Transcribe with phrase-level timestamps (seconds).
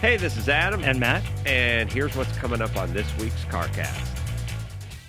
[0.00, 0.84] Hey, this is Adam.
[0.84, 1.24] And Matt.
[1.44, 4.16] And here's what's coming up on this week's CarCast.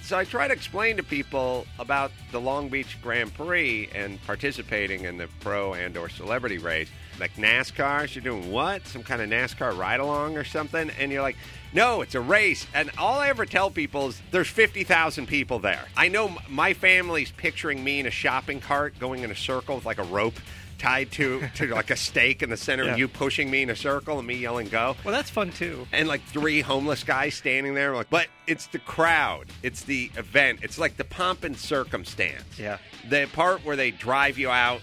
[0.02, 5.05] So I try to explain to people about the Long Beach Grand Prix and participating
[5.05, 6.89] in the pro and or celebrity race.
[7.20, 8.88] Like NASCAR, you're doing what?
[8.88, 10.90] Some kind of NASCAR ride along or something?
[11.00, 11.38] And you're like,
[11.71, 12.66] no, it's a race.
[12.74, 15.86] And all I ever tell people is there's 50,000 people there.
[15.96, 19.86] I know my family's picturing me in a shopping cart going in a circle with
[19.86, 20.40] like a rope
[20.80, 22.91] tied to, to like a stake in the center Yeah.
[22.91, 25.86] and you pushing me in a circle and me yelling go Well, that's fun too.
[25.92, 30.60] and like three homeless guys standing there like but it's the crowd it's the event
[30.64, 32.78] it's like the pomp and circumstance Yeah.
[33.09, 34.81] the part where they drive you out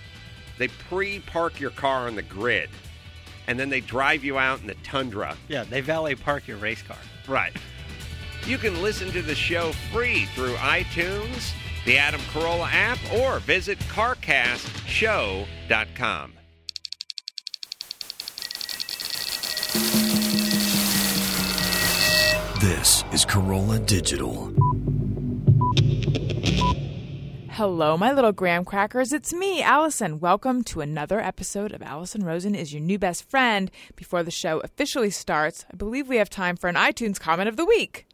[0.59, 2.69] they pre-park your car on the grid
[3.49, 6.83] and then they drive you out in the tundra Yeah, they valet park your race
[6.83, 6.99] car.
[7.27, 7.57] right
[8.47, 11.53] you can listen to the show free through itunes
[11.87, 16.33] the adam carolla app or visit carcastshow.com
[22.61, 24.53] This is Carolla Digital.
[27.51, 29.13] Hello, my little graham crackers.
[29.13, 30.21] It's me, Alison.
[30.21, 33.71] Welcome to another episode of Alison Rosen is your new best friend.
[33.95, 37.57] Before the show officially starts, I believe we have time for an iTunes comment of
[37.57, 38.07] the week.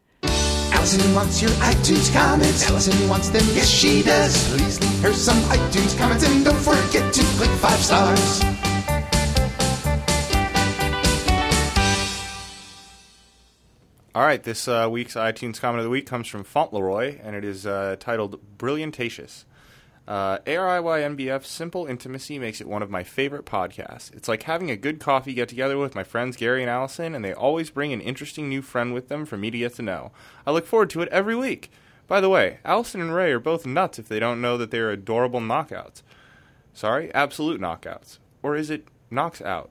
[0.83, 2.69] Alison wants your iTunes comments.
[2.69, 4.49] Alison wants them, yes she does.
[4.49, 8.43] Please leave her some iTunes comments and don't forget to click five stars.
[14.13, 17.45] All right, this uh, week's iTunes comment of the week comes from Fauntleroy, and it
[17.45, 19.45] is uh, titled Brilliantatious.
[20.07, 24.13] Uh, ARIYNBF Simple Intimacy makes it one of my favorite podcasts.
[24.13, 27.25] It's like having a good coffee get together with my friends Gary and Alison, and
[27.25, 30.11] they always bring an interesting new friend with them for me to get to know.
[30.45, 31.71] I look forward to it every week.
[32.09, 34.81] By the way, Alison and Ray are both nuts if they don't know that they
[34.81, 36.03] are adorable knockouts.
[36.75, 38.19] Sorry, absolute knockouts.
[38.43, 39.71] Or is it knocks out?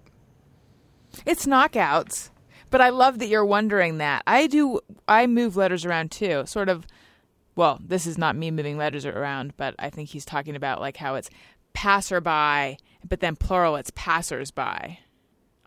[1.26, 2.30] It's knockouts,
[2.70, 4.24] but I love that you're wondering that.
[4.26, 4.80] I do,
[5.10, 6.88] I move letters around too, sort of.
[7.62, 10.98] Well, this is not me moving letters around, but I think he's talking about like
[10.98, 11.30] how it's
[11.74, 14.98] passerby, but then plural, it's passersby.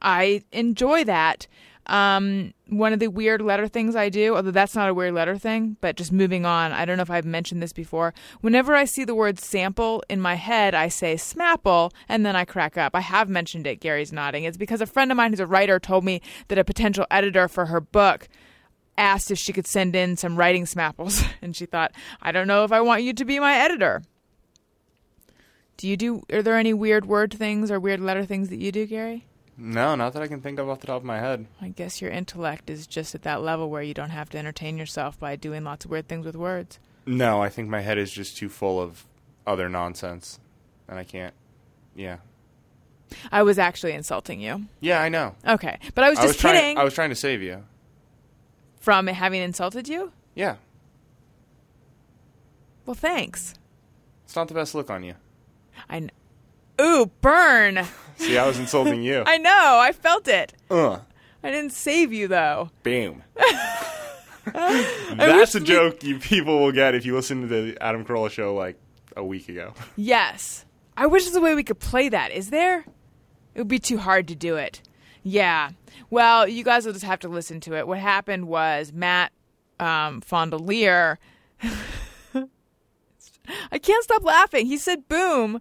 [0.02, 1.46] I enjoy that.
[1.86, 5.38] Um, one of the weird letter things I do, although that's not a weird letter
[5.38, 8.12] thing, but just moving on, I don't know if I've mentioned this before.
[8.40, 12.44] Whenever I see the word sample in my head, I say smapple, and then I
[12.44, 12.96] crack up.
[12.96, 14.42] I have mentioned it, Gary's nodding.
[14.42, 17.46] It's because a friend of mine who's a writer told me that a potential editor
[17.46, 18.28] for her book
[18.96, 22.64] asked if she could send in some writing smapples, and she thought, I don't know
[22.64, 24.02] if I want you to be my editor.
[25.76, 28.70] Do you do, are there any weird word things or weird letter things that you
[28.70, 29.26] do, Gary?
[29.56, 31.46] No, not that I can think of off the top of my head.
[31.60, 34.76] I guess your intellect is just at that level where you don't have to entertain
[34.78, 36.78] yourself by doing lots of weird things with words.
[37.06, 39.04] No, I think my head is just too full of
[39.46, 40.40] other nonsense,
[40.88, 41.34] and I can't.
[41.94, 42.16] Yeah,
[43.30, 44.64] I was actually insulting you.
[44.80, 45.34] yeah, I know.
[45.46, 46.54] Okay, but I was I just was trying.
[46.54, 47.62] kidding I was trying to save you.
[48.84, 50.12] From having insulted you.
[50.34, 50.56] Yeah,
[52.84, 53.54] Well, thanks.
[54.26, 55.14] it's not the best look on you.
[55.88, 56.10] I kn-
[56.80, 57.86] Ooh, burn.
[58.16, 59.22] See, I was insulting you.
[59.26, 59.78] I know.
[59.80, 60.52] I felt it.
[60.70, 60.98] uh,
[61.42, 62.70] I didn't save you though.
[62.82, 63.22] boom.
[64.44, 68.30] That's a we- joke you people will get if you listen to the Adam Carolla
[68.30, 68.76] show like
[69.16, 69.72] a week ago.
[69.96, 70.64] Yes.
[70.96, 72.32] I wish there's a way we could play that.
[72.32, 72.84] Is there?
[73.54, 74.82] It would be too hard to do it.
[75.24, 75.70] Yeah.
[76.10, 77.88] Well, you guys will just have to listen to it.
[77.88, 79.32] What happened was Matt
[79.80, 81.16] um, Fondiler.
[83.72, 84.66] I can't stop laughing.
[84.66, 85.60] He said boom.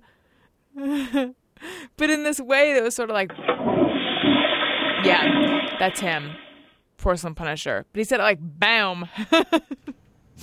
[0.76, 3.32] but in this way that was sort of like.
[5.06, 6.36] Yeah, that's him.
[6.98, 7.86] Porcelain Punisher.
[7.92, 9.10] But he said it like bam.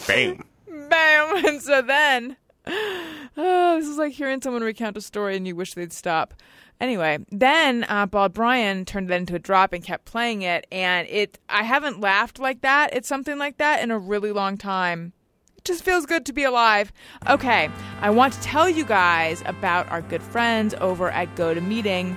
[0.06, 0.44] Bam.
[0.88, 1.46] bam.
[1.46, 5.74] And so then, oh, this is like hearing someone recount a story and you wish
[5.74, 6.34] they'd stop.
[6.80, 11.06] Anyway, then uh, Bald Bryan turned it into a drop and kept playing it, and
[11.08, 11.38] it.
[11.48, 15.12] I haven't laughed like that It's something like that in a really long time.
[15.58, 16.90] It just feels good to be alive.
[17.28, 17.68] Okay,
[18.00, 22.16] I want to tell you guys about our good friends over at GoToMeeting.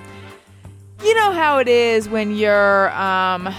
[1.02, 3.54] You know how it is when you're um,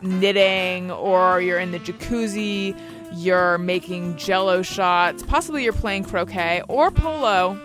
[0.00, 2.74] knitting or you're in the jacuzzi,
[3.12, 7.60] you're making jello shots, possibly you're playing croquet or polo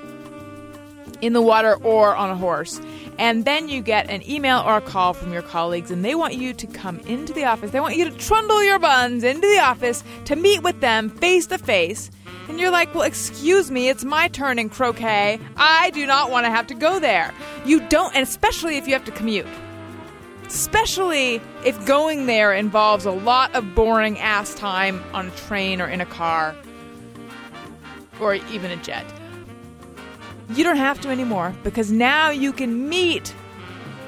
[1.25, 2.79] in the water or on a horse.
[3.17, 6.35] And then you get an email or a call from your colleagues, and they want
[6.35, 7.71] you to come into the office.
[7.71, 11.47] They want you to trundle your buns into the office to meet with them face
[11.47, 12.11] to face.
[12.47, 15.39] And you're like, well, excuse me, it's my turn in croquet.
[15.57, 17.33] I do not want to have to go there.
[17.65, 19.47] You don't, and especially if you have to commute.
[20.45, 25.87] Especially if going there involves a lot of boring ass time on a train or
[25.87, 26.55] in a car
[28.19, 29.05] or even a jet.
[30.49, 33.33] You don't have to anymore because now you can meet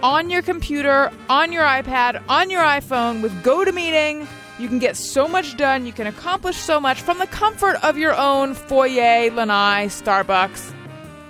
[0.03, 4.27] on your computer, on your iPad, on your iPhone with GoToMeeting.
[4.59, 5.85] You can get so much done.
[5.85, 10.73] You can accomplish so much from the comfort of your own foyer, lanai, Starbucks,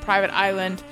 [0.01, 0.83] private island,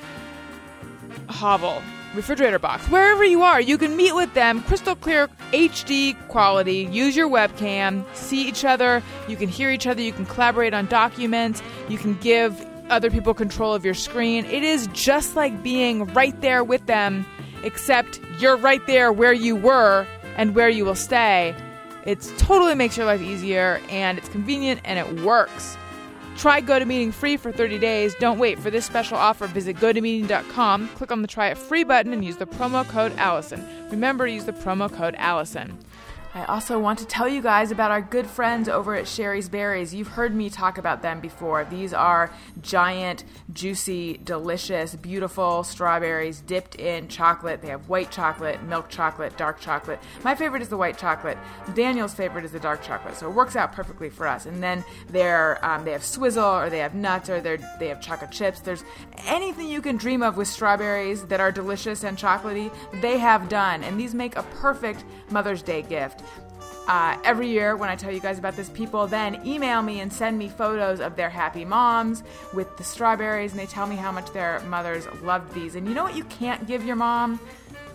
[1.29, 1.81] hovel,
[2.13, 3.59] refrigerator box, wherever you are.
[3.59, 6.87] You can meet with them, crystal clear HD quality.
[6.91, 9.03] Use your webcam, see each other.
[9.27, 10.01] You can hear each other.
[10.01, 11.61] You can collaborate on documents.
[11.89, 14.45] You can give other people control of your screen.
[14.45, 17.25] It is just like being right there with them,
[17.63, 21.55] except you're right there where you were and where you will stay.
[22.05, 25.77] It totally makes your life easier and it's convenient and it works.
[26.37, 28.13] Try GoToMeeting free for 30 days.
[28.15, 29.47] Don't wait for this special offer.
[29.47, 33.65] Visit GoToMeeting.com, click on the Try It Free button, and use the promo code Alison.
[33.89, 35.77] Remember to use the promo code Alison.
[36.35, 39.95] I also want to tell you guys about our good friends over at Shari's Berries.
[39.95, 41.63] You've heard me talk about them before.
[41.63, 42.29] These are
[42.61, 43.23] giant,
[43.53, 47.61] juicy, delicious, beautiful strawberries dipped in chocolate.
[47.61, 50.01] They have white chocolate, milk chocolate, dark chocolate.
[50.25, 51.37] My favorite is the white chocolate.
[51.73, 54.45] Daniel's favorite is the dark chocolate, so it works out perfectly for us.
[54.45, 58.01] And then they're um, they have swizzle, or they have nuts, or they they have
[58.01, 58.59] chocolate chips.
[58.59, 58.83] There's
[59.25, 62.73] anything you can dream of with strawberries that are delicious and chocolatey.
[62.99, 66.23] They have done, and these make a perfect Mother's Day gift.
[66.87, 70.13] Uh, every year, when I tell you guys about this, people then email me and
[70.13, 72.23] send me photos of their happy moms
[72.53, 75.75] with the strawberries, and they tell me how much their mothers loved these.
[75.75, 77.39] And you know what you can't give your mom?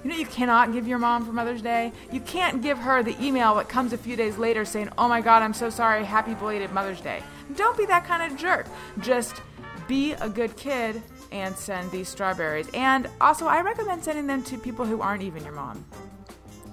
[0.02, 1.92] You know you cannot give your mom for Mother's Day?
[2.10, 5.20] You can't give her the email that comes a few days later saying, Oh my
[5.20, 7.22] god, I'm so sorry, happy belated Mother's Day.
[7.54, 8.66] Don't be that kind of jerk.
[9.00, 9.42] Just
[9.86, 11.02] be a good kid
[11.32, 12.68] and send these strawberries.
[12.72, 15.84] And also, I recommend sending them to people who aren't even your mom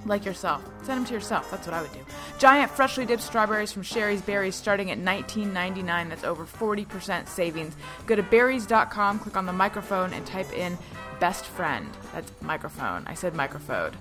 [0.08, 0.64] like yourself.
[0.84, 1.50] Send them to yourself.
[1.52, 2.00] That's what I would do.
[2.38, 6.10] Giant freshly dipped strawberries from Shari's Berries starting at $19.99.
[6.10, 7.76] That's over 40% savings.
[8.06, 10.78] Go to berries.com, click on the microphone, and type in
[11.20, 11.88] best friend.
[12.14, 13.04] That's microphone.
[13.08, 13.92] I said microphone.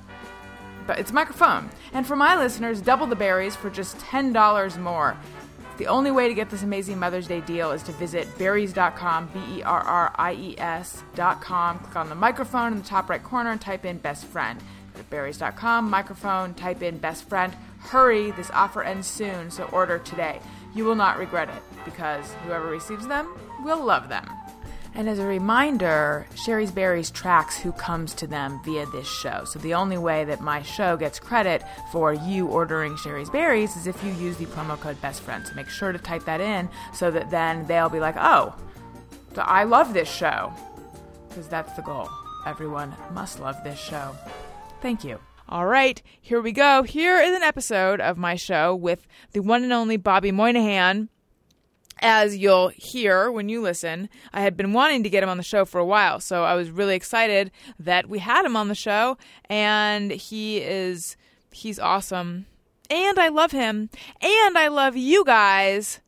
[0.86, 1.70] But it's microphone.
[1.92, 5.16] And for my listeners, double the berries for just $10 more.
[5.78, 9.58] The only way to get this amazing Mother's Day deal is to visit berries.com, B
[9.58, 11.78] E R R I E S.com.
[11.80, 14.62] Click on the microphone in the top right corner and type in best friend
[14.98, 17.54] at berries.com, microphone, type in best friend.
[17.78, 20.40] Hurry, this offer ends soon, so order today.
[20.74, 23.34] You will not regret it because whoever receives them
[23.64, 24.28] will love them.
[24.96, 29.44] And as a reminder, Shari's Berries tracks who comes to them via this show.
[29.44, 31.62] So the only way that my show gets credit
[31.92, 35.46] for you ordering Shari's Berries is if you use the promo code Best Friend.
[35.46, 38.54] So make sure to type that in so that then they'll be like, oh,
[39.36, 40.50] I love this show.
[41.28, 42.08] Because that's the goal.
[42.46, 44.16] Everyone must love this show.
[44.80, 45.18] Thank you.
[45.48, 46.82] All right, here we go.
[46.82, 51.08] Here is an episode of my show with the one and only Bobby Moynihan.
[52.02, 55.42] As you'll hear when you listen, I had been wanting to get him on the
[55.42, 58.74] show for a while, so I was really excited that we had him on the
[58.74, 59.16] show,
[59.48, 61.16] and he is
[61.52, 62.46] he's awesome.
[62.90, 63.88] And I love him,
[64.20, 66.00] and I love you guys.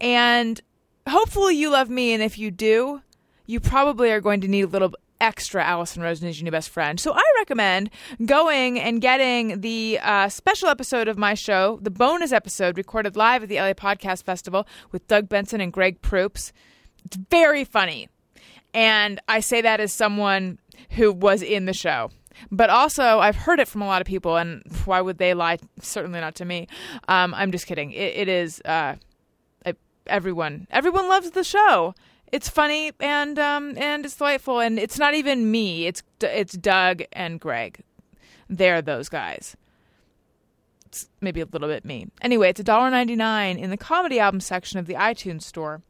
[0.00, 0.60] And
[1.08, 3.02] hopefully you love me, and if you do,
[3.46, 6.70] you probably are going to need a little extra Alison Rosen is your new best
[6.70, 6.98] friend.
[6.98, 7.90] So I recommend
[8.24, 13.42] going and getting the uh, special episode of my show, the bonus episode recorded live
[13.42, 16.52] at the LA Podcast Festival with Doug Benson and Greg Proops.
[17.04, 18.08] It's very funny.
[18.72, 20.58] And I say that as someone
[20.90, 22.10] who was in the show.
[22.50, 25.58] But also, I've heard it from a lot of people, and why would they lie?
[25.80, 26.68] Certainly not to me.
[27.08, 27.90] Um, I'm just kidding.
[27.90, 28.94] it, it is uh,
[30.10, 30.66] everyone.
[30.70, 31.94] Everyone loves the show
[32.32, 35.86] it's funny and um, and it's delightful, and it's not even me.
[35.86, 37.82] It's it's Doug and Greg.
[38.48, 39.56] They're those guys.
[40.86, 42.08] It's maybe a little bit me.
[42.20, 45.82] Anyway, it's $1.99 in the comedy album section of the iTunes store.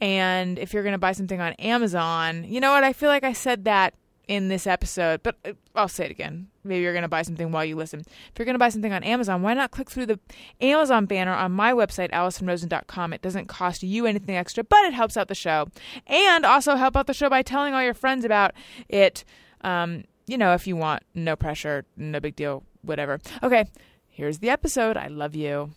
[0.00, 2.84] And if you're going to buy something on Amazon, you know what?
[2.84, 3.94] I feel like I said that
[4.28, 6.46] in this episode, but uh, I'll say it again.
[6.62, 8.00] Maybe you're going to buy something while you listen.
[8.00, 10.20] If you're going to buy something on Amazon, why not click through the
[10.60, 13.12] Amazon banner on my website, AlisonRosen.com?
[13.12, 15.68] It doesn't cost you anything extra, but it helps out the show.
[16.06, 18.52] And also help out the show by telling all your friends about
[18.88, 19.24] it.
[19.62, 23.18] Um, you know, if you want, no pressure, no big deal, whatever.
[23.42, 23.68] Okay,
[24.08, 24.96] here's the episode.
[24.96, 25.70] I love you.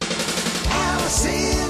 [0.69, 1.69] Alison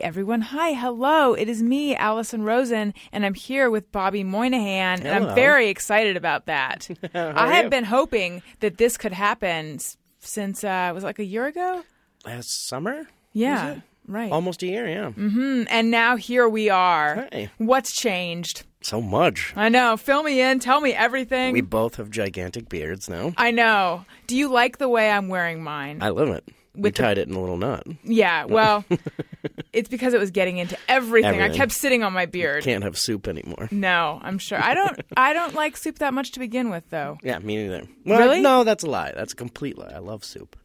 [0.00, 1.34] Hey everyone, hi, hello.
[1.34, 6.16] It is me, Alison Rosen, and I'm here with Bobby Moynihan, and I'm very excited
[6.16, 6.88] about that.
[7.14, 7.70] I have you?
[7.70, 11.82] been hoping that this could happen s- since uh, it was like a year ago.
[12.24, 13.08] Last summer?
[13.34, 14.32] Yeah, Right.
[14.32, 15.10] Almost a year, yeah.
[15.10, 15.64] Mm-hmm.
[15.68, 17.28] And now here we are.
[17.30, 17.50] Hey.
[17.58, 18.62] What's changed?
[18.80, 19.52] So much.
[19.54, 19.98] I know.
[19.98, 20.60] Fill me in.
[20.60, 21.52] Tell me everything.
[21.52, 23.34] We both have gigantic beards now.
[23.36, 24.06] I know.
[24.28, 25.98] Do you like the way I'm wearing mine?
[26.00, 26.42] I love it.
[26.74, 27.86] we the- tied it in a little knot.
[28.02, 28.46] yeah.
[28.46, 28.84] Well,
[29.72, 31.40] it's because it was getting into everything.
[31.40, 32.64] I kept sitting on my beard.
[32.64, 33.68] Can't have soup anymore.
[33.70, 34.62] No, I'm sure.
[34.62, 35.00] I don't.
[35.16, 37.18] I don't like soup that much to begin with, though.
[37.22, 37.86] Yeah, me neither.
[38.04, 38.40] Well, Really?
[38.40, 39.12] No, that's a lie.
[39.14, 39.92] That's a complete lie.
[39.94, 40.56] I love soup.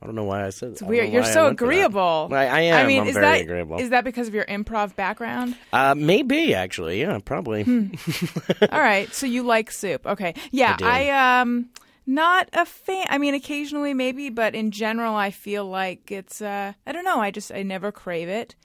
[0.00, 0.72] I don't know why I said that.
[0.74, 1.10] It's weird.
[1.12, 2.28] You're so agreeable.
[2.30, 2.84] I, I am.
[2.84, 3.78] I mean, I'm is very that agreeable.
[3.80, 5.56] is that because of your improv background?
[5.72, 7.00] uh, maybe actually.
[7.00, 7.64] Yeah, probably.
[7.64, 7.88] Hmm.
[8.70, 9.12] All right.
[9.12, 10.06] So you like soup?
[10.06, 10.34] Okay.
[10.52, 10.76] Yeah.
[10.76, 10.84] do.
[10.86, 11.68] I, um
[12.08, 13.06] not a fan.
[13.08, 16.40] I mean, occasionally maybe, but in general, I feel like it's.
[16.42, 17.20] uh I don't know.
[17.20, 18.56] I just I never crave it,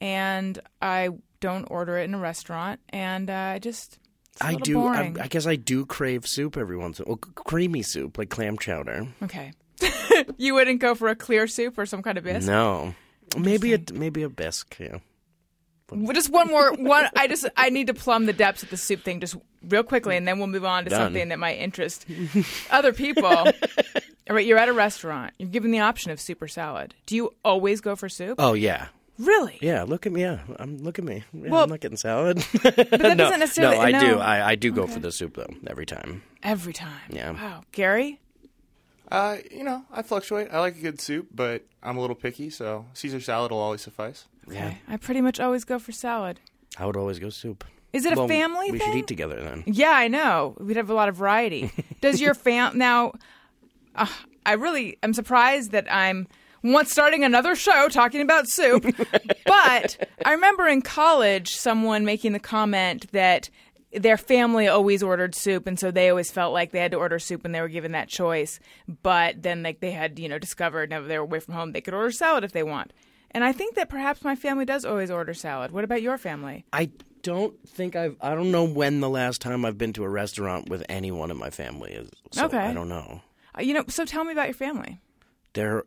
[0.00, 3.98] and I don't order it in a restaurant, and uh, I just.
[4.40, 4.86] I do.
[4.86, 7.18] I, I guess I do crave soup every once in a while.
[7.24, 9.08] Well, creamy soup, like clam chowder.
[9.22, 9.52] Okay.
[10.36, 12.48] you wouldn't go for a clear soup or some kind of bisque?
[12.48, 12.94] No,
[13.36, 14.76] maybe a maybe a bisque.
[14.80, 14.98] Yeah.
[15.90, 17.08] Well, Just one more one.
[17.16, 20.16] I just I need to plumb the depths of the soup thing just real quickly,
[20.16, 20.98] and then we'll move on to Done.
[21.00, 22.06] something that might interest
[22.70, 23.24] other people.
[23.26, 23.46] All
[24.30, 25.32] right, you're at a restaurant.
[25.38, 26.94] You're given the option of soup or salad.
[27.06, 28.36] Do you always go for soup?
[28.38, 28.88] Oh yeah.
[29.18, 29.58] Really?
[29.60, 30.20] Yeah, look at me.
[30.20, 31.24] Yeah, I'm look at me.
[31.32, 32.44] Yeah, Well, I'm not getting salad.
[32.62, 33.76] But that no, doesn't necessarily.
[33.76, 34.00] no, I no.
[34.00, 34.18] do.
[34.20, 36.22] I, I do go for the soup though every time.
[36.42, 37.00] Every time.
[37.10, 37.32] Yeah.
[37.32, 38.20] Wow, Gary.
[39.10, 40.48] Uh, you know, I fluctuate.
[40.52, 43.80] I like a good soup, but I'm a little picky, so Caesar salad will always
[43.80, 44.26] suffice.
[44.52, 46.40] Yeah, I pretty much always go for salad.
[46.78, 47.64] I would always go soup.
[47.92, 48.88] Is it a Well, family We thing?
[48.92, 49.64] should eat together then.
[49.66, 50.54] Yeah, I know.
[50.60, 51.70] We'd have a lot of variety.
[52.00, 53.12] Does your fam now?
[53.94, 54.06] Uh,
[54.44, 56.28] I really am surprised that I'm
[56.62, 58.84] once starting another show talking about soup.
[59.46, 63.48] but I remember in college someone making the comment that
[63.92, 67.18] their family always ordered soup, and so they always felt like they had to order
[67.18, 68.60] soup when they were given that choice.
[69.02, 71.80] But then, like they had, you know, discovered now they were away from home, they
[71.80, 72.92] could order salad if they want.
[73.32, 75.70] And I think that perhaps my family does always order salad.
[75.70, 76.64] What about your family?
[76.72, 76.90] I
[77.22, 78.16] don't think I've.
[78.20, 81.36] I don't know when the last time I've been to a restaurant with anyone in
[81.36, 82.08] my family is.
[82.32, 82.58] So Okay.
[82.58, 83.20] I don't know.
[83.56, 84.98] Uh, You know, so tell me about your family.
[85.52, 85.84] They're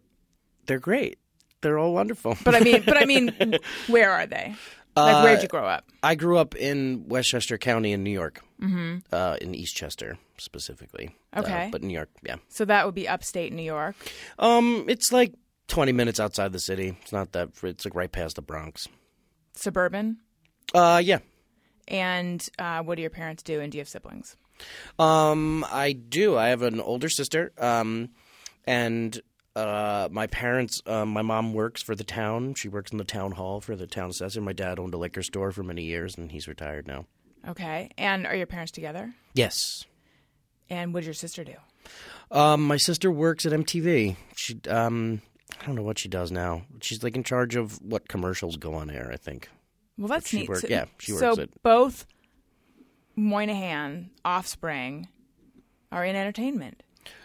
[0.68, 1.18] they're great.
[1.62, 2.38] They're all wonderful.
[2.44, 3.34] But I mean, but I mean,
[3.88, 4.56] where are they?
[4.96, 5.86] Like, where'd you grow up?
[6.04, 8.98] I grew up in Westchester County in New York, mm-hmm.
[9.14, 11.16] uh, in Eastchester specifically.
[11.34, 11.70] Uh, Okay.
[11.72, 12.36] but New York, yeah.
[12.50, 13.96] So that would be upstate New York.
[14.38, 15.34] Um, it's like
[15.72, 16.98] twenty minutes outside the city.
[17.02, 17.50] It's not that.
[17.64, 18.88] It's like right past the Bronx.
[19.56, 20.18] Suburban.
[20.74, 21.20] Uh, yeah.
[21.88, 23.60] And uh, what do your parents do?
[23.60, 24.36] And do you have siblings?
[25.00, 26.38] Um, I do.
[26.38, 27.52] I have an older sister.
[27.58, 28.10] Um,
[28.66, 29.20] and
[29.56, 30.82] uh, my parents.
[30.86, 32.54] Uh, my mom works for the town.
[32.56, 34.42] She works in the town hall for the town assessor.
[34.42, 37.06] My dad owned a liquor store for many years, and he's retired now.
[37.48, 37.90] Okay.
[37.98, 39.14] And are your parents together?
[39.34, 39.86] Yes.
[40.70, 41.56] And what does your sister do?
[42.30, 44.16] Um, my sister works at MTV.
[44.36, 45.22] She um,
[45.62, 46.64] I don't know what she does now.
[46.82, 49.10] She's like in charge of what commercials go on air.
[49.14, 49.50] I think.
[49.98, 50.50] Well, that's neat.
[50.56, 52.06] So- yeah, she so works at- both
[53.16, 55.08] Moynihan, Offspring,
[55.92, 56.82] are in entertainment.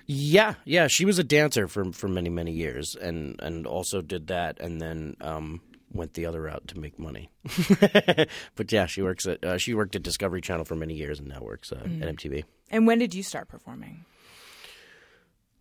[0.07, 0.87] Yeah, yeah.
[0.87, 4.81] She was a dancer for for many many years, and and also did that, and
[4.81, 5.61] then um,
[5.93, 7.31] went the other route to make money.
[8.55, 11.28] but yeah, she works at uh, she worked at Discovery Channel for many years, and
[11.28, 12.02] now works uh, Mm.
[12.02, 12.45] at MTV.
[12.71, 14.05] And when did you start performing?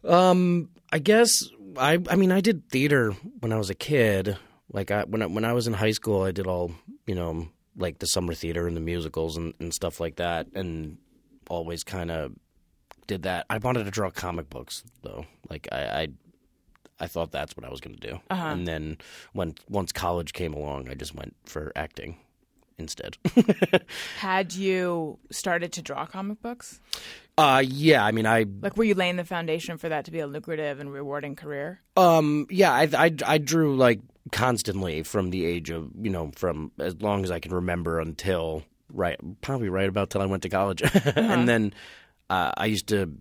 [0.04, 1.32] Um, I guess
[1.78, 4.38] I I mean I did theater when I was a kid.
[4.72, 6.72] Like I when I, when I was in high school, I did all
[7.06, 10.98] you know like the summer theater and the musicals and, and stuff like that, and
[11.50, 12.34] always kind of
[13.08, 13.46] did that.
[13.50, 15.26] I wanted to draw comic books though.
[15.50, 16.08] Like I I,
[17.00, 18.20] I thought that's what I was going to do.
[18.30, 18.48] Uh-huh.
[18.48, 18.98] And then
[19.34, 22.18] when once college came along, I just went for acting
[22.78, 23.18] instead.
[24.20, 26.80] Had you started to draw comic books?
[27.38, 30.20] uh yeah, I mean I Like, were you laying the foundation for that to be
[30.20, 31.82] a lucrative and rewarding career?
[31.98, 32.48] Um.
[32.50, 32.72] Yeah.
[32.72, 33.16] I, I.
[33.26, 34.00] I drew like
[34.32, 38.64] constantly from the age of you know from as long as I can remember until
[38.92, 40.82] right probably right about till I went to college,
[41.16, 41.74] and then
[42.30, 43.12] uh, I used to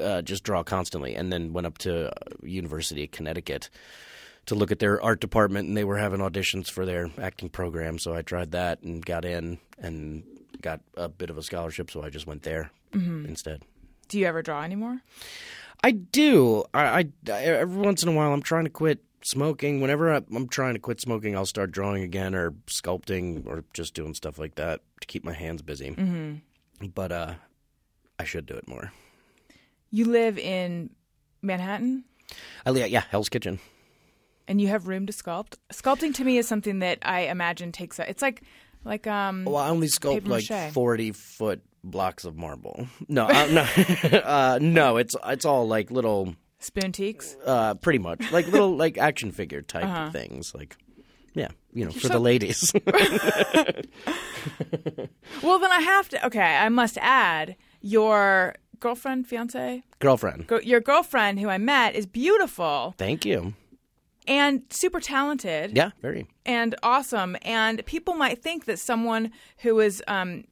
[0.00, 3.70] uh, just draw constantly, and then went up to uh, University of Connecticut
[4.46, 7.98] to look at their art department, and they were having auditions for their acting program,
[7.98, 10.24] so I tried that and got in and
[10.60, 13.62] got a bit of a scholarship, so I just went there instead.
[14.08, 15.00] Do you ever draw anymore?
[15.82, 16.64] I do.
[16.74, 19.80] I, I, I every once in a while I'm trying to quit smoking.
[19.80, 23.94] Whenever I, I'm trying to quit smoking, I'll start drawing again or sculpting or just
[23.94, 25.90] doing stuff like that to keep my hands busy.
[25.90, 26.86] Mm-hmm.
[26.94, 27.34] But uh,
[28.18, 28.92] I should do it more.
[29.90, 30.90] You live in
[31.40, 32.04] Manhattan?
[32.64, 33.58] I, li- yeah, Hell's Kitchen.
[34.48, 35.54] And you have room to sculpt.
[35.72, 38.42] Sculpting to me is something that I imagine takes a, it's like
[38.84, 42.86] like um Well, I only sculpt like forty foot blocks of marble.
[43.08, 43.62] No, uh, no,
[44.24, 44.96] uh, no.
[44.96, 47.36] It's it's all like little Spoon teaks.
[47.44, 50.10] uh, pretty much like little like action figure type Uh-huh.
[50.10, 50.54] things.
[50.54, 50.76] Like,
[51.34, 52.72] yeah, you know, for the ladies.
[55.42, 56.26] Well, then I have to.
[56.26, 60.46] Okay, I must add your girlfriend, fiance, Girlfriend.
[60.46, 63.54] Go, your girlfriend who I met is beautiful Thank you.
[64.26, 65.76] And super talented.
[65.76, 66.26] Yeah, very.
[66.46, 67.36] and awesome.
[67.42, 70.44] And people might think that someone who is, um,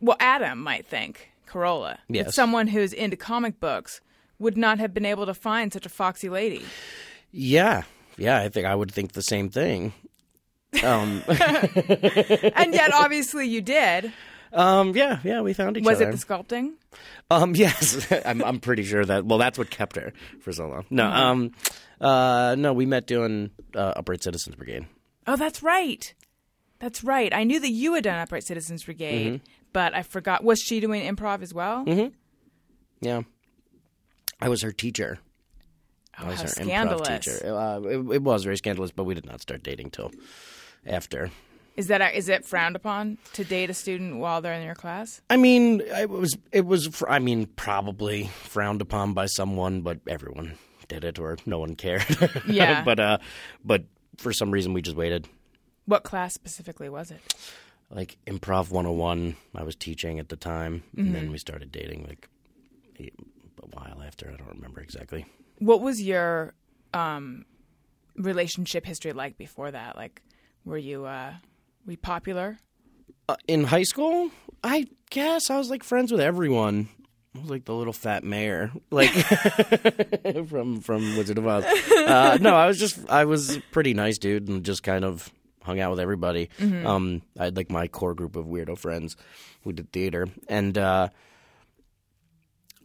[0.00, 4.00] well, Adam might think Carolla, that someone who's into comic books
[4.38, 6.64] would not have been able to find such a foxy lady.
[7.32, 7.82] Yeah,
[8.16, 8.38] yeah.
[8.40, 9.92] I think I would think the same thing.
[10.82, 14.12] Um, and yet, obviously, you did.
[14.52, 15.40] um, yeah, yeah.
[15.42, 16.08] We found each Was other.
[16.10, 16.72] it the sculpting?
[17.30, 19.26] Um, yes, I'm, I'm pretty sure that.
[19.26, 20.86] Well, that's what kept her for so long.
[20.88, 21.20] No, Mm-hmm.
[21.20, 21.50] um,
[22.00, 24.86] uh, no, we met doing uh, Upright Citizens Brigade.
[25.26, 26.12] Oh, that's right.
[26.78, 27.32] That's right.
[27.34, 29.44] I knew that you had done Upright Citizens Brigade, Mm-hmm.
[29.72, 30.42] but I forgot.
[30.42, 31.84] Was she doing improv as well?
[33.00, 33.22] Yeah,
[34.40, 35.18] I was her teacher.
[36.18, 37.08] Oh, I was how her scandalous.
[37.08, 37.54] improv teacher.
[37.56, 40.10] Uh, it, it was very scandalous, but we did not start dating till
[40.86, 41.30] after.
[41.76, 45.22] Is that is it frowned upon to date a student while they're in your class?
[45.30, 47.02] I mean, it was it was.
[47.08, 50.54] I mean, probably frowned upon by someone, but everyone
[50.90, 52.04] did it, or no one cared.
[52.44, 52.82] Yeah.
[52.84, 53.18] but uh,
[53.64, 53.84] but
[54.18, 55.26] for some reason, we just waited.
[55.86, 57.20] What class specifically was it?
[57.90, 61.14] Like improv 101, I was teaching at the time, and Mm-hmm.
[61.14, 62.28] then we started dating like
[63.00, 63.10] a,
[63.62, 64.28] a while after.
[64.28, 65.24] I don't remember exactly.
[65.58, 66.54] What was your
[66.94, 67.46] um,
[68.16, 69.96] relationship history like before that?
[69.96, 70.22] Like,
[70.64, 71.32] were you uh,
[71.86, 72.58] were you popular?
[73.28, 74.30] Uh, in high school,
[74.62, 76.88] I guess I was like friends with everyone.
[77.36, 79.10] I was like the little fat mayor, like
[80.48, 81.64] from from Wizard of Oz.
[81.64, 85.30] Uh, no, I was just I was a pretty nice dude and just kind of
[85.62, 86.48] hung out with everybody.
[86.60, 89.16] Um, I had like my core group of weirdo friends
[89.62, 91.08] who did theater, and uh,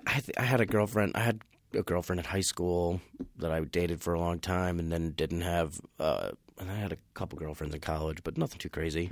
[0.06, 1.14] I th- I had a girlfriend.
[1.16, 1.42] I had
[1.74, 3.02] a girlfriend at high school
[3.38, 5.80] that I dated for a long time, and then didn't have.
[6.00, 9.10] Uh, and I had a couple girlfriends in college, but nothing too crazy.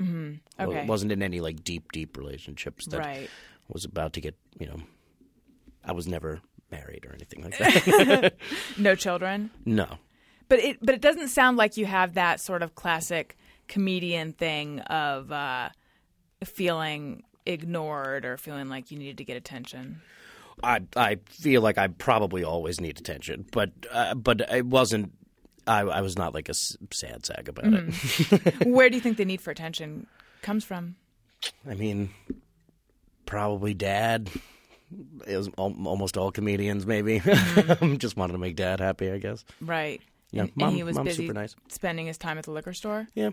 [0.58, 0.86] Well, Okay.
[0.86, 3.30] wasn't in any like deep, deep relationships that Right.
[3.68, 4.80] was about to get, you know,
[5.86, 6.42] I was never
[6.72, 8.34] married or anything like that.
[8.78, 9.52] No children.
[9.66, 9.88] no.
[10.50, 14.80] But it but it doesn't sound like you have that sort of classic comedian thing
[14.82, 15.70] of uh,
[16.44, 20.02] feeling ignored or feeling like you needed to get attention.
[20.62, 25.14] I I feel like I probably always need attention, but uh, but it wasn't.
[25.66, 28.68] I I was not like a s- sad sack about it.
[28.68, 30.08] Where do you think the need for attention
[30.42, 30.98] comes from?
[31.68, 32.10] I mean,
[33.26, 34.30] probably dad.
[35.28, 37.20] It was al- almost all comedians, maybe.
[37.98, 39.46] Just wanted to make dad happy, I guess.
[39.62, 40.02] Right.
[40.32, 41.56] Yeah, and, and he was busy super nice.
[41.70, 43.08] spending his time at the liquor store.
[43.14, 43.32] Yeah.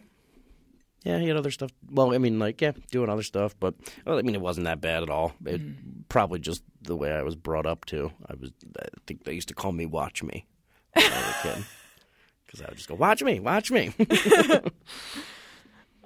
[1.03, 1.71] Yeah, he had other stuff.
[1.91, 4.83] Well, I mean, like, yeah, doing other stuff, but well, I mean, it wasn't that
[4.83, 5.33] bad at all.
[5.47, 5.63] It
[6.11, 8.13] probably just the way I was brought up to.
[8.27, 10.45] I was, I think they used to call me "Watch Me"
[10.93, 11.65] when I was a kid,
[12.47, 13.95] because I would just go, "Watch me, watch me."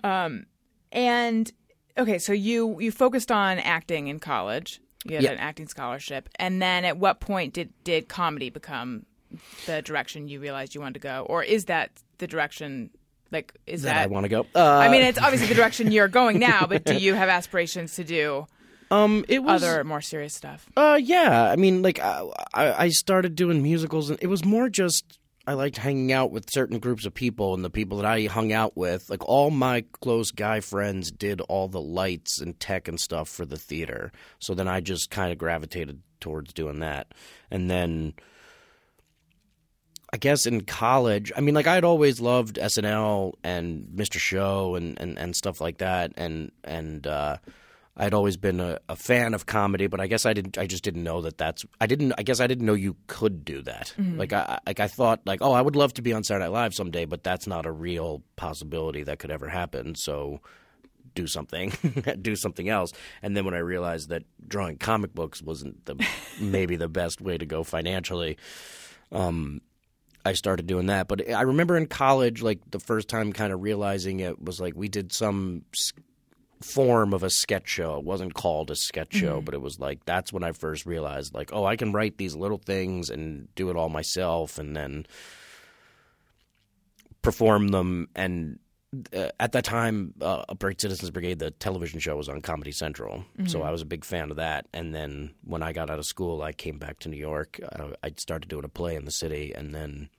[0.05, 0.47] um,
[0.93, 1.51] And
[1.99, 4.81] okay, so you you focused on acting in college.
[5.05, 5.33] You had Yeah.
[5.33, 9.05] an acting scholarship, and then at what point did did comedy become
[9.67, 12.90] the direction you realized you wanted to go, or is that the direction?
[13.31, 14.03] Like, is that that?
[14.05, 14.47] I want to go.
[14.55, 17.97] Uh, I mean, it's obviously the direction you're going now, but do you have aspirations
[17.97, 18.47] to do
[18.90, 20.67] um, it was other more serious stuff?
[20.77, 21.51] Uh, yeah.
[21.51, 22.23] I mean, like I
[22.55, 26.78] I started doing musicals, and it was more just I liked hanging out with certain
[26.78, 30.30] groups of people, and the people that I hung out with, like all my close
[30.30, 34.11] guy friends, did all the lights and tech and stuff for the theater.
[34.38, 37.12] So then I just kind of gravitated towards doing that,
[37.50, 38.14] and then.
[40.12, 44.20] I guess in college, I mean, like I'd always loved SNL and Mr.
[44.20, 47.38] Show and, and, and stuff like that, and and uh,
[47.96, 50.59] I'd always been a, a fan of comedy, but I guess I didn't.
[50.59, 51.64] I just didn't know that that's.
[51.80, 52.12] I didn't.
[52.18, 53.94] I guess I didn't know you could do that.
[54.18, 56.52] Like I like I thought like oh I would love to be on Saturday Night
[56.52, 59.94] Live someday, but that's not a real possibility that could ever happen.
[59.94, 60.40] So
[61.14, 61.72] do something,
[62.20, 62.92] do something else.
[63.22, 66.04] And then when I realized that drawing comic books wasn't the
[66.40, 68.38] maybe the best way to go financially,
[69.12, 69.61] um,
[70.24, 71.07] I started doing that.
[71.07, 74.74] But I remember in college, like the first time kind of realizing it was like
[74.74, 75.62] we did some
[76.64, 77.96] form of a sketch show.
[77.98, 81.35] It wasn't called a sketch show, but it was like that's when I first realized
[81.35, 85.07] like, oh, I can write these little things and do it all myself and then
[87.22, 88.59] perform them and
[89.12, 93.24] uh, at that time, uh, Upright Citizens Brigade, the television show, was on Comedy Central,
[93.46, 94.66] so I was a big fan of that.
[94.72, 97.59] And then when I got out of school, I came back to New York.
[97.72, 100.11] Uh, I started doing a play in the city, and then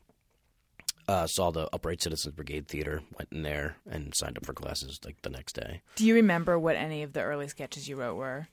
[1.08, 3.02] uh, saw the Upright Citizens Brigade Theater.
[3.18, 5.82] Went in there and signed up for classes like the next day.
[5.96, 8.48] Do you remember what any of the early sketches you wrote were?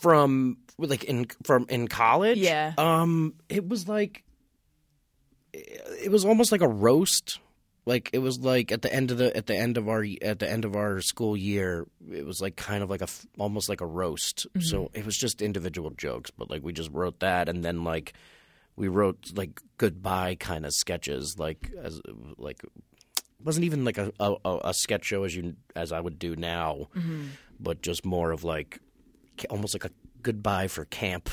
[0.00, 2.38] from like in from in college.
[2.38, 2.74] Yeah.
[2.78, 4.24] Um, it was like
[5.52, 7.40] it was almost like a roast.
[7.86, 10.38] Like it was like at the end of the at the end of our at
[10.38, 13.80] the end of our school year, it was like kind of like a almost like
[13.80, 14.46] a roast.
[14.60, 18.14] So it was just individual jokes, but like we just wrote that, and then like
[18.76, 22.00] we wrote like goodbye kind of sketches, like as
[22.36, 22.62] like
[23.42, 26.88] wasn't even like a, a, a sketch show as you as I would do now,
[26.94, 27.26] mm-hmm.
[27.60, 28.80] but just more of like
[29.50, 29.90] almost like a
[30.24, 31.30] goodbye for camp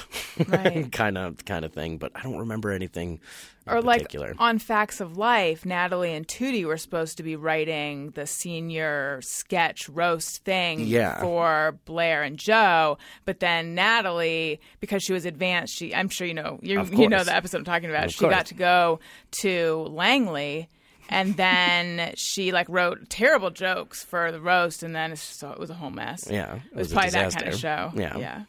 [0.47, 0.91] Right.
[0.91, 1.97] kind of kind of thing.
[1.97, 3.19] But I don't remember anything
[3.67, 8.10] in or like on Facts of Life, Natalie and Tootie were supposed to be writing
[8.12, 11.19] the senior sketch roast thing Yeah.
[11.21, 16.34] for Blair and Jo, but then Natalie, because she was advanced, she I'm sure you
[16.34, 18.06] know you you know the episode I'm talking about.
[18.06, 18.36] Of she course.
[18.36, 18.99] got to go
[19.41, 20.67] to Langley.
[21.12, 25.60] And then she like wrote terrible jokes for the roast, and then it's just, it
[25.60, 26.28] was a whole mess.
[26.30, 27.91] Yeah, it was a probably that kind of show.
[27.95, 28.17] Yeah.
[28.17, 28.43] yeah.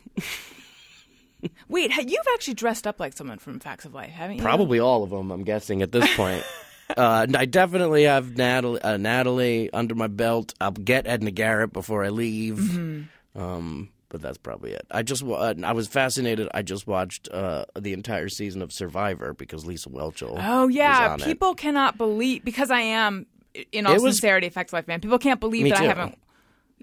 [1.68, 4.42] Wait, ha- you've actually dressed up like someone from Facts of Life, haven't you?
[4.42, 5.30] Probably all of them.
[5.30, 6.44] I'm guessing at this point.
[6.96, 10.54] uh, I definitely have Natalie, uh, Natalie under my belt.
[10.60, 12.56] I'll get Edna Garrett before I leave.
[12.56, 13.40] Mm-hmm.
[13.40, 14.86] Um, but that's probably it.
[14.92, 16.46] I just uh, I was fascinated.
[16.54, 20.36] I just watched uh, the entire season of Survivor because Lisa Whelchel.
[20.38, 21.24] Oh yeah, on it.
[21.24, 23.26] people cannot believe because I am
[23.72, 25.00] in all It sincerity Facts of Life fan.
[25.00, 26.18] People can't believe that I haven't.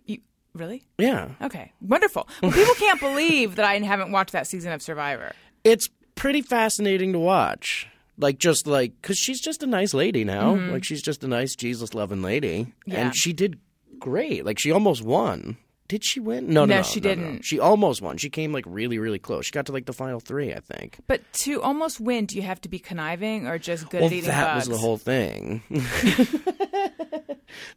[0.05, 0.17] You,
[0.53, 0.83] really?
[0.97, 2.27] Yeah, Okay, wonderful.
[2.41, 5.31] Well, people can't believe that I haven't watched that season of Survivor.
[5.63, 7.87] it's pretty fascinating to watch.
[8.17, 10.53] Like just like because she's just a nice lady now.
[10.55, 12.91] Like she's just a nice Jesus loving lady, Mm-hmm.
[12.91, 12.99] Yeah.
[12.99, 13.59] and she did
[13.99, 14.43] great.
[14.45, 15.55] Like she almost won.
[15.89, 16.47] Did she win?
[16.47, 17.15] No, no, No, no, she no, no.
[17.15, 17.41] didn't.
[17.43, 18.15] She almost won.
[18.17, 19.47] She came like really, really close.
[19.47, 20.99] She got to like the final three, I think.
[21.07, 24.13] But to almost win, do you have to be conniving or just good well, at
[24.13, 24.69] eating that bugs?
[24.69, 25.63] was the whole thing.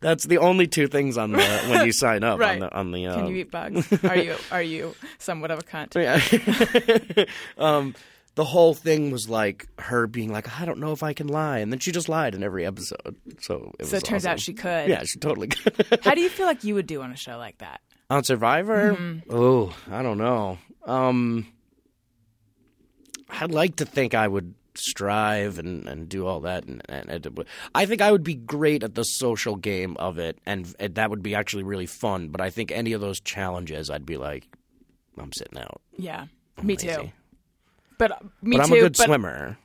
[0.00, 1.38] That's the only two things on the
[1.70, 2.54] when you sign up Right.
[2.54, 3.06] on the on the.
[3.06, 3.90] Uh, Can you eat bugs?
[4.04, 5.94] are you are you somewhat of a cunt?
[7.16, 7.24] Yeah.
[7.58, 7.94] um,
[8.34, 11.58] the whole thing was like her being like, I don't know if I can lie,
[11.58, 13.16] and then she just lied in every episode.
[13.40, 14.88] So it So was it turns out she could.
[14.88, 16.00] Yeah, she totally could.
[16.02, 17.80] How do you feel like you would do on a show like that?
[18.12, 19.34] On Survivor, Mm-hmm.
[19.34, 20.58] oh, I don't know.
[20.84, 21.46] Um,
[23.30, 27.44] I'd like to think I would strive and, and do all that, and, and, and
[27.74, 31.08] I think I would be great at the social game of it, and, and that
[31.08, 32.28] would be actually really fun.
[32.28, 34.46] But I think any of those challenges, I'd be like,
[35.16, 35.80] I'm sitting out.
[35.96, 36.26] Yeah,
[36.58, 36.88] I'm me lazy.
[36.88, 37.12] too.
[37.98, 38.72] But uh, me but too.
[38.74, 39.56] I'm a good but, swimmer.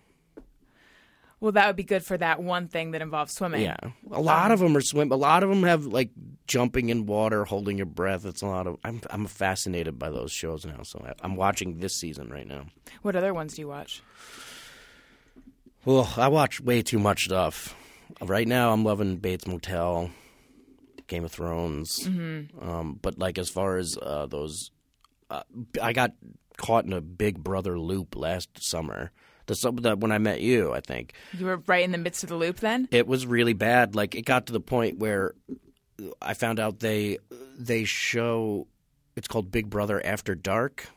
[1.40, 3.62] Well, that would be good for that one thing that involves swimming.
[3.62, 3.78] Yeah,
[4.12, 5.12] a lot of them are swim.
[5.12, 6.10] A lot of them have like
[6.48, 8.26] jumping in water, holding your breath.
[8.26, 8.78] It's a lot of.
[8.84, 10.82] I'm I'm fascinated by those shows now.
[10.82, 12.66] So I, I'm watching this season right now.
[13.04, 14.02] What other ones do you watch?
[15.86, 17.76] Well, I watch way too much stuff.
[18.22, 20.10] Right now, I'm loving Bates Motel,
[21.08, 22.00] Game of Thrones.
[22.00, 22.68] Mm-hmm.
[22.68, 24.72] Um, but like as far as uh, those,
[25.30, 25.44] uh,
[25.82, 26.14] I got
[26.58, 29.12] caught in a Big Brother loop last summer.
[29.48, 32.36] The when I met you, I think You were right in the midst of the
[32.36, 32.88] loop then?
[32.92, 33.96] it was really bad.
[33.96, 35.34] Like it got to the point where
[36.22, 37.18] I found out they
[37.58, 38.68] they show
[39.16, 40.88] it's called Big Brother After Dark,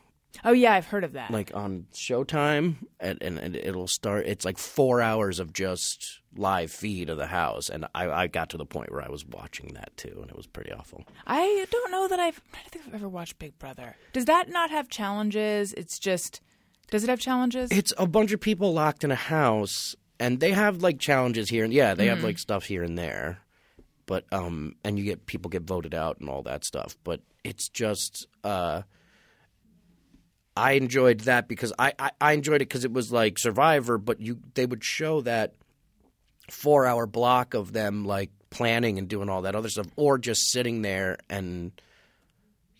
[0.45, 1.29] Oh yeah, I've heard of that.
[1.31, 4.25] like on Showtime, and, and, and it'll start.
[4.27, 8.49] It's like four hours of just live feed of the house, and I, I got
[8.51, 11.03] to the point where I was watching that too, and it was pretty awful.
[11.27, 13.97] I don't know that I've I don't think I've ever watched Big Brother.
[14.13, 15.73] Does that not have challenges?
[15.73, 16.39] It's just
[16.91, 17.71] does it have challenges?
[17.71, 21.63] It's a bunch of people locked in a house, and they have like challenges here,
[21.63, 23.39] and yeah, they have like stuff here and there,
[24.05, 26.97] but um, and you get people get voted out and all that stuff.
[27.03, 28.83] But it's just uh,
[30.55, 34.19] I enjoyed that because I I, I enjoyed it because it was like Survivor, but
[34.19, 35.55] you they would show that
[36.49, 40.51] four hour block of them like planning and doing all that other stuff, or just
[40.51, 41.71] sitting there and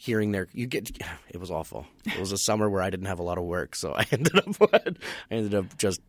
[0.01, 0.89] hearing their you get
[1.29, 1.85] it was awful.
[2.05, 4.35] It was a summer where I didn't have a lot of work, so I ended
[4.37, 4.79] up I
[5.29, 6.01] ended up just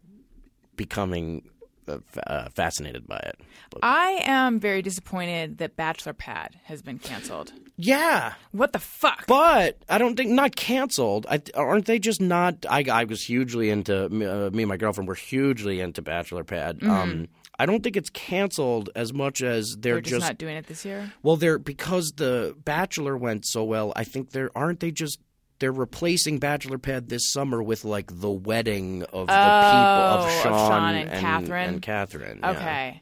[0.76, 1.48] becoming
[1.86, 3.38] uh, uh, fascinated by it.
[3.70, 7.52] But, I am very disappointed that Bachelor Pad has been canceled.
[7.76, 9.26] yeah, What the fuck?
[9.26, 11.26] but I don't think not canceled.
[11.28, 12.64] I, aren't they just not?
[12.70, 16.44] I, I was hugely into me, uh, me and my girlfriend were hugely into Bachelor
[16.44, 16.82] Pad.
[16.84, 17.28] Um,
[17.62, 20.84] I don't think it's canceled as much as they're We're just, not doing it this
[20.84, 21.12] year.
[21.22, 23.92] Well, they're because the Bachelor went so well.
[23.94, 25.20] I think they're aren't they just
[25.60, 30.24] they're replacing Bachelor Pad this summer with like the wedding of the Oh, people of
[30.24, 31.68] oh, of Sean, Sean and Catherine?
[31.68, 32.40] and Catherine.
[32.42, 32.50] yeah.
[32.50, 33.00] Okay.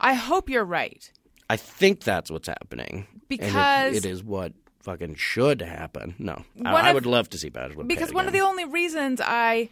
[0.00, 1.08] I hope you're right.
[1.48, 6.16] I think that's what's happening And it- Because- it is what fucking should happen.
[6.18, 7.88] No, I, of- would love to see Bachelor Pad.
[7.88, 9.68] Because one of the only reasons I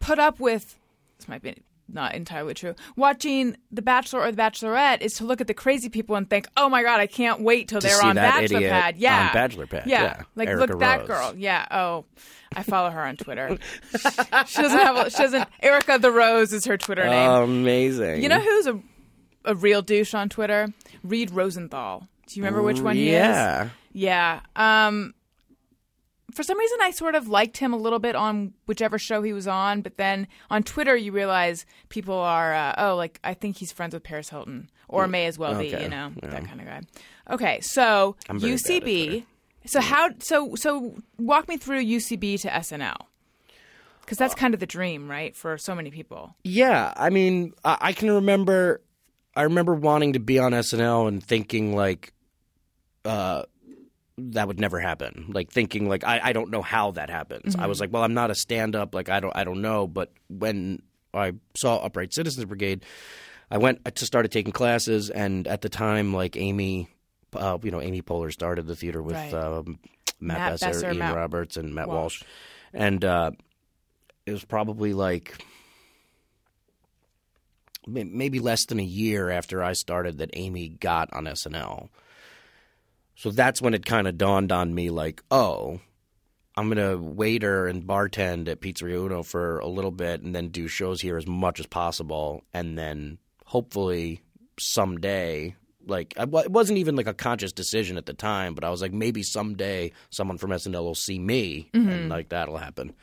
[0.00, 0.74] put up with
[1.18, 1.54] this might be
[1.88, 2.74] not entirely true.
[2.96, 6.46] Watching The Bachelor or The Bachelorette is to look at the crazy people and think,
[6.56, 9.32] "Oh my god, I can't wait till To they're on that Bachelor Pad." Yeah, on
[9.32, 10.22] Bachelor Pad, yeah.
[10.36, 11.34] like Erica look that girl.
[11.36, 11.66] Yeah.
[11.70, 12.04] Oh,
[12.54, 13.58] I follow her on Twitter.
[13.92, 14.96] she doesn't have.
[15.06, 15.48] A, she doesn't.
[15.60, 17.30] Erica the Rose is her Twitter name.
[17.30, 18.22] Amazing.
[18.22, 18.80] You know who's a
[19.44, 20.68] a real douche on Twitter?
[21.02, 22.06] Reid Rosenthal.
[22.26, 23.12] Do you remember which one he is?
[23.14, 23.68] yeah.
[23.92, 24.40] Yeah.
[24.56, 25.14] Um
[26.38, 29.32] for some reason I sort of liked him a little bit on whichever show he
[29.32, 33.56] was on, but then on Twitter you realize people are uh, oh like I think
[33.56, 36.30] he's friends with Paris Hilton or may as well be, you know, Yeah.
[36.30, 36.82] that kind of guy.
[37.28, 39.24] Okay, so I'm very bad at UCB.
[39.66, 42.98] So how so so walk me through UCB to SNL.
[44.06, 46.36] Cuz that's kind of the dream, right, for so many people.
[46.44, 48.80] Yeah, I mean, I, I can remember.
[49.34, 52.12] I remember wanting to be on SNL and thinking like,
[53.04, 53.42] uh,
[54.18, 55.26] that would never happen.
[55.32, 57.54] Like thinking like I, I don't know how that happens.
[57.56, 58.94] I was like, well, I'm not a stand up.
[58.94, 59.86] Like I don't I don't know.
[59.86, 60.82] But when
[61.14, 62.84] I saw Upright Citizens Brigade,
[63.50, 66.88] I went to started taking classes, and at the time, like Amy,
[67.34, 69.32] uh, you know, Amy Poehler started the theater with Right.
[69.32, 69.78] um,
[70.20, 72.20] Matt, Matt Besser, Besser, Ian Matt Roberts, and Matt Walsh.
[72.20, 72.22] Walsh,
[72.74, 73.30] and uh,
[74.26, 75.42] it was probably like
[77.86, 81.88] maybe less than a year after I started that Amy got on SNL.
[83.18, 85.80] So that's when it kind of dawned on me like, oh,
[86.56, 90.50] I'm going to waiter and bartend at Pizzeria Uno for a little bit and then
[90.50, 92.44] do shows here as much as possible.
[92.54, 94.22] And then hopefully
[94.60, 98.80] someday, like, it wasn't even like a conscious decision at the time, but I was
[98.80, 102.08] like, maybe someday someone from SNL will see me and mm-hmm.
[102.08, 102.94] like that'll happen.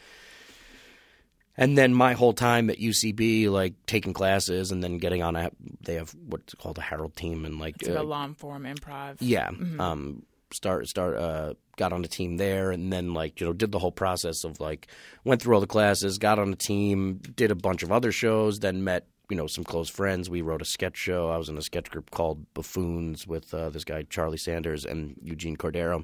[1.57, 5.51] And then my whole time at UCB, like taking classes and then getting on a,
[5.81, 8.63] they have what's called a Herald team and like, It's like uh, a long form
[8.63, 9.17] improv.
[9.19, 9.49] yeah.
[9.79, 13.71] Um start start uh got on a team there and then like, you know, did
[13.71, 14.87] the whole process of like
[15.23, 18.59] went through all the classes, got on a team, did a bunch of other shows,
[18.59, 20.29] then met, you know, some close friends.
[20.29, 21.29] We wrote a sketch show.
[21.29, 25.15] I was in a sketch group called Buffoons with uh, this guy Charlie Sanders and
[25.23, 26.03] Eugene Cordero.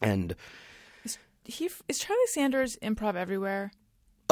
[0.00, 0.34] And
[1.44, 3.70] He is Charlie Sanders improv everywhere.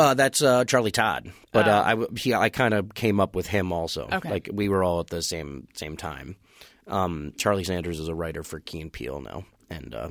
[0.01, 1.71] Uh, that's uh, Charlie Todd, but Oh.
[1.71, 4.09] uh, I w- he, I kind of came up with him also.
[4.11, 4.31] Okay.
[4.31, 6.37] Like we were all at the same same time.
[6.87, 10.09] Um, Charlie Sanders is a writer for Key and Peele now, and uh,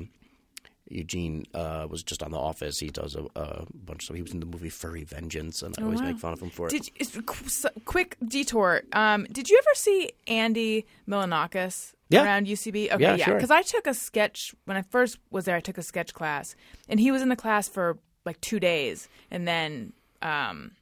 [0.88, 2.78] Eugene uh, was just on The Office.
[2.78, 4.06] He does a, a bunch.
[4.06, 6.10] So he was in the movie Furry Vengeance, and I always Oh, wow.
[6.10, 6.70] make fun of him for it.
[6.70, 8.82] Did you, it's- qu- s- quick detour?
[8.92, 12.24] Um, did you ever see Andy Milonakis Yeah.
[12.24, 12.90] around UCB?
[12.92, 13.34] Okay, Yeah, yeah, sure.
[13.34, 15.56] because I took a sketch when I first was there.
[15.56, 16.56] I took a sketch class,
[16.88, 17.98] and he was in the class for
[18.30, 20.72] like two days, and then um,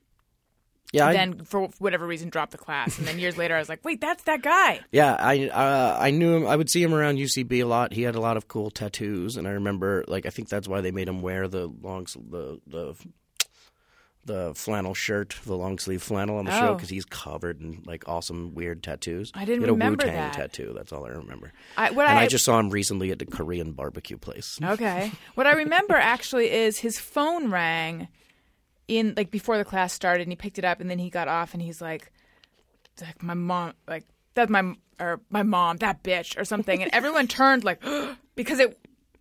[0.93, 3.69] yeah, I, then for whatever reason dropped the class, and then years later I was
[3.69, 4.81] like, wait, that's that guy.
[4.93, 6.47] Yeah, I uh, I knew him.
[6.47, 7.93] I would see him around UCB a lot.
[7.93, 10.81] He had a lot of cool tattoos, and I remember like I think that's why
[10.81, 12.95] they made him wear the long the the
[14.29, 16.75] the flannel shirt, the long sleeve flannel on the show Oh.
[16.75, 19.33] because he's covered in like awesome weird tattoos.
[19.35, 20.33] I didn't he had remember a Wu Tang that.
[20.35, 20.73] tattoo.
[20.77, 21.53] That's all I remember.
[21.77, 24.59] I, and I, I just saw him recently at the Korean barbecue place.
[24.63, 25.11] Okay.
[25.35, 28.07] What I remember actually is his phone rang
[28.87, 31.27] in like before the class started and he picked it up and then he got
[31.29, 32.11] off and he's like
[33.03, 37.27] like my mom like that's my or my mom that bitch or something and everyone
[37.29, 37.83] turned like
[38.35, 38.79] because it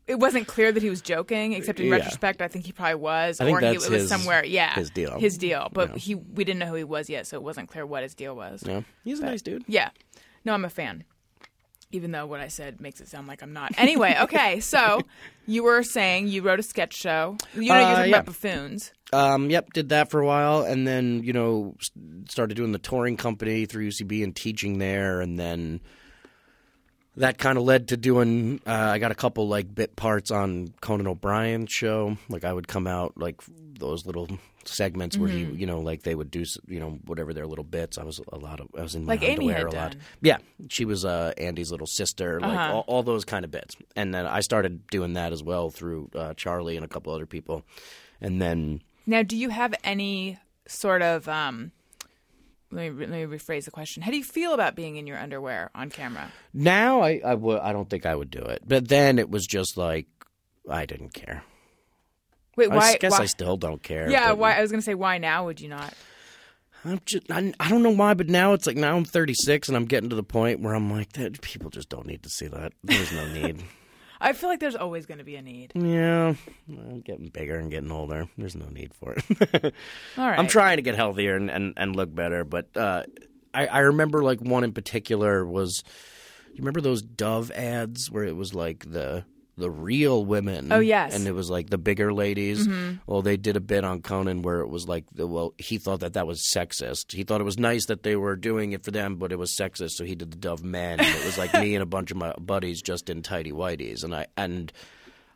[0.08, 1.94] it wasn't clear that he was joking except in Yeah.
[1.98, 4.74] retrospect I think he probably was I think or he, it was his- somewhere yeah
[4.76, 5.20] his deal.
[5.20, 7.86] his deal but he we didn't know who he was yet so it wasn't clear
[7.86, 9.64] what his deal was Yeah, he's a nice dude.
[9.68, 9.90] yeah.
[10.46, 11.04] No, I'm a fan.
[11.92, 13.72] Even though what I said makes it sound like I'm not.
[13.78, 15.00] Anyway, okay, so
[15.46, 17.38] you were saying you wrote a sketch show.
[17.54, 18.16] You know, Uh, you're talking yeah.
[18.18, 18.92] about buffoons.
[19.14, 21.76] Um, yep, did that for a while, and then you know
[22.30, 25.80] started doing the touring company through UCB and teaching there, and then
[27.18, 28.62] that kind of led to doing.
[28.66, 32.18] Uh, I got a couple like bit parts on Conan O'Brien's show.
[32.30, 33.42] Like I would come out like
[33.80, 34.28] those little
[34.66, 35.54] segments where Mm-hmm.
[35.54, 37.98] he, you know, like they would do, you know, whatever their little bits.
[37.98, 39.92] I was a lot of, I was in my Like underwear a lot.
[39.92, 40.02] done.
[40.22, 40.38] Yeah,
[40.70, 42.74] she was uh, Andy's little sister, like Uh-huh.
[42.76, 43.76] all, all those kind of bits.
[43.96, 47.26] And then I started doing that as well through uh, Charlie and a couple other
[47.26, 47.64] people,
[48.20, 48.82] and then.
[49.06, 51.72] Now, do you have any sort of um?
[52.72, 54.04] Let me, let me rephrase the question.
[54.04, 56.32] How do you feel about being in your underwear on camera?
[56.54, 58.64] Now I I don't think I would do it.
[58.68, 60.08] But then it was just like
[60.70, 61.44] I didn't care.
[62.58, 62.94] Wait, why?
[62.94, 64.10] I guess why, I still don't care.
[64.10, 64.58] yeah, but why?
[64.58, 65.94] I was going to say, why now would you not?
[66.84, 69.78] I'm just I, I don't know why, but now it's like now I'm 36 and
[69.78, 72.48] I'm getting to the point where I'm like that people just don't need to see
[72.48, 72.74] that.
[72.84, 73.64] There's no need.
[74.20, 75.72] I feel like there's always going to be a need.
[75.76, 76.34] yeah,
[76.70, 78.28] I'm getting bigger and getting older.
[78.38, 79.24] There's no need for it.
[80.18, 80.40] All right.
[80.40, 83.04] I'm trying to get healthier and, and, and look better, but uh,
[83.54, 85.84] I, I remember like one in particular was
[86.52, 89.26] you remember those Dove ads where it was like the
[89.58, 90.72] the real women.
[90.72, 91.16] Oh, yes.
[91.16, 92.68] and it was like the bigger ladies.
[92.68, 92.98] Mm-hmm.
[93.08, 96.02] Well, they did a bit on Conan where it was like, the, well, he thought
[96.02, 97.14] that that was sexist.
[97.14, 99.56] He thought it was nice that they were doing it for them, but it was
[99.56, 99.92] sexist.
[99.92, 101.00] So he did the Dove Men.
[101.00, 104.04] And it was like me and a bunch of my buddies just in tidy whities,
[104.04, 104.72] and I and.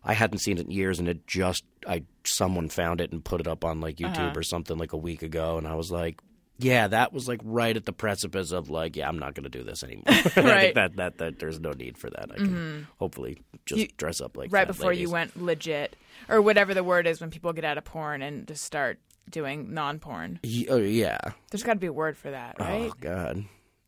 [0.03, 3.39] I hadn't seen it in years, and it just I someone found it and put
[3.39, 4.11] it up on like uh-huh.
[4.11, 6.19] YouTube or something like a week ago, and I was like,
[6.57, 9.49] yeah, that was like right at the precipice of like, yeah, I'm not going to
[9.49, 10.03] do this anymore.
[10.07, 10.75] And I think Right.
[10.75, 12.31] that, that that there's no need for that.
[12.31, 12.81] I can mm-hmm.
[12.99, 15.95] hopefully just You- dress up like right fat before you went legit,
[16.29, 19.73] or whatever the word is when people get out of porn and just start doing
[19.73, 20.39] non-porn.
[20.69, 21.17] Oh yeah.
[21.49, 22.91] There's got to be a word for that, oh, right?
[22.91, 23.45] Oh god.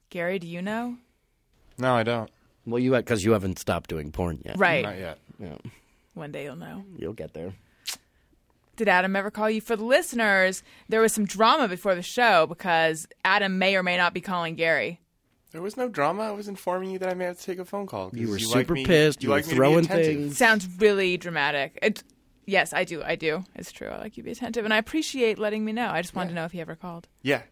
[0.10, 0.98] Gary, do you know?
[1.78, 2.30] No, I don't.
[2.66, 4.58] Well, you because you haven't stopped doing porn yet.
[4.58, 4.84] Right.
[4.84, 5.18] Not yet.
[5.40, 5.58] Yeah,
[6.14, 6.84] One day you'll know.
[6.98, 7.54] you'll get there.
[8.76, 9.62] Did Adam ever call you?
[9.62, 13.98] For the listeners, there was some drama before the show because Adam may or may
[13.98, 15.00] not be calling Gary.
[15.52, 16.24] There was no drama.
[16.24, 18.10] I was informing you that I may have to take a phone call.
[18.12, 19.22] You were like super me- pissed.
[19.22, 20.36] You, were like me throwing things.
[20.36, 21.78] Sounds really dramatic.
[21.84, 22.04] It,
[22.48, 23.04] yes, I do.
[23.04, 23.44] I do.
[23.54, 23.90] It's true.
[23.90, 25.90] I like you to be attentive, and I appreciate letting me know.
[25.90, 27.08] I just wanted to know if he ever called.
[27.22, 27.44] Yeah.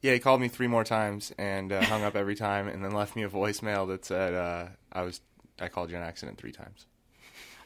[0.00, 2.92] Yeah, he called me three more times and uh, hung up every time, and then
[2.92, 5.20] left me a voicemail that said uh, I was
[5.60, 6.86] I called you on accident three times.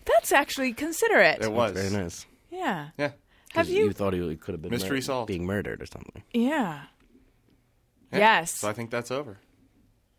[0.04, 1.40] That's actually considerate.
[1.40, 2.26] It was Very nice.
[2.54, 2.88] Yeah.
[2.98, 3.12] Yeah.
[3.52, 3.92] Have 'Cause you?
[3.92, 5.28] thought he could have been Mystery mur- solved.
[5.28, 6.22] being murdered or something?
[6.32, 6.84] yeah.
[8.12, 8.18] Yeah.
[8.18, 8.52] Yes.
[8.52, 9.38] So I think that's over.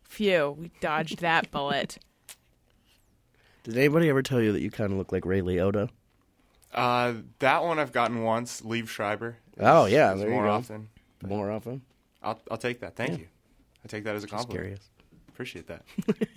[0.04, 0.56] Phew.
[0.58, 1.98] We dodged that bullet.
[3.64, 5.88] Did anybody ever tell you that you kind of look like Ray Liotta?
[6.74, 8.60] Uh, that one I've gotten once.
[8.60, 9.38] Liev Schreiber.
[9.58, 10.54] Oh yeah, there more you go.
[10.54, 10.88] often.
[11.26, 11.82] More often.
[12.22, 12.96] I'll I'll take that.
[12.96, 13.26] Thank you.
[13.84, 14.62] I take that as a Just compliment.
[14.64, 14.90] curious.
[15.28, 15.82] Appreciate that.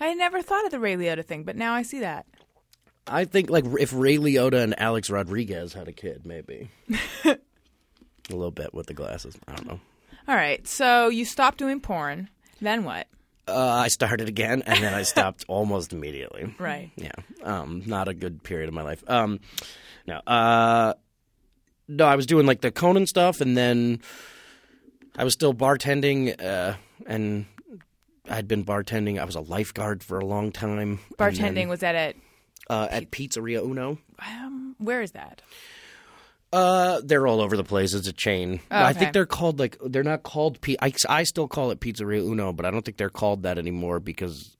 [0.00, 2.26] I never thought of the Ray Liotta thing, but now I see that.
[3.06, 6.70] I think like if Ray Liotta and Alex Rodriguez had a kid, maybe
[7.24, 7.36] a
[8.30, 9.36] little bit with the glasses.
[9.46, 9.80] I don't know.
[10.26, 10.66] All right.
[10.66, 12.30] So you stopped doing porn.
[12.60, 13.08] Then what?
[13.46, 16.54] Uh, I started again, and then I stopped almost immediately.
[16.58, 16.90] Right.
[16.96, 17.12] Yeah,
[17.42, 19.04] um, not a good period of my life.
[19.06, 19.40] Um,
[20.06, 20.94] no, uh,
[21.88, 24.00] no, I was doing like the Conan stuff, and then
[25.16, 27.44] I was still bartending, uh, and
[28.30, 29.20] I'd been bartending.
[29.20, 31.00] I was a lifeguard for a long time.
[31.18, 32.16] Bartending then, was that at
[32.70, 33.98] uh, at Pizzeria Uno.
[34.20, 35.42] um, where is that?
[36.52, 37.94] Uh, they're all over the place.
[37.94, 38.60] It's a chain.
[38.70, 40.60] Oh, I think they're called like they're not called.
[40.60, 43.58] P- I, I still call it Pizzeria Uno, but I don't think they're called that
[43.58, 44.56] anymore because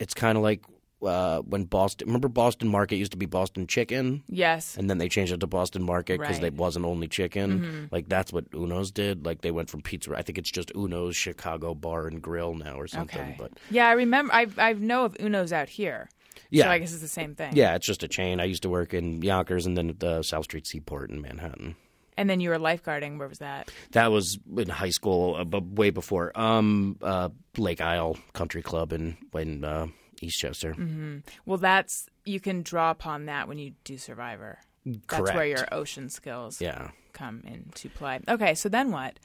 [0.00, 0.64] it's kind of like
[1.04, 2.08] uh, when Boston.
[2.08, 4.76] Remember Boston Market used to be Boston Chicken, Yes.
[4.76, 6.46] and then they changed it to Boston Market because Right.
[6.46, 6.56] Mm-hmm.
[6.56, 7.88] they wasn't only chicken.
[7.92, 9.24] Like that's what Uno's did.
[9.24, 10.16] Like they went from pizza.
[10.16, 13.20] I think it's just Uno's Chicago Bar and Grill now or something.
[13.20, 13.36] Okay.
[13.38, 14.32] But Yeah, I remember.
[14.32, 16.08] I I know of Uno's out here.
[16.50, 17.54] Yeah, So I guess it's the same thing.
[17.56, 18.40] yeah, it's just a chain.
[18.40, 21.76] I used to work in Yonkers and then the South Street Seaport in Manhattan.
[22.18, 23.18] And then you were lifeguarding.
[23.18, 23.70] Where was that?
[23.92, 26.32] That was in high school, uh, but way before.
[26.38, 29.88] Um, uh, Lake Isle Country Club in in uh,
[30.22, 30.74] Eastchester.
[30.74, 31.18] Mm-hmm.
[31.44, 34.58] Well, that's you can draw upon that when you do Survivor.
[34.86, 36.90] That's where your ocean skills Yeah.
[37.12, 38.20] come into play.
[38.28, 39.18] Okay, so then what?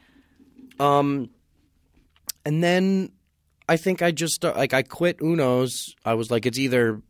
[0.80, 1.30] Um,
[2.46, 3.12] and then
[3.72, 5.96] I think I just like I quit Uno's.
[6.04, 7.02] I was like, it's either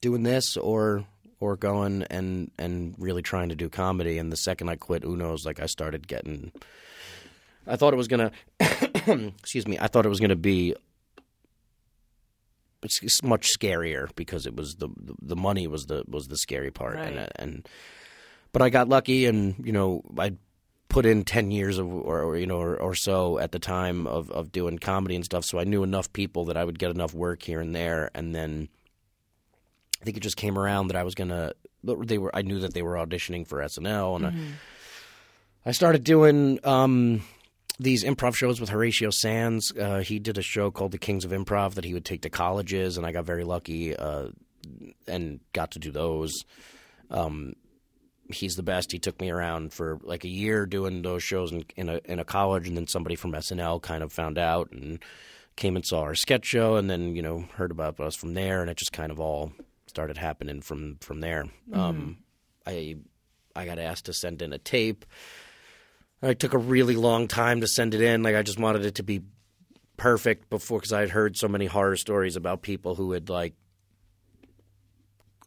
[0.00, 1.04] doing this or
[1.40, 4.18] or going and and really trying to do comedy.
[4.18, 6.52] And the second I quit Uno's, like I started getting.
[7.66, 8.30] I thought it was gonna.
[9.40, 9.76] excuse me.
[9.76, 10.76] I thought it was gonna be.
[12.84, 16.36] It's, it's much scarier because it was the, the the money was the was the
[16.36, 17.68] scary part and and
[18.52, 20.34] but I got lucky and you know I
[20.90, 24.06] put in 10 years of or, or you know or, or so at the time
[24.06, 26.90] of of doing comedy and stuff so I knew enough people that I would get
[26.90, 28.68] enough work here and there and then
[30.02, 32.60] I think it just came around that I was going to they were I knew
[32.60, 34.34] that they were auditioning for SNL and I,
[35.70, 37.22] I started doing um
[37.78, 39.72] these improv shows with Horatio Sanz.
[39.72, 42.30] Uh, he did a show called The Kings of Improv that he would take to
[42.30, 44.28] colleges, and I got very lucky uh,
[45.06, 46.44] and got to do those.
[47.10, 47.54] Um,
[48.32, 48.92] he's the best.
[48.92, 52.18] He took me around for like a year doing those shows in, in a in
[52.18, 55.02] a college, and then somebody from SNL kind of found out and
[55.56, 58.60] came and saw our sketch show, and then you know heard about us from there,
[58.60, 59.52] and it just kind of all
[59.86, 61.46] started happening from from there.
[61.72, 62.18] Um,
[62.66, 62.96] I
[63.54, 65.04] I got asked to send in a tape.
[66.22, 68.22] I took a really long time to send it in.
[68.22, 69.22] Like I just wanted it to be
[69.96, 73.54] perfect before because I had heard so many horror stories about people who had like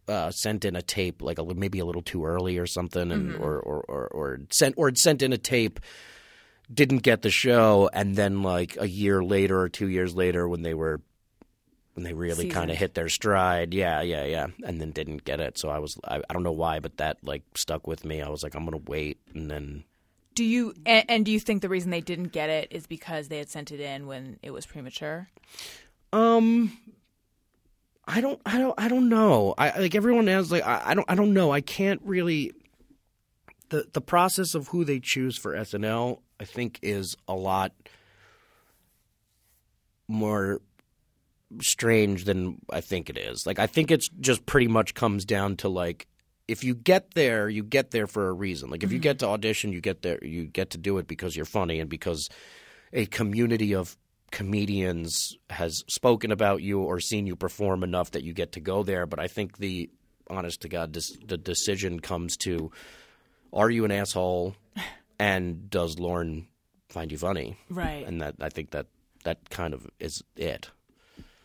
[0.08, 3.36] uh, sent in a tape like a, maybe a little too early or something, and
[3.36, 5.80] or, or or or sent or sent in a tape,
[6.74, 10.62] didn't get the show, and then like a year later or two years later when
[10.62, 11.02] they were
[11.94, 15.40] when they really kind of hit their stride, yeah, yeah, yeah, and then didn't get
[15.40, 15.58] it.
[15.58, 18.22] So I was I, I don't know why, but that like stuck with me.
[18.22, 19.84] I was like I'm gonna wait, and then
[20.36, 23.28] Do you and, and do you think the reason they didn't get it is because
[23.28, 25.30] they had sent it in when it was premature?
[26.12, 26.78] Um,
[28.06, 29.54] I don't, I don't, I don't know.
[29.58, 30.52] I like everyone else.
[30.52, 31.52] Like I, I don't, I don't know.
[31.52, 32.54] I can't really.
[33.70, 37.72] The the process of who they choose for SNL, I think, is a lot
[40.08, 40.62] more
[41.62, 43.46] strange than I think it is.
[43.46, 46.08] Like I think it's just pretty much comes down to like
[46.48, 48.70] if you get there, you get there for a reason.
[48.70, 49.04] Like if you mm-hmm.
[49.04, 51.90] get to audition, you get there, you get to do it because you're funny and
[51.90, 52.30] because
[52.92, 53.98] a community of
[54.34, 58.82] comedians has spoken about you or seen you perform enough that you get to go
[58.82, 59.06] there.
[59.06, 59.90] But I think the
[60.28, 62.72] honest to God, dis- the decision comes to:
[63.54, 64.56] Are you an asshole?
[65.20, 66.48] And does Lorne
[66.90, 67.56] find you funny?
[67.70, 68.06] Right.
[68.06, 68.88] And that I think that
[69.24, 70.72] that kind of is it.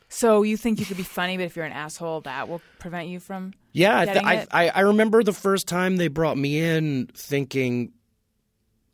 [0.09, 3.09] So you think you could be funny, but if you're an asshole, that will prevent
[3.09, 3.53] you from.
[3.73, 4.49] Yeah, I, th- I, it?
[4.51, 7.93] I I remember the first time they brought me in, thinking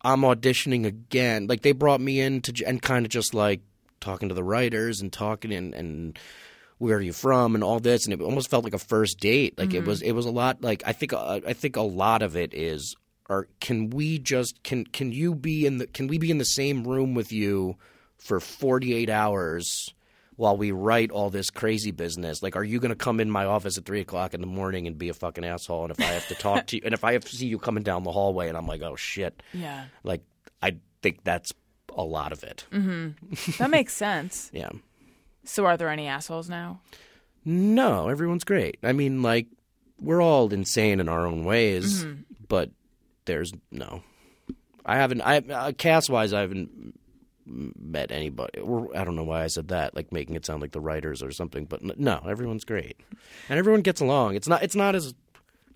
[0.02, 1.46] I'm auditioning again.
[1.46, 3.60] Like they brought me in to and kind of just like
[4.04, 6.18] talking to the writers and talking and and
[6.78, 9.58] where are you from and all this, and it almost felt like a first date.
[9.58, 10.62] Like it was it was a lot.
[10.62, 12.96] Like I think uh, I think a lot of it is.
[13.30, 16.44] Or can we just can can you be in the can we be in the
[16.44, 17.76] same room with you
[18.18, 19.94] for 48 hours
[20.36, 22.42] while we write all this crazy business.
[22.42, 24.86] Like, are you going to come in my office at three o'clock in the morning
[24.86, 25.84] and be a fucking asshole?
[25.84, 27.58] And if I have to talk to you, and if I have to see you
[27.58, 30.22] coming down the hallway, and I'm like, oh shit, Yeah, like
[30.62, 31.52] I think that's
[31.96, 32.64] a lot of it.
[33.58, 34.50] that makes sense.
[34.52, 34.70] Yeah.
[35.44, 36.80] So are there any assholes now?
[37.44, 38.78] No, everyone's great.
[38.82, 39.46] I mean, like
[40.00, 42.06] we're all insane in our own ways,
[42.48, 42.70] but
[43.26, 44.02] there's no.
[44.86, 45.20] I haven't.
[45.20, 46.98] I uh, cast wise, I haven't
[47.46, 48.60] met anybody.
[48.60, 51.22] Or I don't know why I said that, like making it sound like the writers
[51.22, 51.66] or something.
[51.66, 52.96] But no, everyone's great,
[53.50, 54.36] and everyone gets along.
[54.36, 54.62] It's not.
[54.62, 55.14] It's not as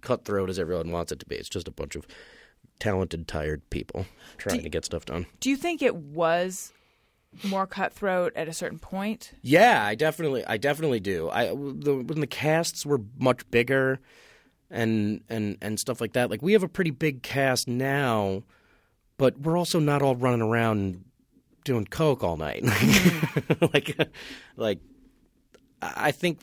[0.00, 1.36] cutthroat as everyone wants it to be.
[1.36, 2.06] It's just a bunch of
[2.78, 4.06] talented, tired people
[4.36, 5.26] trying to get stuff done.
[5.40, 6.72] Do you think it was
[7.44, 9.32] more cutthroat at a certain point?
[9.42, 11.28] Yeah, I definitely, I definitely do.
[11.30, 14.00] I the, when the casts were much bigger,
[14.70, 16.30] and and and stuff like that.
[16.30, 18.42] Like we have a pretty big cast now,
[19.16, 21.04] but we're also not all running around
[21.64, 22.62] doing coke all night.
[23.58, 23.72] Mm.
[23.74, 24.10] like,
[24.56, 24.78] like
[25.80, 26.40] I think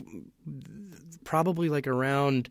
[1.23, 2.49] probably like around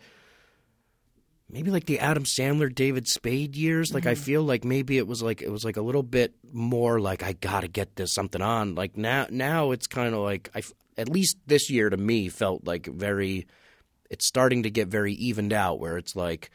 [1.54, 3.94] maybe like the Adam Sandler, David Spade years.
[3.94, 4.22] Like I mm-hmm.
[4.24, 7.32] feel like maybe it was like it was like a little bit more like I
[7.32, 8.74] got to get this something on.
[8.74, 10.62] Like now, now it's kind of like I
[10.98, 13.46] at least this year to me felt like very.
[14.10, 16.50] It's starting to get very evened out where it's like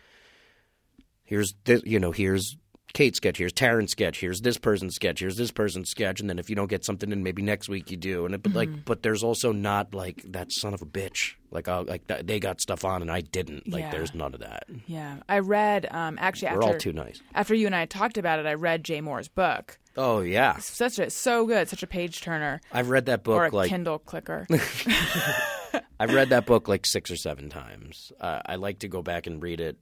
[1.24, 2.56] here's this, you know here's
[2.94, 6.40] Kate sketch, here's Taran's sketch, here's this person's sketch, here's this person's sketch, and then
[6.40, 8.26] if you don't get something in, maybe next week you do.
[8.26, 11.36] And it, but like, but there's also not like that son of a bitch.
[11.52, 13.68] Like, i like that, they got stuff on and I didn't.
[13.72, 13.92] Like, Yeah.
[13.92, 14.64] there's none of that.
[14.88, 17.22] Yeah, I read um, actually We're after all too nice.
[17.34, 18.46] after you and I talked about it.
[18.46, 19.78] I read Jay Mohr's book.
[19.98, 23.48] Oh yeah, Such a so good, such a page turner, I've read that or a
[23.48, 24.48] book like Kindle clicker.
[26.00, 28.12] I've read that book like six or seven times.
[28.20, 29.78] Uh, I like to go back and read it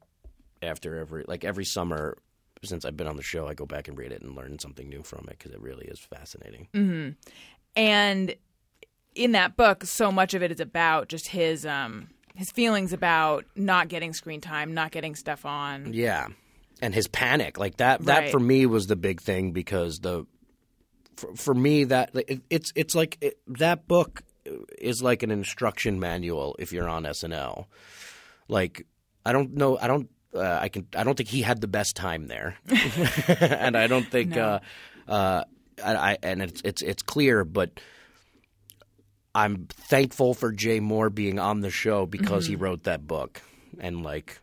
[0.62, 2.18] after every like every summer.
[2.64, 4.90] Since I've been on the show, I go back and read it and learn something
[4.90, 6.68] new from it because it really is fascinating.
[7.76, 8.36] and
[9.16, 13.46] in that book, so much of it is about just his um, his feelings about
[13.56, 15.94] not getting screen time, not getting stuff on.
[15.94, 16.28] Yeah,
[16.82, 18.00] and his panic like that.
[18.00, 18.06] Right.
[18.06, 20.26] That for me was the big thing because the
[21.16, 24.22] for, for me that it, it's it's like it, that book
[24.78, 27.66] is like an instruction manual if you're on SNL.
[28.48, 28.86] Like
[29.26, 30.10] I don't know, I don't.
[30.38, 30.88] Uh, I can.
[30.96, 32.56] I don't think he had the best time there,
[33.40, 34.32] and I don't think.
[34.32, 34.60] No.
[35.08, 35.44] Uh, uh,
[35.84, 37.80] I, I and it's it's it's clear, but
[39.36, 43.42] I'm thankful for Jay Mohr being on the show because he wrote that book,
[43.80, 44.40] and like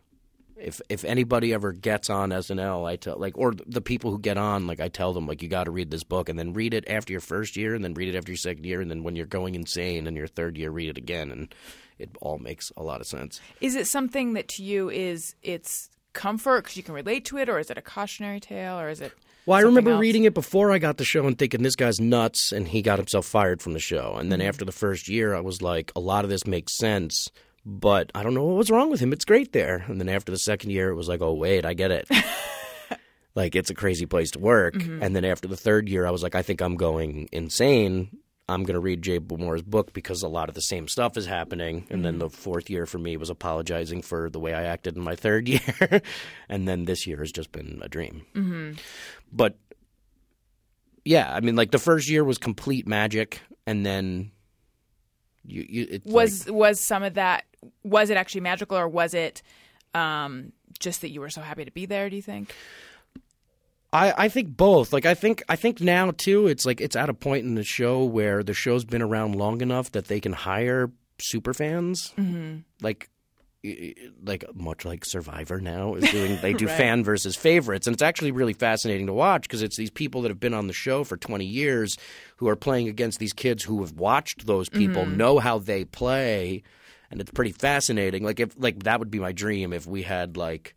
[0.57, 4.37] if if anybody ever gets on SNL, I tell like or the people who get
[4.37, 6.73] on, like I tell them like you got to read this book and then read
[6.73, 9.03] it after your first year and then read it after your second year and then
[9.03, 11.53] when you're going insane in your third year, read it again and
[11.99, 13.39] it all makes a lot of sense.
[13.61, 17.49] Is it something that to you is it's comfort because you can relate to it,
[17.49, 19.11] or is it a cautionary tale, or is it?
[19.45, 20.01] Well, I remember else?
[20.01, 22.97] reading it before I got the show and thinking this guy's nuts, and he got
[22.97, 24.15] himself fired from the show.
[24.17, 24.49] And then Mm-hmm.
[24.49, 27.29] after the first year, I was like, a lot of this makes sense,
[27.65, 29.13] but I don't know what was wrong with him.
[29.13, 29.85] It's great there.
[29.87, 32.07] And then after the second year, it was like, oh wait, I get it.
[33.35, 34.75] like it's a crazy place to work.
[34.75, 35.03] Mm-hmm.
[35.03, 38.17] And then after the third year, I was like, I think I'm going insane.
[38.47, 41.25] I'm going to read Jay Mohr's book because a lot of the same stuff is
[41.25, 41.87] happening.
[41.89, 45.01] And then the fourth year for me was apologizing for the way I acted in
[45.01, 46.01] my third year.
[46.47, 48.23] and then this year has just been a dream.
[48.35, 48.73] Mm-hmm.
[49.31, 49.57] But
[51.03, 54.31] yeah, I mean, like the first year was complete magic, and then
[55.43, 57.45] you, you Was like- was some of that?
[57.83, 59.41] Was it actually magical, or was it
[59.95, 62.09] um, just that you were so happy to be there?
[62.11, 62.53] Do you think?
[63.95, 64.91] I, I think both.
[64.91, 67.63] Like I think I think now too, it's like it's at a point in the
[67.63, 72.57] show where the show's been around long enough that they can hire super fans, mm-hmm.
[72.81, 73.09] like
[74.23, 76.37] like much like Survivor now is doing.
[76.41, 76.77] They do Right.
[76.77, 80.29] fan versus favorites, and it's actually really fascinating to watch because it's these people that
[80.29, 81.97] have been on the show for twenty years
[82.35, 86.63] who are playing against these kids who have watched those people, know how they play,
[87.09, 88.23] and it's pretty fascinating.
[88.23, 90.75] Like if like that would be my dream if we had like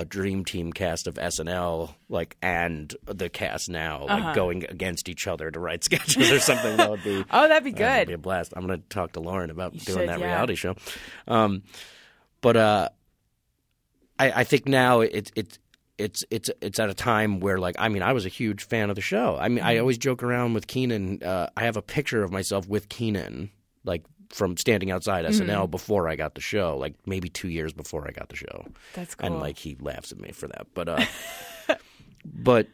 [0.00, 5.26] a dream team cast of SNL, like and the cast now, like going against each
[5.28, 6.76] other to write sketches or something.
[6.78, 8.22] That would be Oh, that'd be that would be a good.
[8.22, 8.52] blast.
[8.56, 10.26] I'm going to talk to Lorne about doing should, that yeah.
[10.26, 10.74] reality show.
[11.28, 11.62] Um,
[12.40, 12.88] but uh,
[14.18, 15.58] I, I think now it's it's
[15.98, 18.90] it's it's it's at a time where like I mean I was a huge fan
[18.90, 19.36] of the show.
[19.38, 19.80] I mean I Mm-hmm.
[19.80, 21.22] always joke around with Kenan.
[21.22, 23.50] Uh, I have a picture of myself with Kenan,
[23.84, 25.70] like from standing outside SNL Mm-hmm.
[25.70, 29.14] before I got the show, like maybe two years before I got the show That's
[29.14, 29.26] cool.
[29.26, 30.66] and like he laughs at me for that.
[30.74, 31.04] But uh,
[32.24, 32.68] but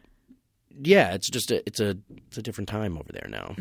[0.82, 1.96] yeah, it's just a it's a
[2.26, 3.54] it's a different time over there now.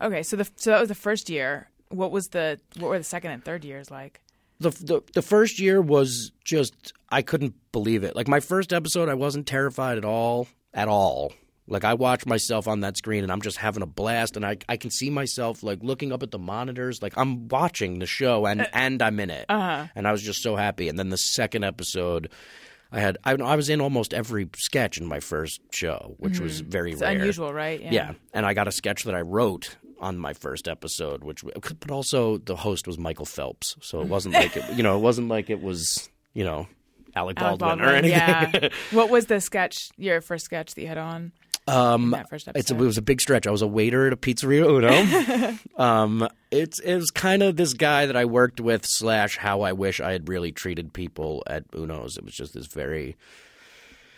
[0.00, 1.68] okay, so the so that was the first year.
[1.88, 4.20] What was the what were the second and third years like?
[4.60, 8.14] The, the the first year was just I couldn't believe it.
[8.16, 11.32] Like my first episode, I wasn't terrified at all, at all.
[11.66, 14.58] Like I watch myself on that screen and I'm just having a blast, and I
[14.68, 18.44] I can see myself like looking up at the monitors, like I'm watching the show
[18.46, 19.86] and and I'm in it, uh-huh.
[19.94, 20.88] and I was just so happy.
[20.88, 22.30] And then the second episode.
[22.92, 26.60] I had I, I was in almost every sketch in my first show, which was
[26.60, 27.10] very It's rare.
[27.10, 27.80] unusual, right?
[27.80, 31.90] Yeah, and I got a sketch that I wrote on my first episode, which but
[31.90, 35.26] also the host was Michael Phelps, so it wasn't like it, you know, it wasn't
[35.26, 36.68] like it was you know
[37.16, 38.16] Alec Alec Baldwin, or anything.
[38.16, 38.68] Yeah.
[38.92, 39.90] what was the sketch?
[39.96, 41.32] Your first sketch that you had on?
[41.66, 42.14] Um,
[42.54, 43.46] It's it was a big stretch.
[43.46, 45.58] I was a waiter at a pizzeria Uno.
[45.82, 49.72] um, it's it was kind of this guy that I worked with slash how I
[49.72, 52.16] wish I had really treated people at Uno's.
[52.18, 53.16] It was just this very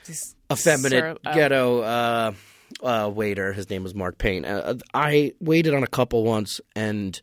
[0.05, 2.33] Just effeminate sur- uh, ghetto uh,
[2.83, 3.53] uh, waiter.
[3.53, 4.45] His name was Mark Payne.
[4.45, 7.21] Uh, I waited on a couple once, and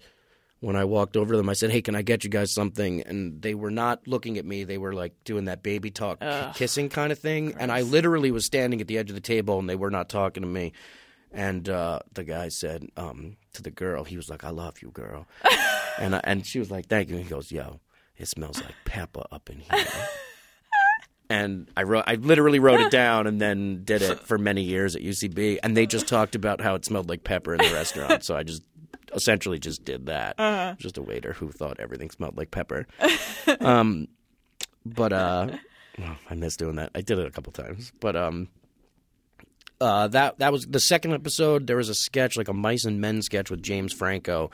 [0.64, 3.02] when I walked over to them, I said, "Hey, can I get you guys something?"
[3.02, 4.64] And they were not looking at me.
[4.64, 6.24] They were like doing that baby talk,
[6.56, 7.56] kissing kind of thing.
[7.60, 10.08] And I literally was standing at the edge of the table, and they were not
[10.08, 10.72] talking to me.
[11.34, 14.90] And uh, the guy said um, to the girl, he was like, "I love you,
[14.92, 15.28] girl,"
[16.00, 17.82] and I, and she was like, "Thank you." And he goes, "Yo,
[18.16, 19.86] it smells like pepper up in here."
[21.30, 24.96] and I wrote, I literally wrote it down and then did it for many years
[24.96, 25.58] at UCB.
[25.64, 28.44] And they just talked about how it smelled like pepper in the restaurant, so I
[28.44, 28.62] just
[29.14, 30.38] essentially just did that.
[30.80, 32.88] Just a waiter who thought everything smelled like pepper.
[33.60, 34.08] um,
[34.86, 35.48] but uh,
[35.98, 36.92] well, I miss doing that.
[36.96, 38.50] I did it a couple times, but um.
[39.82, 41.68] Uh, that that was the second episode.
[41.68, 44.50] There was a sketch, like a mice and men sketch with James Franco,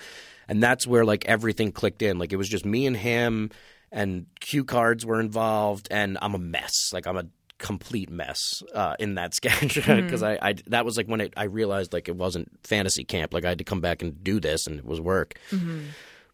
[0.47, 2.18] and that's where like everything clicked in.
[2.18, 3.51] Like it was just me and him,
[3.91, 6.91] and cue cards were involved, and I'm a mess.
[6.91, 7.26] Like I'm a
[7.60, 10.05] complete mess uh, in that sketch mm-hmm.
[10.05, 13.34] because I, I that was like when it, I realized like it wasn't fantasy camp.
[13.34, 15.36] Like I had to come back and do this, and it was work.
[15.51, 15.82] Mm-hmm.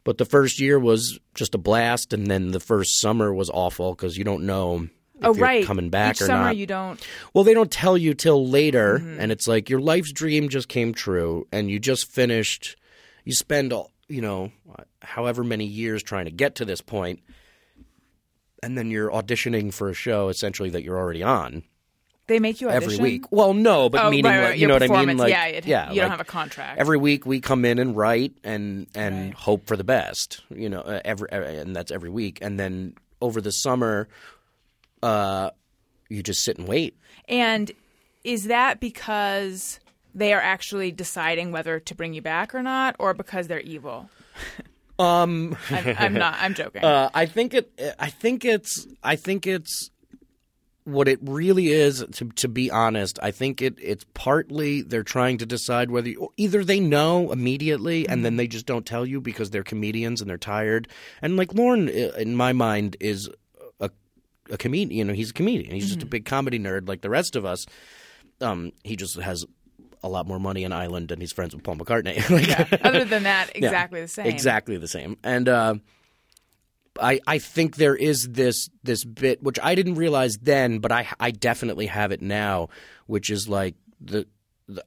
[0.05, 3.93] But the first year was just a blast, and then the first summer was awful
[3.93, 4.87] because you don't know.
[5.17, 5.65] If oh, you're right.
[5.65, 6.57] coming back Each or summer not.
[6.57, 7.01] you don't.
[7.33, 9.19] Well, they don't tell you till later, mm-hmm.
[9.19, 12.75] and it's like your life's dream just came true, and you just finished.
[13.23, 14.51] You spend, all you know,
[15.01, 17.21] however many years trying to get to this point,
[18.65, 21.63] and then you're auditioning for a show essentially that you're already on
[22.27, 23.31] They make you audition every week.
[23.31, 25.17] Well, no, but Oh, meaning right, right, like, you your know what I mean?
[25.17, 26.79] Like, yeah, it- yeah, you don't have a contract.
[26.79, 30.41] Every week we come in and write and and hope for the best.
[30.49, 34.07] You know, uh, every uh, and that's every week, and then over the summer,
[35.03, 35.51] uh,
[36.09, 36.97] you just sit and wait.
[37.29, 37.71] And
[38.23, 39.79] is that because
[40.15, 44.09] they are actually deciding whether to bring you back or not, or because they're evil?
[44.99, 45.57] Um.
[45.69, 46.35] I'm, I'm not.
[46.39, 46.81] I'm joking.
[46.83, 47.71] Uh, I think it.
[47.99, 48.87] I think it's.
[49.03, 49.91] I think it's.
[50.83, 55.39] What it really is, to to be honest, I think it it's partly they're trying
[55.39, 59.19] to decide whether you, either they know immediately and then they just don't tell you
[59.19, 60.87] because they're comedians and they're tired.
[61.23, 63.27] And like Lorne, in my mind, is
[63.79, 63.89] a
[64.51, 64.95] a comedian.
[64.95, 65.73] You know, he's a comedian.
[65.73, 67.65] He's just a big comedy nerd like the rest of us.
[68.39, 69.43] Um, he just has
[70.05, 72.29] a lot more money in Ireland and he's friends with Paul McCartney.
[72.69, 74.27] like, Other than that, yeah, exactly the same.
[74.27, 75.17] Exactly the same.
[75.23, 75.75] And uh,
[77.01, 81.07] I I think there is this this bit which I didn't realize then, but I
[81.19, 82.69] I definitely have it now,
[83.07, 84.27] which is like the.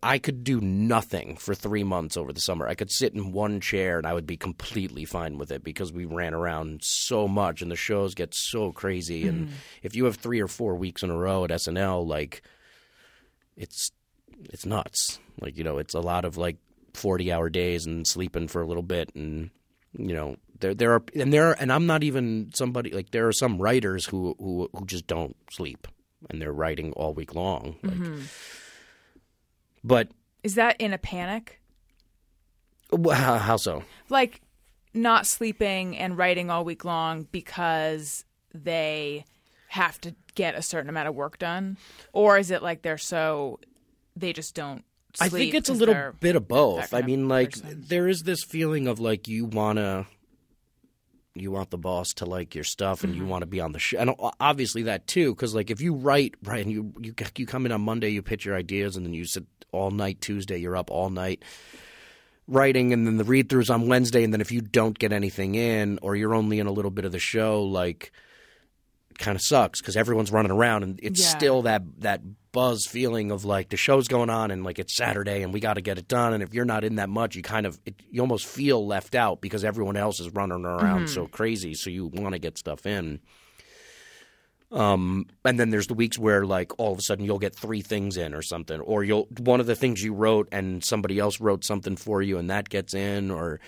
[0.03, 2.67] I could do nothing for three months over the summer.
[2.67, 5.93] I could sit in one chair and I would be completely fine with it because
[5.93, 9.29] we ran around so much and the shows get so crazy.
[9.29, 9.51] And
[9.85, 12.43] if you have three or four weeks in a row at SNL, like
[13.57, 13.93] it's
[14.45, 15.19] it's nuts.
[15.41, 16.57] Like you know, it's a lot of like
[16.95, 19.51] forty hour days and sleeping for a little bit, and
[19.93, 23.29] you know, there there are and there are, and I'm not even somebody like there
[23.29, 25.87] are some writers who who who just don't sleep
[26.31, 27.77] and they're writing all week long.
[27.83, 28.23] Like, mm-hmm.
[29.85, 30.09] But
[30.43, 31.61] Is that in a panic?
[32.91, 33.85] how, how so?
[34.09, 34.41] Like
[34.95, 38.25] not sleeping and writing all week long because
[38.55, 39.25] they
[39.69, 41.77] have to get a certain amount of work done,
[42.13, 43.61] or is it like they're so
[44.21, 44.85] they just don't?
[45.21, 46.93] I think it's a little bit of both.
[46.95, 47.85] I mean, like person?
[47.89, 50.07] there is this feeling of like you wanna,
[51.35, 53.31] you want the boss to like your stuff, and you Mm-hmm.
[53.31, 56.35] want to be on the show, and obviously that too, because like if you write
[56.45, 59.15] right, and you you you come in on Monday, you pitch your ideas, and then
[59.15, 61.43] you sit all night Tuesday, you're up all night
[62.47, 65.55] writing, and then the read throughs on Wednesday, and then if you don't get anything
[65.55, 68.11] in, or you're only in a little bit of the show, like
[69.19, 71.29] kind of sucks because everyone's running around and it's Yeah.
[71.37, 72.21] still that that
[72.59, 75.75] buzz feeling of like the show's going on and like it's Saturday and we got
[75.75, 77.95] to get it done and if you're not in that much you kind of it,
[78.11, 82.09] you almost feel left out because everyone else is running around so crazy so you
[82.09, 83.21] want to get stuff in.
[84.73, 87.81] Um and then there's the weeks where like all of a sudden you'll get three
[87.81, 91.41] things in or something or you'll one of the things you wrote and somebody else
[91.41, 93.61] wrote something for you and that gets in or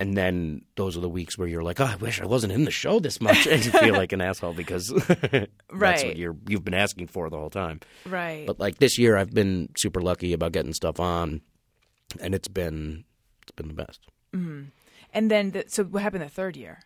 [0.00, 2.64] and then those are the weeks where you're like, oh, I wish I wasn't in
[2.64, 6.64] the show this much, and you feel like an asshole because that's what you're you've
[6.64, 7.80] been asking for the whole time.
[8.06, 8.46] right.
[8.46, 11.40] But like this year, I've been super lucky about getting stuff on,
[12.20, 13.04] and it's been
[13.42, 14.00] it's been the best.
[14.32, 16.80] and then the, so what happened the third year?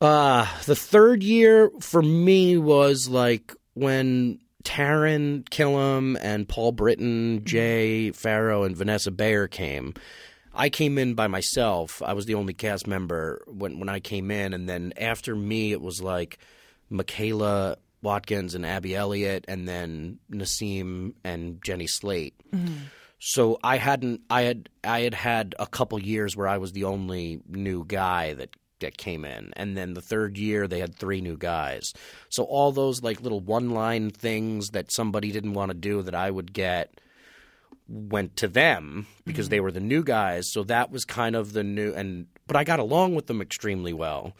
[0.00, 8.10] Uh the third year for me was like when Taran Killam and Paul Brittain, Jay
[8.10, 9.94] Pharoah, and Vanessa Bayer came.
[10.54, 12.02] I came in by myself.
[12.02, 15.72] I was the only cast member when when I came in, and then after me,
[15.72, 16.38] it was like
[16.88, 22.34] Michaela Watkins and Abby Elliott, and then Nasim and Jenny Slate.
[22.52, 22.74] Mm-hmm.
[23.18, 24.22] So I hadn't.
[24.30, 24.68] I had.
[24.82, 28.96] I had had a couple years where I was the only new guy that that
[28.96, 31.92] came in, and then the third year they had three new guys.
[32.28, 36.14] So all those like little one line things that somebody didn't want to do that
[36.14, 37.00] I would get
[37.88, 39.64] went to them because they mm-hmm.
[39.64, 40.52] were the new guys.
[40.52, 43.92] So that was kind of the new and but I got along with them extremely
[43.92, 44.36] well.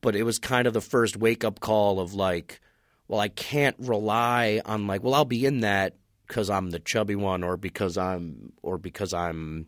[0.00, 2.60] But it was kind of the first wake up call of like,
[3.08, 5.96] well, I can't rely on like, well, I'll be in that
[6.26, 9.66] because I'm the chubby one or because I'm or because I'm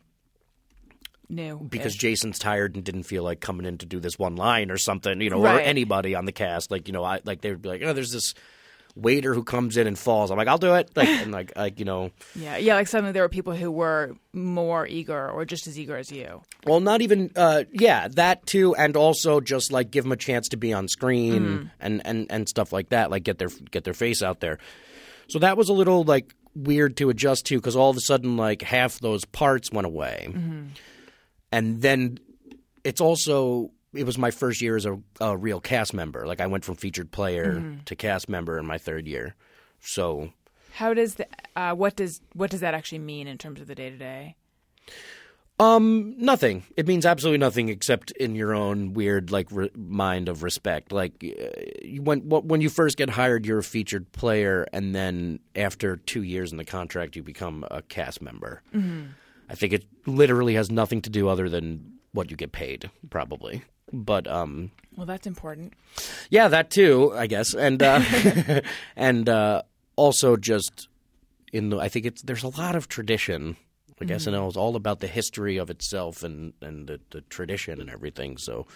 [1.28, 4.70] New because Jason's tired and didn't feel like coming in to do this one line
[4.70, 6.70] or something, you know, or anybody on the cast.
[6.70, 8.34] Like, you know, I like they would be like, oh, there's this
[9.00, 10.30] waiter who comes in and falls.
[10.30, 10.90] I'm like, I'll do it.
[10.96, 12.74] Like, and like, like you know, yeah, yeah.
[12.74, 16.42] Like suddenly there were people who were more eager or just as eager as you.
[16.64, 20.48] well, not even, uh, yeah, that too, and also just like give them a chance
[20.48, 23.94] to be on screen and and and stuff like that, like get their get their
[23.94, 24.58] face out there.
[25.28, 28.36] So that was a little like weird to adjust to because all of a sudden,
[28.36, 30.32] like half those parts went away,
[31.52, 32.18] and then
[32.84, 36.26] it's also it was my first year as a, a real cast member.
[36.26, 39.34] Like I went from featured player to cast member in my third year.
[39.80, 40.32] So
[40.74, 41.26] How does the
[41.56, 44.36] uh, what does what does that actually mean in terms of the day to day?
[45.58, 46.62] um nothing.
[46.76, 50.90] It means absolutely nothing except in your own weird like re- mind of respect.
[50.90, 55.40] Like uh, you- when when you first get hired, you're a featured player, and then
[55.54, 58.62] after two years in the contract, you become a cast member.
[59.50, 63.62] I think it literally has nothing to do other than what you get paid, probably.
[63.92, 65.74] But um, Well, that's important.
[66.30, 68.00] Yeah, that too, I guess, and uh,
[68.96, 69.62] and uh,
[69.96, 70.88] also just
[71.52, 71.78] in the.
[71.78, 73.56] I think it's there's a lot of tradition.
[74.00, 77.90] Like SNL is all about the history of itself and and the, the tradition and
[77.90, 78.38] everything.
[78.38, 78.66] So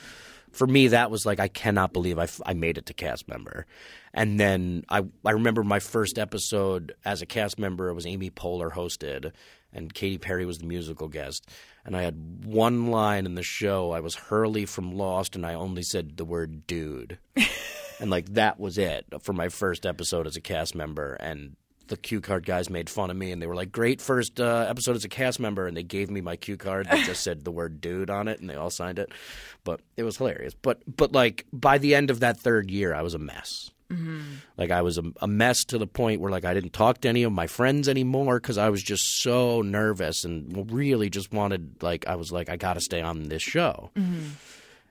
[0.53, 3.27] for me, that was like I cannot believe I, f- I made it to cast
[3.27, 3.65] member.
[4.13, 7.89] And then I I remember my first episode as a cast member.
[7.89, 9.33] It was Amy Poehler hosted,
[9.75, 11.49] and Katy Perry was the musical guest.
[11.85, 13.91] And I had one line in the show.
[13.91, 17.19] I was Hurley from Lost, and I only said the word "dude,"
[18.01, 21.15] and like that was it for my first episode as a cast member.
[21.15, 21.57] And
[21.89, 24.67] the cue card guys made fun of me, and they were like, "Great first uh,
[24.69, 27.45] episode as a cast member," and they gave me my cue card that just said
[27.45, 29.13] the word "dude" on it, and they all signed it.
[29.65, 30.55] But it was hilarious.
[30.55, 33.71] But but like by the end of that third year, I was a mess.
[33.91, 34.21] Mm-hmm.
[34.57, 37.09] Like I was a, a mess to the point where like I didn't talk to
[37.09, 41.83] any of my friends anymore because I was just so nervous and really just wanted
[41.83, 43.91] like I was like I got to stay on this show.
[43.97, 44.29] Mm-hmm.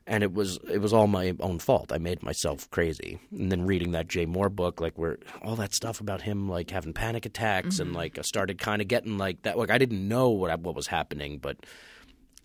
[0.06, 1.92] And it was it was all my own fault.
[1.92, 3.20] I made myself crazy.
[3.32, 6.70] And then reading that Jay Mohr book, like where all that stuff about him like
[6.70, 7.98] having panic attacks and mm-hmm.
[7.98, 9.58] like I started kind of getting like that.
[9.58, 11.58] Like I didn't know what I, what was happening, but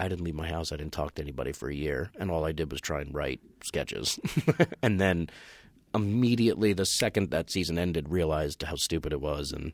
[0.01, 0.71] I didn't leave my house.
[0.71, 3.13] I didn't talk to anybody for a year, and all I did was try and
[3.13, 4.19] write sketches.
[4.83, 5.29] and then
[5.95, 9.53] immediately, the second that season ended, realized how stupid it was.
[9.53, 9.73] And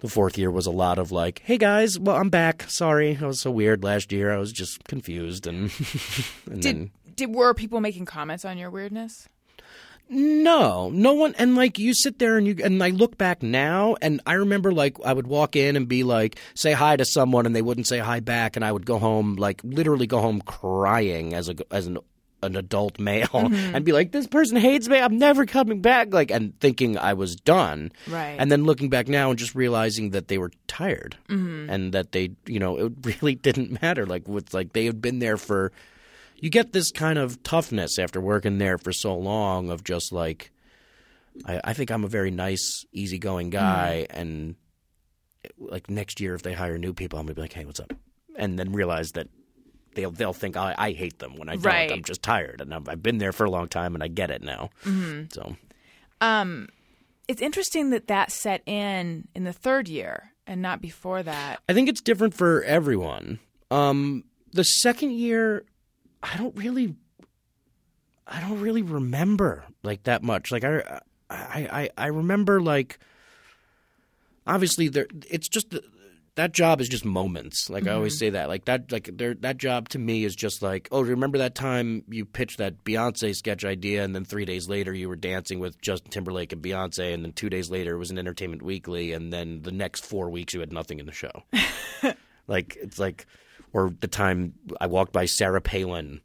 [0.00, 2.64] the fourth year was a lot of like, "Hey guys, well I'm back.
[2.68, 4.32] Sorry, I was so weird last year.
[4.32, 5.70] I was just confused." And
[6.50, 9.28] and then Did did were people making comments on your weirdness?
[10.10, 11.34] No, no one.
[11.36, 14.72] And like you sit there and you and I look back now, and I remember
[14.72, 17.86] like I would walk in and be like, say hi to someone, and they wouldn't
[17.86, 21.56] say hi back, and I would go home like literally go home crying as a
[21.70, 21.98] as an
[22.42, 23.74] an adult male mm-hmm.
[23.74, 24.98] and be like, this person hates me.
[24.98, 26.12] I'm never coming back.
[26.12, 27.92] Like and thinking I was done.
[28.08, 28.36] Right.
[28.38, 31.70] And then looking back now and just realizing that they were tired mm-hmm.
[31.70, 34.06] and that they, you know, it really didn't matter.
[34.06, 35.72] Like with like they had been there for
[36.36, 40.52] you get this kind of toughness after working there for so long of just like
[41.44, 43.58] I, I think I'm a very nice, easygoing mm-hmm.
[43.58, 44.56] guy and
[45.56, 47.92] like next year if they hire new people I'm gonna be like, Hey, what's up?
[48.36, 49.28] And then realize that
[49.98, 51.64] they'll they'll think I, I hate them when I don't.
[51.64, 51.90] Right.
[51.92, 54.30] I'm just tired and I've, I've been there for a long time and I get
[54.30, 54.70] it now.
[55.32, 55.56] So
[56.20, 56.68] Um,
[57.26, 61.60] it's interesting that that set in in the third year and not before that.
[61.68, 63.40] I think it's different for everyone.
[63.70, 65.64] Um, the second year,
[66.22, 66.94] I don't really,
[68.26, 70.50] I don't really remember like that much.
[70.50, 72.98] Like I, I, I, I remember like,
[74.46, 75.06] obviously there.
[75.28, 75.74] It's just
[76.38, 77.68] that job is just moments.
[77.68, 78.18] Like I always mm-hmm.
[78.18, 78.48] say that.
[78.48, 78.92] Like that.
[78.92, 79.34] Like there.
[79.34, 83.34] That job to me is just like, oh, remember that time you pitched that Beyonce
[83.34, 87.12] sketch idea, and then three days later you were dancing with Justin Timberlake and Beyonce,
[87.12, 90.30] and then two days later it was an Entertainment Weekly, and then the next four
[90.30, 91.42] weeks you had nothing in the show.
[92.46, 93.26] like it's like,
[93.72, 96.20] or the time I walked by Sarah Palin.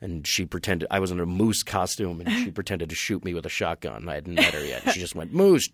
[0.00, 3.34] And she pretended I was in a moose costume, and she pretended to shoot me
[3.34, 4.08] with a shotgun.
[4.08, 4.92] I hadn't met her yet.
[4.92, 5.68] She just went moose,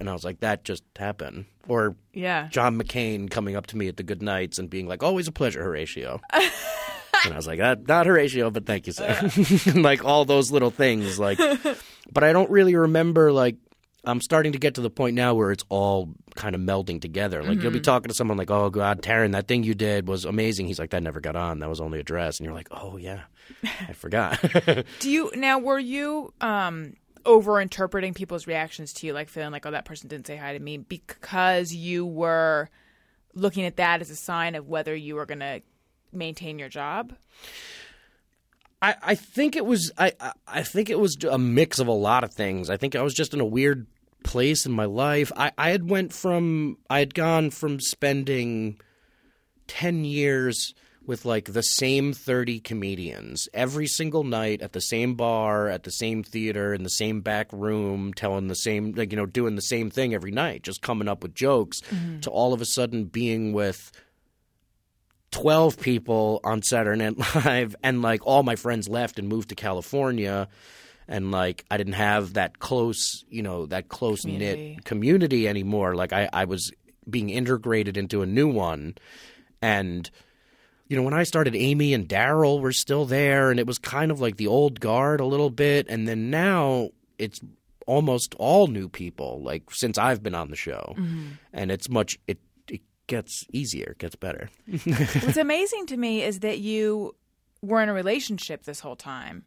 [0.00, 2.48] and I was like, "That just happened." Or Yeah.
[2.48, 5.32] John McCain coming up to me at the good nights and being like, "Always a
[5.32, 9.30] pleasure, Horatio." and I was like, "That not Horatio, but thank you, sir."
[9.66, 11.38] And, like all those little things, like.
[12.12, 13.32] But I don't really remember.
[13.32, 13.56] Like,
[14.04, 17.42] I'm starting to get to the point now where it's all kind of melding together.
[17.42, 20.24] Like, you'll be talking to someone like, "Oh God, Taran, that thing you did was
[20.24, 21.58] amazing." He's like, "That never got on.
[21.58, 23.22] That was only a dress." And you're like, "Oh yeah,
[23.86, 24.40] I forgot."
[25.00, 25.58] Do you now?
[25.58, 26.94] Were you um
[27.26, 30.54] over interpreting people's reactions to you, like feeling like, oh, that person didn't say hi
[30.54, 32.70] to me, because you were
[33.34, 35.60] looking at that as a sign of whether you were going to
[36.12, 37.14] maintain your job?
[38.80, 40.12] I, I think it was I,
[40.46, 42.70] I think it was a mix of a lot of things.
[42.70, 43.86] I think I was just in a weird
[44.24, 45.32] place in my life.
[45.36, 48.80] I, I had went from I had gone from spending
[49.66, 50.74] ten years
[51.06, 55.90] with like the same thirty comedians every single night at the same bar, at the
[55.90, 59.62] same theater, in the same back room, telling the same like you know, doing the
[59.62, 62.20] same thing every night, just coming up with jokes, mm-hmm.
[62.20, 63.90] to all of a sudden being with
[65.30, 69.54] 12 people on Saturday Night Live, and like all my friends left and moved to
[69.54, 70.48] California.
[71.06, 75.94] And like I didn't have that close, you know, that close knit community anymore.
[75.94, 76.70] Like I, I was
[77.08, 78.94] being integrated into a new one.
[79.62, 80.10] And,
[80.86, 84.10] you know, when I started, Amy and Darrell were still there, and it was kind
[84.10, 85.86] of like the old guard a little bit.
[85.88, 87.40] And then now it's
[87.86, 90.94] almost all new people, like since I've been on the show.
[90.96, 91.26] Mm-hmm.
[91.52, 92.38] And it's much, it
[93.08, 94.48] gets easier, gets better.
[94.84, 97.16] What's amazing to me is that you
[97.60, 99.44] were in a relationship this whole time,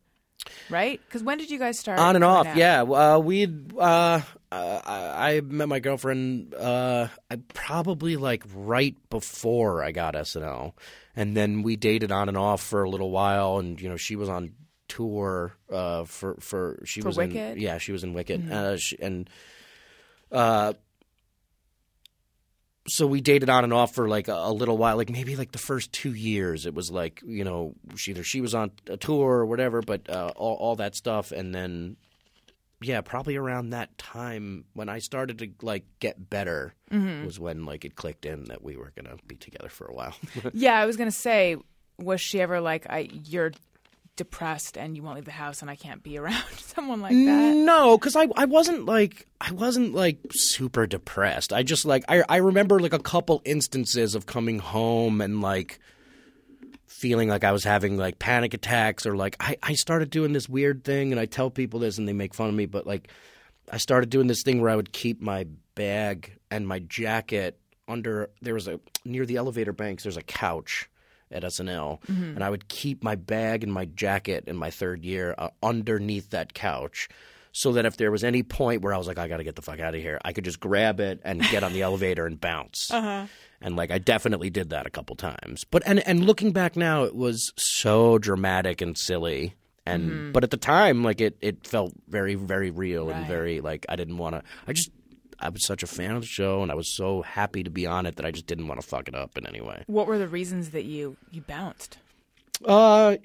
[0.70, 1.00] right?
[1.08, 1.98] Because when did you guys start?
[2.00, 2.58] on and off out?
[2.58, 3.48] yeah uh, we
[3.80, 10.74] uh, uh, I, met my girlfriend uh, I probably like right before I got SNL
[11.16, 14.18] and then we dated on and off for a little while and you know she
[14.18, 14.52] was on
[14.90, 17.36] tour uh, for for she For was Wicked?
[17.36, 19.30] in yeah she was in Wicked uh, she, and
[20.34, 20.74] uh
[22.92, 25.54] so we dated on and off for like a, a little while, like maybe like
[25.54, 26.66] the first two years.
[26.66, 30.10] It was like you know, she, either she was on a tour or whatever, but
[30.10, 31.96] uh, all, all that stuff, and then
[32.82, 36.74] yeah, probably around that time when I started to like get better
[37.26, 40.16] was when like it clicked in that we were gonna be together for a while.
[40.54, 41.56] Yeah, I was gonna say,
[41.98, 43.52] was she ever like, I you're
[44.16, 47.56] depressed and you won't leave the house and I can't be around someone like that?
[47.56, 51.54] No, because I I wasn't like I wasn't like super depressed.
[51.54, 55.80] I just like I I remember like a couple instances of coming home and like
[56.88, 60.48] feeling like I was having like panic attacks or like I I started doing this
[60.48, 63.10] weird thing and I tell people this and they make fun of me, but like
[63.72, 65.46] I started doing this thing where I would keep my
[65.76, 67.58] bag and my jacket
[67.88, 70.90] under there was a near the elevator banks there's a couch
[71.32, 72.24] at SNL mm-hmm.
[72.36, 76.30] and I would keep my bag and my jacket in my third year uh, underneath
[76.32, 77.10] that couch
[77.54, 79.56] so that if there was any point where I was like I got to get
[79.56, 82.26] the fuck out of here I could just grab it and get on the elevator
[82.26, 82.90] and bounce.
[82.92, 83.28] Uh-huh.
[83.62, 85.64] And like I definitely did that a couple times.
[85.70, 89.56] But and and looking back now it was so dramatic and silly.
[89.86, 90.32] And mm-hmm.
[90.32, 93.96] but at the time like it it felt very very real and very like I
[93.96, 94.90] didn't want to I just
[95.42, 97.86] I was such a fan of the show and I was so happy to be
[97.86, 99.84] on it that I just didn't want to fuck it up in any way.
[99.88, 101.98] What were the reasons that you you bounced?
[102.66, 103.18] Uh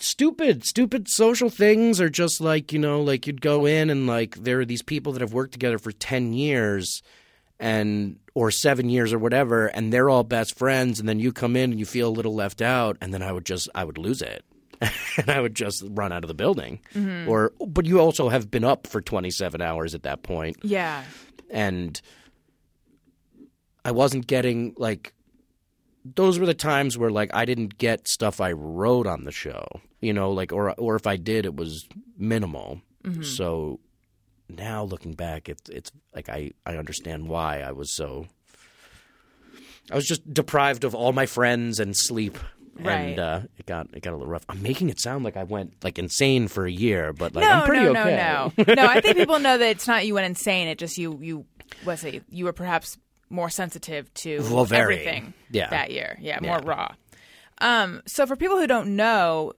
[0.00, 4.36] stupid, stupid social things are just like you know, like you'd go in and like
[4.36, 7.02] there are these people that have worked together for ten years,
[7.60, 11.56] and or seven years or whatever, and they're all best friends, and then you come
[11.56, 13.98] in and you feel a little left out, and then I would just I would
[13.98, 14.44] lose it.
[15.18, 16.80] and I would just run out of the building,
[17.28, 21.04] or but you also have been up for twenty seven hours at that point, Yeah.
[21.50, 22.00] and
[23.84, 25.12] I wasn't getting like
[26.04, 29.66] those were the times where like I didn't get stuff I wrote on the show,
[30.00, 31.86] you know, like or or if I did, it was
[32.18, 32.80] minimal.
[33.04, 33.22] Mm-hmm.
[33.22, 33.80] So
[34.48, 38.26] now looking back, it's it's like I I understand why I was so.
[39.92, 42.38] I was just deprived of all my friends and sleep.
[42.78, 43.10] Right.
[43.10, 44.44] And uh, it got it got a little rough.
[44.48, 47.50] I'm making it sound like I went like insane for a year, but like no,
[47.50, 48.16] I'm pretty no, okay.
[48.56, 48.86] no, no, no.
[48.86, 50.68] I think people know that it's not you went insane.
[50.68, 51.44] It just you, you,
[51.84, 52.98] let's say you were perhaps
[53.30, 54.94] more sensitive to Well, very.
[54.96, 55.70] everything Yeah.
[55.70, 56.16] that year.
[56.20, 56.68] Yeah, more Yeah.
[56.68, 56.94] raw.
[57.58, 59.52] Um, so for people who don't know,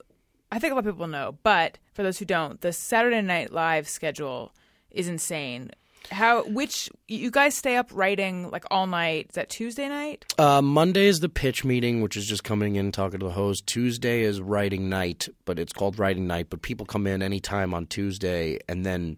[0.51, 3.51] I think a lot of people know, but for those who don't, the Saturday Night
[3.51, 4.53] Live schedule
[4.91, 5.71] is insane.
[6.11, 9.27] How which you guys stay up writing like all night?
[9.29, 10.25] Is that Tuesday night?
[10.37, 13.67] Uh, Monday is the pitch meeting, which is just coming in talking to the host.
[13.67, 16.47] Tuesday is writing night, but it's called writing night.
[16.49, 19.17] But people come in anytime on Tuesday, and then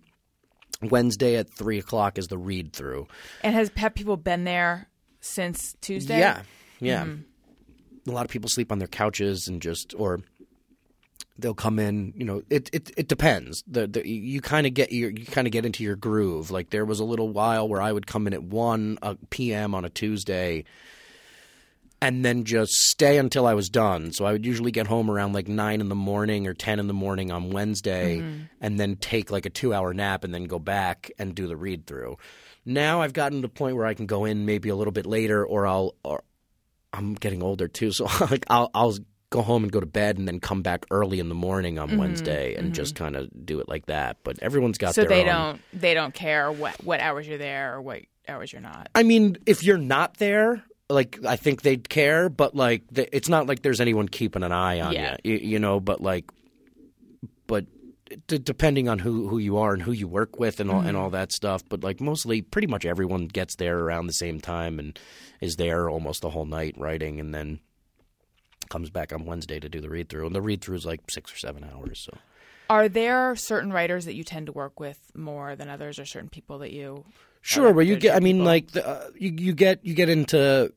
[0.81, 3.07] Wednesday at three o'clock is the read through.
[3.43, 4.87] And has have people been there
[5.21, 6.19] since Tuesday?
[6.19, 6.41] Yeah,
[6.79, 7.05] yeah.
[7.05, 8.09] Mm-hmm.
[8.09, 10.21] A lot of people sleep on their couches and just or
[11.41, 12.13] they'll come in.
[12.15, 13.63] You know, it it, it depends.
[13.67, 16.51] The, the you kind of get your you kind of get into your groove.
[16.51, 19.73] Like there was a little while where I would come in at one uh, p.m.
[19.75, 20.65] on a Tuesday.
[22.01, 24.13] And then just stay until I was done.
[24.13, 26.87] So I would usually get home around like nine in the morning or ten in
[26.87, 28.19] the morning on Wednesday,
[28.61, 31.85] and then take like a two-hour nap, and then go back and do the read
[31.85, 32.17] through.
[32.65, 35.05] Now I've gotten to the point where I can go in maybe a little bit
[35.05, 36.23] later, or I'll or
[36.93, 38.95] I'm getting older too, so like I'll I'll
[39.29, 41.89] go home and go to bed and then come back early in the morning on
[41.89, 42.73] mm-hmm, Wednesday and mm-hmm.
[42.73, 44.17] just kind of do it like that.
[44.23, 45.25] But everyone's got So their they own.
[45.27, 48.89] don't they don't care what what hours you're there or what hours you're not.
[48.95, 53.45] I mean, if you're not there, like I think they'd care, but like it's not
[53.45, 55.17] like there's anyone keeping an eye on Yeah.
[55.23, 55.79] you, you, know.
[55.79, 56.25] But like,
[57.45, 57.65] but
[58.27, 60.89] d- depending on who who you are and who you work with and all and
[60.89, 60.97] mm-hmm.
[60.97, 61.61] all that stuff.
[61.69, 64.97] But like mostly, pretty much everyone gets there around the same time and
[65.39, 67.59] is there almost the whole night writing, and then
[68.69, 70.25] comes back on Wednesday to do the read through.
[70.25, 72.01] And the read through is like six or seven hours.
[72.05, 72.17] So
[72.69, 76.29] Are there certain writers that you tend to work with more than others, or certain
[76.29, 77.03] people that you?
[77.41, 78.15] Sure, well, you get.
[78.15, 78.45] I mean, people.
[78.45, 80.73] like the, uh, you you get you get into.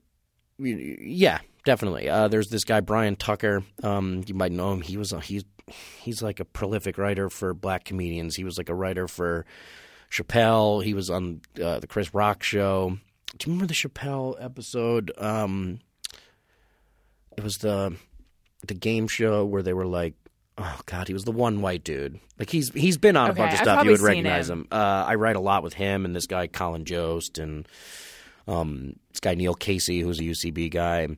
[0.58, 2.08] Yeah, definitely.
[2.08, 3.64] Uh, there's this guy Bryan Tucker.
[3.82, 4.80] Um, you might know him.
[4.80, 5.44] He was a, he's
[6.00, 8.36] he's like a prolific writer for black comedians.
[8.36, 9.44] He was like a writer for
[10.10, 10.84] Chappelle.
[10.84, 12.98] He was on uh, the Chris Rock show.
[13.38, 15.10] Do you remember the Chappelle episode?
[15.18, 15.80] Um,
[17.36, 17.96] it was the
[18.66, 20.14] the game show where they were like,
[20.58, 22.20] oh god, he was the one white dude.
[22.38, 23.84] Like he's he's been on Okay, a bunch of I've stuff.
[23.84, 24.60] You would recognize him.
[24.60, 24.68] him.
[24.70, 27.66] Uh, I write a lot with him and this guy Colin Jost and
[28.46, 31.08] um, this guy Neil Casey, who's a UCB guy.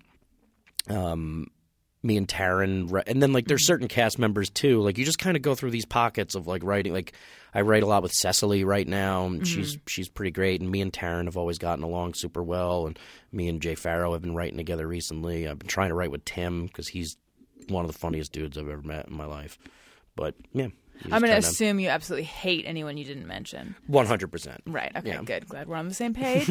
[0.88, 1.48] Um,
[2.02, 4.82] me and Taran, and then like there's certain cast members too.
[4.82, 6.92] Like you just kind of go through these pockets of like writing.
[6.92, 7.14] Like
[7.54, 9.26] I write a lot with Cecily right now.
[9.26, 9.44] and mm-hmm.
[9.44, 12.86] She's she's pretty great, and me and Taran have always gotten along super well.
[12.86, 12.98] And
[13.32, 15.46] me and Jay Pharoah have been writing together recently.
[15.46, 17.16] I've been trying to write with Tim because he's
[17.68, 19.58] one of the funniest dudes I've ever met in my life.
[20.16, 20.68] But yeah,
[21.10, 23.74] I'm going to assume you absolutely hate anyone you didn't mention.
[23.86, 24.62] one hundred percent.
[24.66, 24.92] Right.
[24.96, 25.08] Okay.
[25.08, 25.22] Yeah.
[25.22, 25.48] Good.
[25.48, 26.46] Glad we're on the same page.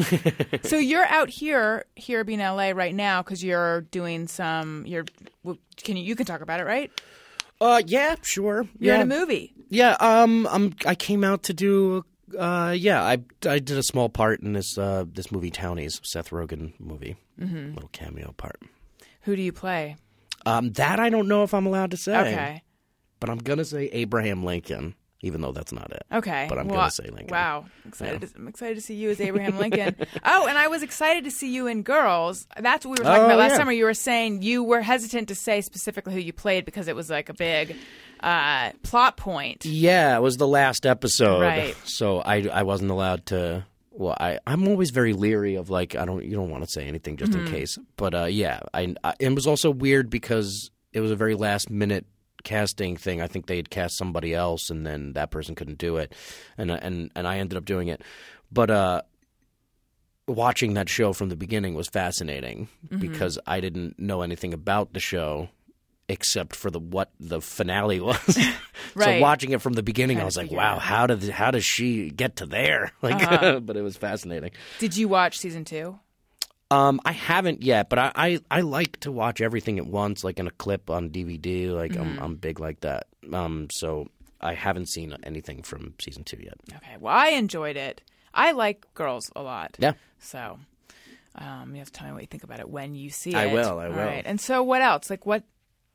[0.64, 4.84] so you're out here, here being LA right now because you're doing some.
[4.86, 5.04] You're.
[5.76, 6.04] Can you?
[6.04, 6.90] You can talk about it, right?
[7.60, 8.66] Uh, yeah, sure.
[8.78, 9.02] You're yeah.
[9.02, 9.54] in a movie.
[9.68, 10.74] Yeah, um, I'm.
[10.86, 12.04] I came out to do.
[12.38, 16.30] Uh, yeah, I I did a small part in this uh this movie Townies, Seth
[16.30, 17.74] Rogen movie, mm-hmm.
[17.74, 18.60] little cameo part.
[19.22, 19.96] Who do you play?
[20.46, 22.16] Um, that I don't know if I'm allowed to say.
[22.16, 22.62] Okay.
[23.20, 24.94] but I'm gonna say Abraham Lincoln,
[25.24, 26.04] even though that's not it.
[26.12, 26.46] Okay.
[26.48, 27.28] but I'm Well, gonna say Lincoln.
[27.30, 27.64] Wow.
[27.86, 29.96] Excited to, I'm excited to see you as Abraham Lincoln.
[30.24, 32.46] oh, and I was excited to see you in Girls.
[32.58, 33.56] That's what we were talking Oh, about last yeah.
[33.58, 33.72] summer.
[33.72, 37.10] You were saying you were hesitant to say specifically who you played because it was
[37.10, 37.76] like a big
[38.20, 39.64] uh, plot point.
[39.64, 41.76] Yeah, it was the last episode, Right.
[41.84, 43.64] so I I wasn't allowed to.
[43.90, 46.86] Well, I I'm always very leery of like I don't you don't want to say
[46.86, 47.46] anything just Mm-hmm.
[47.46, 47.78] in case.
[47.96, 51.70] But uh, yeah, I, I it was also weird because it was a very last
[51.70, 52.06] minute
[52.44, 53.20] casting thing.
[53.20, 56.12] I think they had cast somebody else, and then that person couldn't do it,
[56.56, 58.00] and and and I ended up doing it.
[58.52, 59.02] But uh,
[60.26, 62.98] watching that show from the beginning was fascinating Mm-hmm.
[62.98, 65.48] because I didn't know anything about the show
[66.08, 68.38] except for the what the finale was.
[68.96, 69.18] Right.
[69.18, 72.10] So watching it from the beginning, I was like, "Wow, how did how does she
[72.10, 73.58] get to there?" Like, Uh-huh.
[73.60, 74.50] but it was fascinating.
[74.78, 75.98] Did you watch season two?
[76.70, 80.38] Um, I haven't yet, but I, I, I like to watch everything at once, like
[80.38, 81.70] in a clip on DVD.
[81.72, 83.06] Like I'm I'm big like that.
[83.32, 84.08] Um, so
[84.40, 86.54] I haven't seen anything from season two yet.
[86.74, 86.96] Okay.
[86.98, 88.02] Well, I enjoyed it.
[88.32, 89.76] I like girls a lot.
[89.78, 89.92] Yeah.
[90.18, 90.58] So,
[91.36, 93.44] um, you have to tell me what you think about it when you see I
[93.44, 93.50] it.
[93.50, 93.98] I will, I All will.
[93.98, 94.22] right.
[94.26, 95.08] And so, what else?
[95.10, 95.44] Like, what,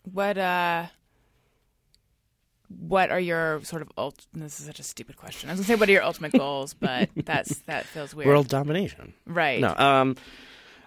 [0.04, 0.86] what, uh,
[2.70, 4.26] what are your sort of ult?
[4.34, 5.50] This is such a stupid question.
[5.50, 6.74] I was gonna say, what are your ultimate goals?
[6.76, 8.28] But that's that feels weird.
[8.28, 9.14] World domination.
[9.26, 9.60] right?
[9.60, 9.76] No.
[9.76, 10.16] Um,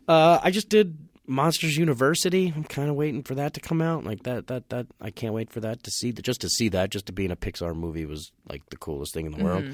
[0.09, 2.53] uh, I just did Monsters University.
[2.55, 4.05] I'm kind of waiting for that to come out.
[4.05, 4.87] Like that, that, that.
[5.01, 6.13] I can't wait for that to see.
[6.13, 9.15] Just to see that, just to be in a Pixar movie was like the coolest
[9.15, 9.65] thing in the world.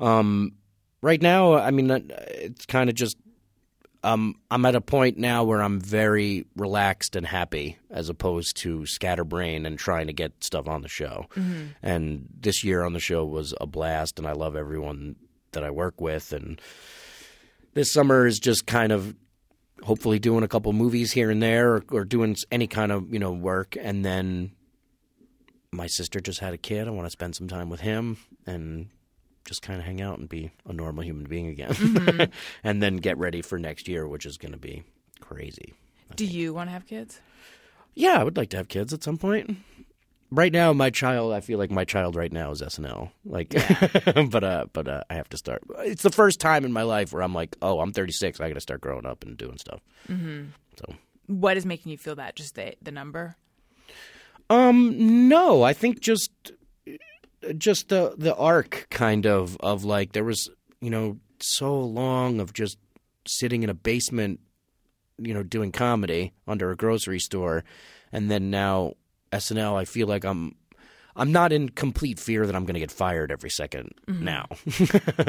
[0.00, 0.52] Um,
[1.00, 3.16] right now, I mean, it's kind of just.
[4.04, 8.86] Um, I'm at a point now where I'm very relaxed and happy, as opposed to
[8.86, 11.26] scatterbrain and trying to get stuff on the show.
[11.82, 15.16] And this year on the show was a blast, and I love everyone
[15.50, 16.32] that I work with.
[16.32, 16.60] And
[17.74, 19.16] this summer is just kind of
[19.82, 23.18] hopefully doing a couple movies here and there or, or doing any kind of you
[23.18, 23.76] know work.
[23.80, 24.52] And then
[25.70, 26.88] my sister just had a kid.
[26.88, 28.16] I want to spend some time with him
[28.46, 28.88] and
[29.44, 31.70] just kind of hang out and be a normal human being again.
[31.70, 32.30] Mm-hmm.
[32.64, 34.82] And then get ready for next year which is going to be
[35.20, 35.74] crazy
[36.16, 37.20] Do you want to have kids?
[37.94, 39.56] yeah i would like to have kids at some point
[40.30, 43.48] right now my child i feel like my child right now is snl like
[44.30, 47.12] but uh but uh, i have to start it's the first time in my life
[47.12, 50.46] where i'm like oh i'm 36 i gotta start growing up and doing stuff mm-hmm.
[50.76, 50.94] so
[51.26, 52.36] What is making you feel that?
[52.36, 53.36] Just the the number?
[54.50, 56.30] um no i think just
[57.56, 60.48] just the the arc kind of of like there was
[60.80, 62.78] you know so long of just
[63.26, 64.40] sitting in a basement
[65.18, 67.62] you know doing comedy under a grocery store
[68.10, 68.94] and then now
[69.32, 70.54] SNL I feel like I'm
[71.16, 74.46] I'm not in complete fear that I'm going to get fired every 2nd now.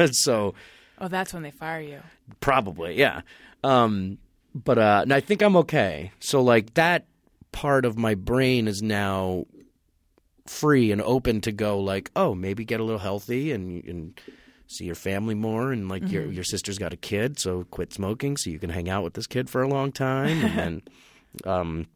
[0.11, 0.53] so
[1.01, 1.99] Oh, that's when they fire you.
[2.41, 3.21] probably, yeah.
[3.63, 4.17] Um
[4.53, 6.11] but uh and I think I'm okay.
[6.19, 7.05] So like that
[7.51, 9.45] part of my brain is now
[10.47, 14.19] free and open to go like, oh, maybe get a little healthy and and
[14.67, 18.37] see your family more and like your your sister's got a kid, so quit smoking
[18.37, 20.55] so you can hang out with this kid for a long time and
[21.43, 21.87] then um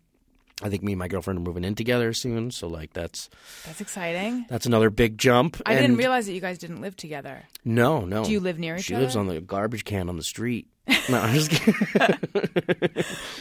[0.61, 3.29] I think me and my girlfriend are moving in together soon, so like that's
[3.65, 4.45] That's exciting.
[4.49, 5.59] that's another big jump.
[5.65, 7.43] I didn't realize that you guys didn't live together.
[7.65, 8.23] No, no.
[8.23, 8.99] Do you live near each other?
[8.99, 10.67] She lives on the garbage can on the street.
[11.09, 11.75] No, I'm just kidding.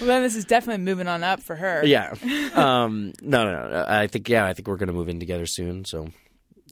[0.01, 1.85] Well, then this is definitely moving on up for her.
[1.85, 2.15] yeah.
[2.55, 3.85] Um, no, no, no.
[3.89, 5.85] I think yeah, I think we're gonna move in together soon.
[5.85, 6.09] So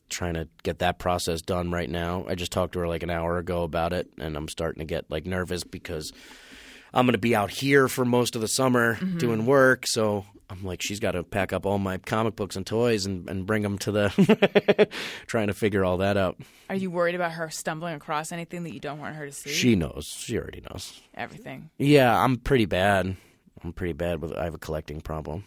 [0.08, 2.24] trying to get that process done right now.
[2.28, 4.84] I just talked to her like an hour ago about it, and I'm starting to
[4.84, 6.12] get like nervous because
[6.92, 9.86] I'm gonna be out here for most of the summer doing work.
[9.86, 13.30] So I'm like, she's got to pack up all my comic books and toys and,
[13.30, 14.88] and bring them to the.
[15.26, 16.40] trying to figure all that out.
[16.68, 19.50] Are you worried about her stumbling across anything that you don't want her to see?
[19.50, 20.06] She knows.
[20.06, 21.00] She already knows.
[21.14, 21.70] Everything.
[21.78, 23.16] Yeah, I'm pretty bad.
[23.62, 24.32] I'm pretty bad with.
[24.36, 25.44] I have a collecting problem.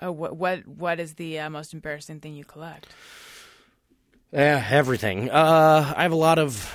[0.00, 2.88] Oh, what what what is the uh, most embarrassing thing you collect?
[4.32, 5.28] Yeah, everything.
[5.28, 6.74] Uh, I have a lot of.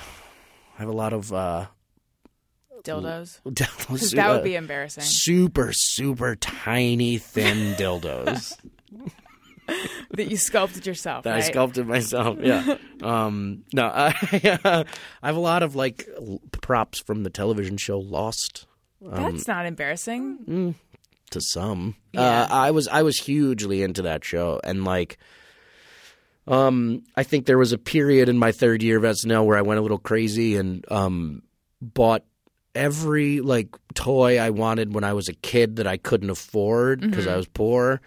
[0.76, 1.32] I have a lot of.
[1.32, 1.66] Uh,
[2.84, 3.40] Dildos.
[3.46, 4.14] dildos.
[4.14, 5.02] that uh, would be embarrassing.
[5.04, 8.54] super super tiny thin dildos
[10.12, 11.24] that you sculpted yourself.
[11.24, 11.44] that right?
[11.44, 12.38] I sculpted myself.
[12.40, 12.76] Yeah.
[13.02, 13.64] um.
[13.72, 13.86] No.
[13.86, 14.14] I,
[14.64, 18.66] I have a lot of like l- props from the television show Lost.
[19.00, 20.74] That's not embarrassing.
[21.30, 21.96] to some.
[22.12, 22.22] Yeah.
[22.22, 25.18] Uh, I was I was hugely into that show, and like,
[26.46, 29.62] um, I think there was a period in my third year of SNL where I
[29.62, 31.42] went a little crazy and um,
[31.80, 32.24] bought
[32.78, 37.26] every like toy I wanted when I was a kid that I couldn't afford because
[37.26, 38.00] I was poor.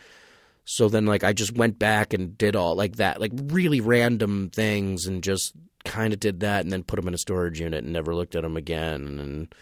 [0.63, 4.49] So then, like, I just went back and did all like that, like really random
[4.49, 5.53] things, and just
[5.83, 8.35] kind of did that, and then put them in a storage unit and never looked
[8.35, 9.19] at them again.
[9.19, 9.55] And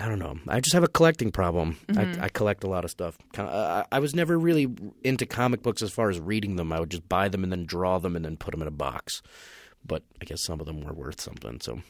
[0.00, 0.36] I don't know.
[0.48, 1.78] I just have a collecting problem.
[1.96, 3.16] I, I collect a lot of stuff.
[3.38, 4.68] Uh, I I was never really
[5.04, 6.72] into comic books as far as reading them.
[6.72, 8.72] I would just buy them and then draw them and then put them in a
[8.72, 9.22] box.
[9.84, 11.80] But I guess some of them were worth something, so,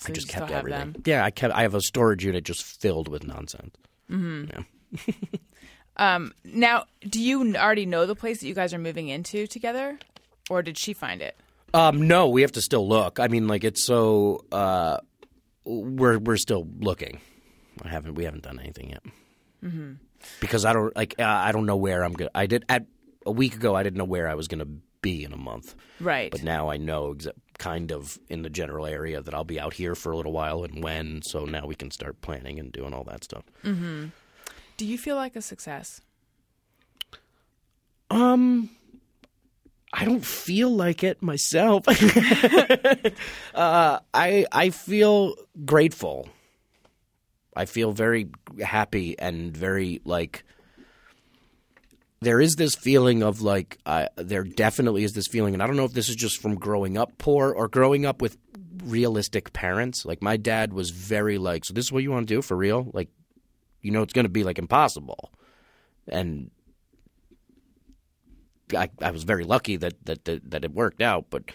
[0.00, 0.92] So I just kept everything.
[0.92, 1.02] them.
[1.04, 1.54] Yeah, I kept.
[1.54, 3.76] I have a storage unit just filled with nonsense.
[5.98, 9.98] Now, do you already know the place that you guys are moving into together,
[10.48, 11.36] or did she find it?
[11.74, 13.20] Um, no, we have to still look.
[13.20, 14.44] I mean, like it's so.
[14.50, 14.98] Uh,
[15.64, 17.20] we're we're still looking.
[17.82, 18.14] I haven't.
[18.14, 19.02] We haven't done anything yet.
[19.62, 19.92] Mm-hmm.
[20.40, 21.14] Because I don't like.
[21.18, 22.30] Uh, I don't know where I'm gonna.
[22.34, 22.86] I did at
[23.26, 23.76] a week ago.
[23.76, 24.66] I didn't know where I was gonna
[25.02, 25.74] be in a month.
[26.00, 26.30] Right.
[26.30, 29.74] But now I know exa- kind of in the general area that I'll be out
[29.74, 31.22] here for a little while and when.
[31.22, 33.44] So now we can start planning and doing all that stuff.
[34.76, 36.00] do you feel like a success?
[38.08, 38.70] Um,
[39.92, 41.84] I don't feel like it myself.
[43.54, 45.34] uh, I I feel
[45.64, 46.28] grateful.
[47.54, 48.30] I feel very
[48.64, 50.44] happy and very like
[52.20, 55.76] there is this feeling of like uh, there definitely is this feeling and i don't
[55.76, 58.36] know if this is just from growing up poor or growing up with
[58.84, 62.34] realistic parents like my dad was very like so this is what you want to
[62.34, 63.08] do for real like
[63.82, 65.32] you know it's going to be like impossible
[66.08, 66.50] and
[68.74, 71.50] I, I was very lucky that, that that that it worked out but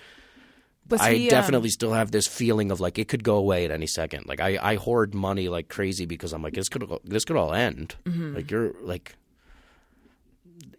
[0.90, 3.66] Was I he, um, definitely still have this feeling of like it could go away
[3.66, 4.26] at any second.
[4.28, 7.54] Like I, I hoard money like crazy because I'm like this could this could all
[7.54, 7.96] end.
[8.04, 8.36] Mm-hmm.
[8.36, 9.16] Like you're like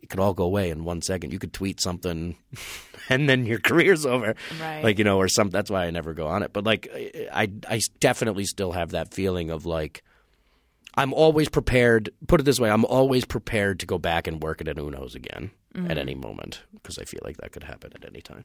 [0.07, 1.33] it could all go away in one second.
[1.33, 2.37] You could tweet something,
[3.11, 4.35] and then your career's over.
[4.61, 4.83] Right.
[4.85, 5.51] Like you know, or some.
[5.51, 6.53] That's why I never go on it.
[6.53, 6.89] But like
[7.33, 10.03] I I definitely still have that feeling of like.
[10.99, 12.09] I'm always prepared.
[12.27, 15.15] Put it this way: I'm always prepared to go back and work at an Uno's
[15.15, 15.91] again Mm-hmm.
[15.91, 18.45] at any moment because I feel like that could happen at any time.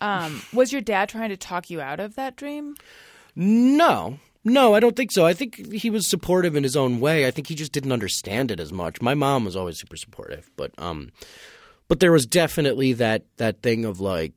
[0.00, 2.76] um, was your dad trying to talk you out of that dream?
[3.34, 5.24] No, no, I don't think so.
[5.24, 7.26] I think he was supportive in his own way.
[7.26, 9.00] I think he just didn't understand it as much.
[9.00, 11.12] My mom was always super supportive, but um,
[11.88, 14.32] but there was definitely that that thing of like,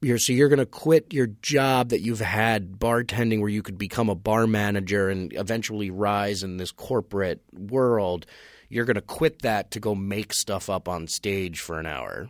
[0.00, 4.08] you're so you're gonna quit your job that you've had bartending, where you could become
[4.08, 8.26] a bar manager and eventually rise in this corporate world.
[8.68, 12.28] You're gonna quit that to go make stuff up on stage for an hour,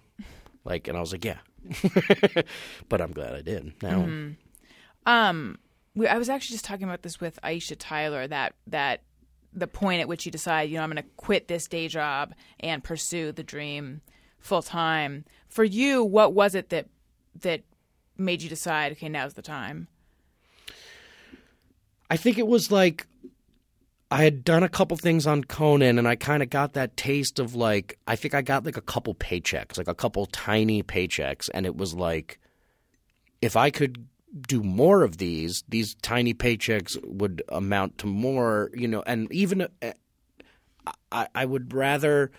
[0.64, 1.39] like, and I was like, yeah.
[2.89, 3.72] but I'm glad I did.
[3.83, 4.03] Now,
[5.07, 5.59] Um,
[5.95, 9.03] we, I was actually just talking about this with Aisha Tyler that that
[9.53, 12.34] the point at which you decide, you know, I'm going to quit this day job
[12.61, 14.01] and pursue the dream
[14.38, 15.24] full time.
[15.49, 16.86] For you, what was it that
[17.40, 17.62] that
[18.16, 19.88] made you decide, okay, now's the time?
[22.11, 23.07] I think it was like
[24.11, 27.38] I had done a couple things on Conan and I kind of got that taste
[27.38, 31.49] of like I think I got like a couple paychecks, like a couple tiny paychecks
[31.53, 32.38] and it was like
[33.40, 34.07] if I could
[34.41, 39.62] do more of these, these tiny paychecks would amount to more, you know, and even
[39.62, 39.93] uh,
[41.11, 42.30] I, I would rather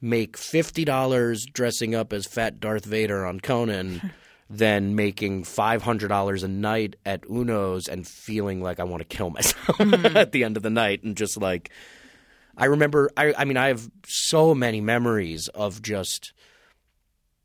[0.00, 4.12] make fifty dollars dressing up as Fat Darth Vader on Conan
[4.50, 9.16] than making five hundred dollars a night at Uno's and feeling like I want to
[9.16, 9.80] kill myself
[10.16, 11.70] at the end of the night and just like
[12.56, 16.32] I remember I I mean I have so many memories of just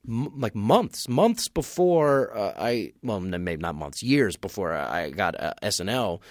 [0.07, 5.39] m- like months months before uh, I well maybe not months years before I got
[5.39, 6.21] uh, SNL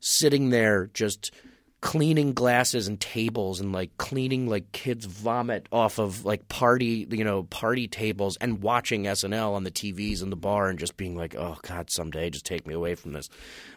[0.00, 1.32] sitting there just
[1.80, 7.22] cleaning glasses and tables and like cleaning like kids vomit off of like party you
[7.22, 11.16] know party tables and watching SNL on the TVs in the bar and just being
[11.16, 13.28] like oh god someday just take me away from this.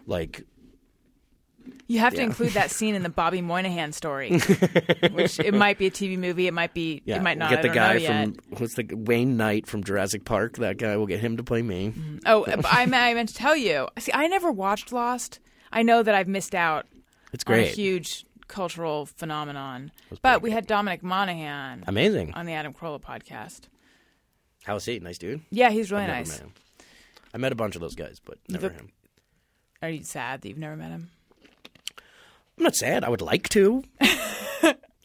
[0.08, 0.44] Like
[1.88, 4.40] You have to include that scene in the Bobby Moynihan story,
[5.12, 7.52] which it might be a TV movie, it might be, it might not.
[7.52, 8.36] we'll get I the don't guy know yet.
[8.50, 11.62] from what's the Wayne Knight from Jurassic Park that guy we'll get him to play
[11.62, 12.18] me mm-hmm.
[12.26, 13.88] Oh, but I, meant- I meant to tell you.
[14.00, 15.40] See, I never watched Lost.
[15.72, 16.86] I know that I've missed out
[17.34, 19.92] it's on a great huge cultural phenomenon.
[20.22, 23.62] But we had Dominic Monaghan amazing on the Adam Carolla podcast.
[24.64, 26.30] How's he nice dude Yeah, he's really never nice.
[26.30, 26.54] met him.
[27.34, 28.92] I met a bunch of those guys but never him
[29.82, 31.10] Are you sad that you've never met him?
[32.62, 33.04] I'm not sad.
[33.04, 33.84] I would like to.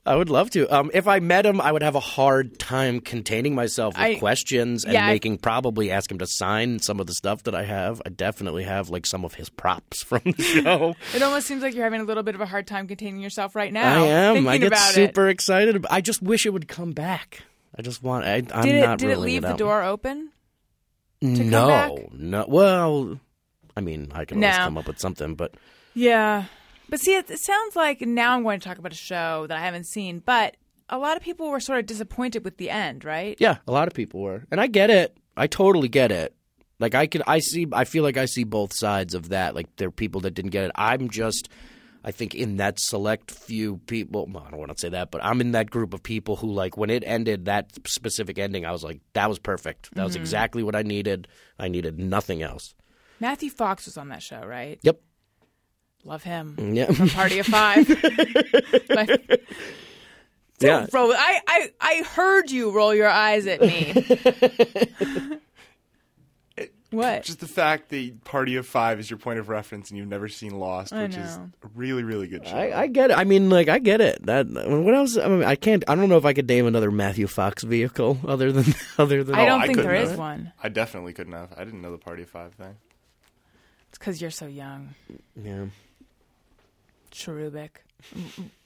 [0.05, 0.69] I would love to.
[0.69, 4.15] Um, if I met him, I would have a hard time containing myself with I-
[4.17, 7.55] questions and yeah, I- making probably ask him to sign some of the stuff that
[7.55, 8.03] I have.
[8.05, 10.95] I definitely have like some of his props from the show.
[11.15, 13.57] It almost seems like you're having a little bit of a hard time containing yourself
[13.57, 14.05] right now.
[14.05, 14.47] I am.
[14.47, 15.77] I get super excited.
[15.77, 17.41] ab- I just wish it would come back.
[17.77, 18.27] I just want.
[18.27, 18.73] I, I'm It.
[18.73, 19.07] Did not it?
[19.07, 20.31] Did it leave the door open?
[21.23, 22.13] no, back?
[22.13, 22.45] no.
[22.47, 23.19] Well,
[23.75, 24.65] I mean, I can always No.
[24.65, 25.55] come up with something, but
[25.95, 26.45] Yeah.
[26.89, 29.57] But see, it, it sounds like now I'm going to talk about a show that
[29.57, 30.57] I haven't seen, but
[30.89, 33.37] a lot of people were sort of disappointed with the end, right?
[33.41, 35.16] Yeah, a lot of people were, and I get it.
[35.37, 36.34] I totally get it.
[36.78, 37.66] Like I can, I see.
[37.72, 39.55] I feel like I see both sides of that.
[39.55, 40.70] Like there are people that didn't get it.
[40.74, 41.49] I'm just,
[42.05, 44.26] I think, in that select few people.
[44.30, 46.53] Well, I don't want to say that, but I'm in that group of people who
[46.53, 48.66] like when it ended that specific ending.
[48.66, 49.94] I was like, that was perfect.
[49.94, 50.23] That was mm-hmm.
[50.23, 51.28] exactly what I needed.
[51.59, 52.74] I needed nothing else.
[53.20, 54.78] Matthew Fox was on that show, right?
[54.82, 55.01] Yep.
[56.05, 56.55] Love him.
[56.56, 57.14] Mm, yeah.
[57.14, 57.89] Party of Five.
[58.90, 59.18] My-
[60.60, 60.86] yeah.
[60.93, 63.93] Roll, I, I, I heard you roll your eyes at me.
[66.90, 67.24] what?
[67.24, 70.28] Just the fact that Party of Five is your point of reference and you've never
[70.28, 72.56] seen Lost, I which is a really, really good show.
[72.56, 73.18] I, I get it.
[73.18, 74.24] I mean, like, I get it.
[74.24, 75.18] That I mean, what else?
[75.18, 75.85] I mean, I can't.
[75.89, 79.35] I don't know if I could name another Matthew Fox vehicle other than other than.
[79.35, 80.52] I don't Oh, I think there couldn't is one.
[80.62, 81.52] I definitely couldn't have.
[81.56, 82.77] I didn't know the Party of Five thing.
[83.90, 84.94] It's because you're so young.
[85.43, 85.66] Yeah.
[87.16, 87.82] Cherubic.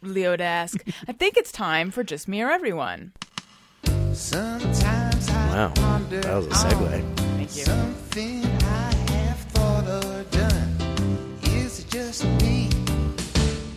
[0.05, 0.93] Leodask.
[1.09, 3.12] I think it's time for Just Me or Everyone.
[4.12, 7.16] Sometimes I Wow, wonder that was a segue.
[7.16, 7.64] Thank you.
[7.64, 11.39] Something I have thought or done.
[11.44, 12.68] Is it just me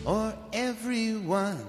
[0.05, 1.65] or everyone?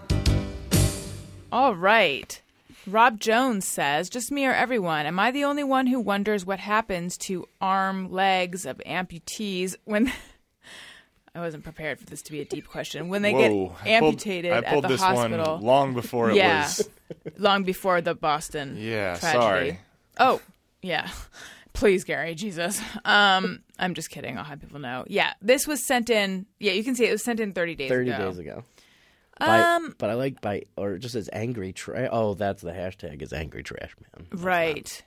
[1.52, 2.40] All right.
[2.86, 6.59] Rob Jones says, just me or everyone, am I the only one who wonders what
[6.59, 10.10] happens to arm, legs of amputees when.
[11.35, 13.09] I wasn't prepared for this to be a deep question.
[13.09, 15.55] When they Whoa, get I pulled- amputated I pulled at the this hospital.
[15.56, 16.62] one long before it yeah.
[16.62, 16.89] was.
[17.39, 19.40] long before the Boston Yeah, tragedy.
[19.43, 19.81] sorry.
[20.19, 20.40] Oh,
[20.82, 21.09] yeah.
[21.73, 22.81] Please, Gary, Jesus.
[23.05, 24.39] Um, I'm just kidding.
[24.39, 25.05] I'll have people know.
[25.09, 26.47] Yeah, this was sent in.
[26.61, 28.28] Yeah, you can see it was sent in 30 days 30 ago.
[28.31, 28.65] days ago.
[29.40, 32.09] By, Um, but I like by or it just says angry trash.
[32.12, 34.28] Oh, that's the hashtag is angry trash man.
[34.40, 35.02] Right.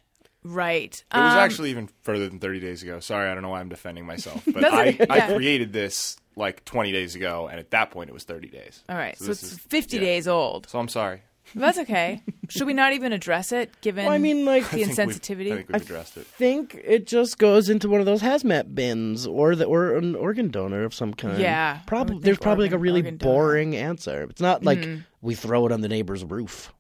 [0.54, 0.94] Right.
[1.14, 3.00] It was Um, actually even further than 30 days ago.
[3.00, 6.64] Sorry, I don't know why I'm defending myself, but I, okay, I created this like
[6.66, 8.84] 20 days ago, and at that point it was 30 days.
[8.90, 9.18] All right.
[9.18, 10.02] So, this it's is- 50 yeah.
[10.04, 10.70] days old.
[10.70, 11.22] So I'm sorry.
[11.56, 12.22] That's okay.
[12.50, 15.20] Should we not even address it given Well, I mean, like- the I think we've-
[15.20, 15.52] insensitivity?
[15.54, 16.28] I think we've addressed it.
[16.28, 20.50] think it just goes into one of those hazmat bins or the or an organ
[20.52, 21.40] donor of some kind.
[21.40, 23.34] Yeah, I would probably there's probably like a really organ donor.
[23.34, 24.24] boring answer.
[24.30, 25.02] It's not like Mm-hmm.
[25.22, 26.74] we throw it on the neighbor's roof.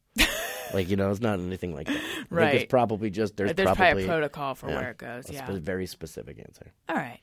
[0.73, 1.97] Like you know, it's not anything like that.
[1.97, 2.55] I Right.
[2.55, 5.29] it's probably just there's, There's probably, probably a protocol for yeah, where it goes.
[5.29, 5.45] Yeah.
[5.45, 6.71] spe- very specific answer.
[6.89, 7.19] All right.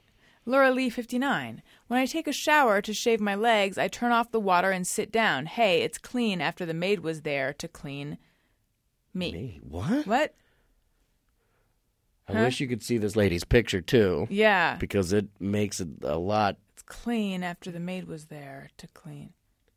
[0.47, 1.63] Laura Lee 59.
[1.89, 4.87] When I take a shower to shave my legs, I turn off the water and
[4.87, 5.47] sit down.
[5.47, 8.19] Hey, it's clean after the maid was there to clean
[9.15, 9.33] me.
[9.33, 9.61] Me?
[9.67, 10.07] What?
[10.07, 10.35] What?
[12.29, 12.41] I Huh?
[12.45, 14.77] wish you could see this lady's picture too, Yeah.
[14.77, 16.57] because it makes it a lot.
[16.73, 19.33] It's clean after the maid was there to clean.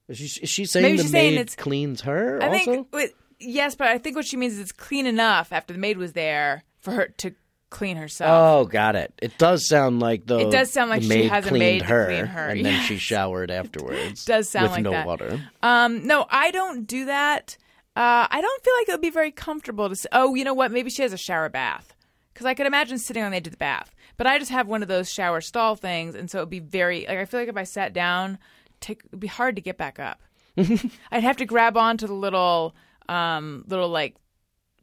[0.08, 2.42] Is she, is she saying Maybe the saying maid it's- cleans her?
[2.42, 5.52] I also, think wait, yes, but I think what she means is it's clean enough
[5.52, 7.34] after the maid was there for her to
[7.70, 8.32] clean herself.
[8.32, 9.14] Oh, got it.
[9.22, 10.40] It does sound like though.
[10.40, 12.66] It does sound like the she maid has a maid to her, clean her, and
[12.66, 14.26] then she showered afterwards.
[14.26, 15.08] Does sound with like no that.
[15.08, 15.42] water.
[15.62, 17.58] Um, no, I don't do that.
[17.96, 19.94] Uh, I don't feel like it would be very comfortable to.
[19.94, 20.72] s oh, you know what?
[20.72, 21.94] Maybe she has a shower bath
[22.34, 23.94] because I could imagine sitting on the edge of the bath.
[24.18, 27.06] But I just have one of those shower stall things, and so it'd be very
[27.08, 28.38] like I feel like if I sat down,
[28.80, 30.22] take, it'd be hard to get back up.
[30.58, 32.76] I'd have to grab onto the little,
[33.10, 34.16] um, little like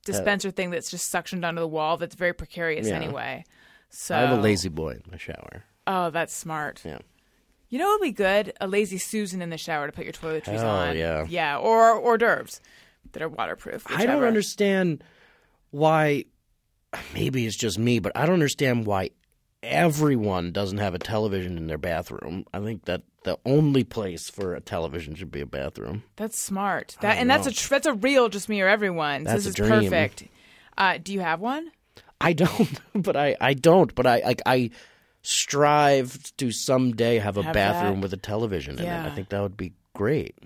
[0.04, 1.96] dispenser thing that's just suctioned onto the wall.
[1.96, 2.94] That's very precarious Yeah.
[2.96, 3.44] anyway.
[3.90, 5.64] So I have a lazy boy in my shower.
[5.86, 6.82] Oh, that's smart.
[6.84, 6.98] Yeah.
[7.68, 8.52] You know what would be good?
[8.60, 10.96] A lazy Susan in the shower to put your toiletries Hell, on.
[10.96, 11.24] yeah.
[11.28, 12.60] Yeah, or hors d'oeuvres
[13.12, 13.84] that are waterproof.
[13.86, 14.26] I don't whichever.
[14.26, 15.02] understand
[15.70, 16.24] why.
[17.12, 19.10] Maybe it's just me, but I don't understand why
[19.64, 22.46] everyone doesn't have a television in their bathroom.
[22.52, 26.02] I think that the only place for a television should be a bathroom.
[26.16, 26.96] That's smart.
[27.00, 29.24] That and that's a that's a real just me or everyone.
[29.24, 29.90] That's this a is dream.
[29.90, 30.24] perfect.
[30.76, 31.70] Uh, do you have one?
[32.20, 34.70] I don't, but I, I don't, but I like I
[35.22, 38.02] strive to someday have a Have bathroom that.
[38.02, 39.06] with a television in it.
[39.06, 40.36] I think that would be great.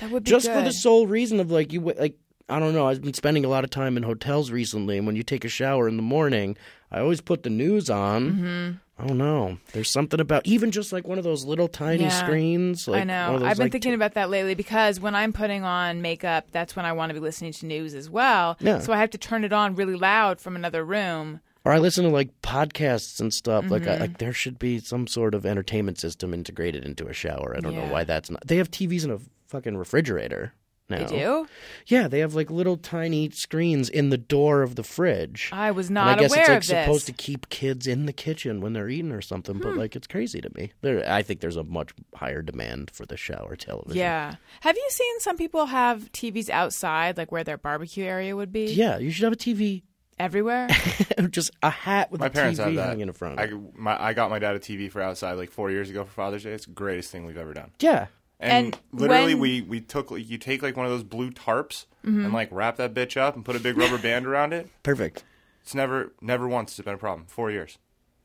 [0.00, 2.16] That would be Just for the sole reason of like you like
[2.48, 2.86] I don't know.
[2.88, 5.48] I've been spending a lot of time in hotels recently, and when you take a
[5.48, 6.56] shower in the morning,
[6.90, 8.30] I always put the news on.
[8.32, 8.70] Mm-hmm.
[9.02, 9.58] I don't know.
[9.72, 12.08] There's something about even just like one of those little tiny Yeah.
[12.10, 12.86] screens.
[12.86, 13.38] Like I know.
[13.38, 16.76] those, I've been like, thinking about that lately because when I'm putting on makeup, that's
[16.76, 18.56] when I want to be listening to news as well.
[18.60, 18.78] Yeah.
[18.80, 21.40] So I have to turn it on really loud from another room.
[21.64, 23.70] or I listen to like podcasts and stuff.
[23.70, 23.90] Like Mm-hmm.
[23.92, 27.54] I, like there should be some sort of entertainment system integrated into a shower.
[27.56, 27.86] I don't Yeah.
[27.86, 28.46] know why that's not.
[28.46, 30.52] They have TVs in a fucking refrigerator
[30.92, 31.06] now.
[31.06, 31.46] They do.
[31.86, 35.50] Yeah, they have like little tiny screens in the door of the fridge.
[35.52, 36.84] I was not And not I guess aware it's like of this.
[36.86, 39.62] supposed to keep kids in the kitchen when they're eating or something, Hmm.
[39.62, 40.72] but like it's crazy to me.
[40.82, 43.96] There, I think there's a much higher demand for the shower television.
[43.98, 44.36] Yeah.
[44.60, 48.72] Have you seen some people have TVs outside, like where their barbecue area would be?
[48.72, 48.98] yeah.
[48.98, 49.82] You should have a TV,
[50.18, 50.68] Everywhere?
[51.30, 52.88] just a hat with My a parents TV have that.
[52.90, 53.40] hanging in front.
[53.40, 56.10] I, my, I got my dad a TV for outside like four years ago for
[56.12, 56.52] Father's Day.
[56.52, 57.70] It's the greatest thing we've ever done.
[57.80, 58.06] yeah,
[58.42, 61.86] And, And literally, when- we we took you take like one of those blue tarps
[62.04, 62.24] Mm-hmm.
[62.24, 64.68] and like wrap that bitch up and put a big rubber band around it.
[64.82, 65.22] perfect.
[65.62, 67.26] It's never never once has been a problem.
[67.28, 67.78] Four years.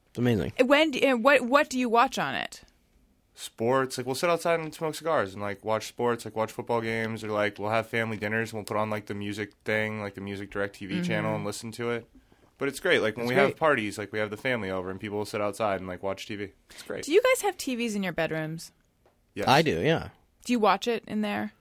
[0.09, 0.53] It's amazing.
[0.65, 2.61] when do- what what do you watch on it?
[3.35, 6.81] Sports, like we'll sit outside and smoke cigars and like watch sports, like watch football
[6.81, 10.01] games, or like we'll have family dinners and we'll put on like the music thing,
[10.01, 12.07] like the music direct TV channel, and listen to it.
[12.57, 13.03] But it's great.
[13.03, 13.49] Like when That's we great.
[13.49, 16.01] have parties, like we have the family over and people will sit outside and like
[16.01, 16.49] watch TV.
[16.71, 17.03] It's great.
[17.03, 18.71] Do you guys have TVs in your bedrooms?
[19.37, 19.47] Yes.
[19.47, 19.79] I do.
[19.81, 20.09] Yeah.
[20.45, 21.53] Do you watch it in there?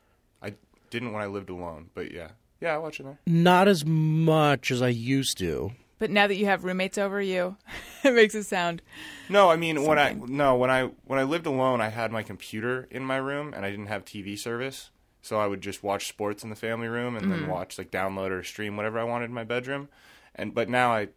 [0.42, 0.54] I
[0.90, 2.28] didn't when I lived alone, but yeah,
[2.60, 3.18] yeah, I watch it there.
[3.26, 5.72] Not as much as I used to.
[5.98, 7.56] But now that you have roommates over you,
[8.04, 8.82] it makes it sound.
[9.28, 12.22] No, I mean when I no when I when I lived alone, I had my
[12.22, 14.90] computer in my room and I didn't have TV service,
[15.22, 17.40] so I would just watch sports in the family room and Mm-hmm.
[17.42, 19.88] then watch like download or stream whatever I wanted in my bedroom.
[20.34, 21.08] And but now I,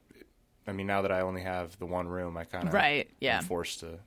[0.66, 3.38] I mean now that I only have the one room, I kind of Right, yeah.
[3.40, 4.00] I'm forced to.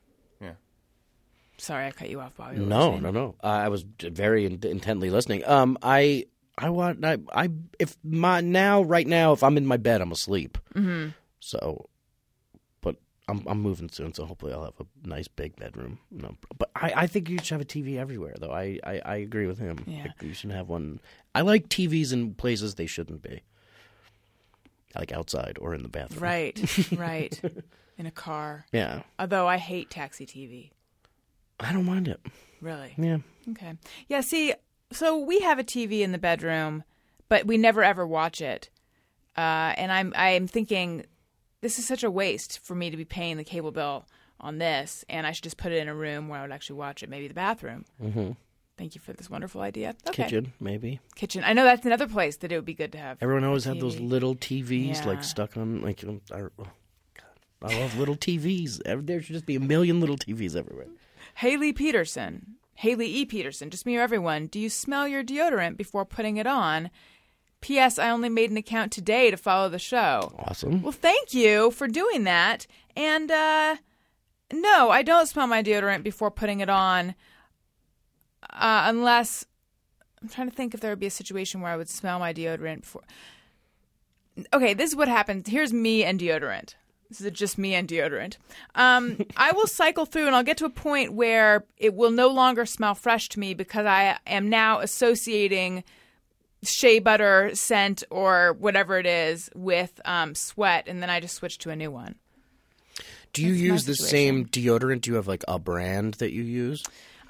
[1.63, 2.59] Sorry, I cut you off, Bobby.
[2.59, 3.35] What were you No, no, no.
[3.41, 5.45] Uh, I was very in- intently listening.
[5.45, 6.25] Um, I,
[6.57, 7.49] I want, I, I,
[7.79, 10.57] if my now, right now, if I'm in my bed, I'm asleep.
[10.75, 11.11] Mm-hmm.
[11.39, 11.87] So,
[12.81, 12.97] but
[13.29, 15.99] I'm I'm moving soon, so hopefully I'll have a nice big bedroom.
[16.11, 18.51] No, but I, I think you should have a TV everywhere, though.
[18.51, 19.85] I, I, I agree with him.
[19.87, 20.03] Yeah.
[20.03, 20.99] Like, you should have one.
[21.33, 23.41] I like TVs in places they shouldn't be,
[24.97, 26.23] like outside or in the bathroom.
[26.23, 27.41] Right, right.
[27.97, 28.65] In a car.
[28.73, 30.71] Yeah, Although I hate taxi TV.
[31.59, 32.19] I don't mind it.
[32.61, 32.93] Really.
[32.97, 33.17] Yeah.
[33.51, 33.73] Okay.
[34.07, 34.53] Yeah, see,
[34.91, 36.83] so we have a TV in the bedroom,
[37.29, 38.69] but we never ever watch it.
[39.37, 41.05] Uh, and I'm I'm thinking
[41.61, 44.05] this is such a waste for me to be paying the cable bill
[44.39, 46.77] on this, and I should just put it in a room where I would actually
[46.77, 47.85] watch it, maybe the bathroom.
[48.01, 48.31] Mm-hmm.
[48.77, 49.95] Thank you for this wonderful idea.
[50.09, 50.23] Okay.
[50.23, 50.99] Kitchen, maybe.
[51.15, 51.43] Kitchen.
[51.45, 53.17] I know that's another place that it would be good to have.
[53.21, 53.79] Everyone always TV.
[53.79, 55.05] those little TVs Yeah.
[55.07, 56.03] like stuck on like.
[56.03, 56.67] I, oh, God.
[57.61, 58.81] I love little TVs.
[59.05, 60.87] There should just be a million little TVs everywhere.
[61.35, 62.55] Haley Peterson.
[62.75, 63.25] Haley E.
[63.25, 63.69] Peterson.
[63.69, 64.47] Just me or everyone.
[64.47, 66.89] Do you smell your deodorant before putting it on?
[67.61, 67.97] P.S.
[67.97, 70.35] I only made an account today to follow the show.
[70.39, 70.81] Awesome.
[70.81, 72.67] Well, thank you for doing that.
[72.97, 73.77] And uh,
[74.51, 77.15] no, I don't smell my deodorant before putting it on,
[78.49, 79.45] uh, unless
[80.21, 82.33] I'm trying to think if there would be a situation where I would smell my
[82.33, 83.03] deodorant before.
[84.53, 85.47] Okay, this is what happens.
[85.47, 86.75] Here's me and deodorant.
[87.19, 88.37] This is just me and deodorant.
[88.75, 92.27] Um, I will cycle through and I'll get to a point where it will no
[92.27, 95.83] longer smell fresh to me because I am now associating
[96.63, 101.57] shea butter scent or whatever it is with um, sweat, and then I just switch
[101.59, 102.15] to a new one.
[103.33, 105.01] Do you That's use the same deodorant?
[105.01, 106.83] Do you have like a brand that you use?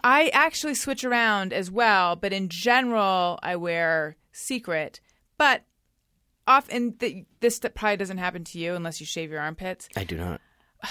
[0.04, 5.00] I actually switch around as well, but in general, I wear Secret.
[5.38, 5.64] But
[6.48, 9.90] often, th- this probably doesn't happen to you unless you shave your armpits.
[9.96, 10.42] I do not.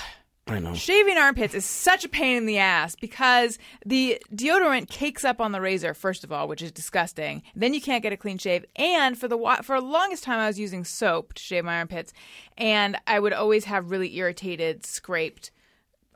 [0.48, 0.74] I know.
[0.74, 5.52] Shaving armpits is such a pain in the ass because the deodorant cakes up on
[5.52, 7.44] the razor first of all, which is disgusting.
[7.54, 10.40] Then you can't get a clean shave, and for the wa- for the longest time
[10.40, 12.12] I was using soap to shave my armpits,
[12.58, 15.52] and I would always have really irritated, scraped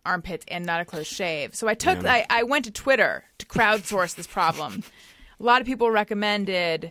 [0.04, 1.54] armpits and not a close shave.
[1.54, 4.82] So I took I, I went to Twitter to crowdsource this problem.
[5.38, 6.90] A lot of people recommended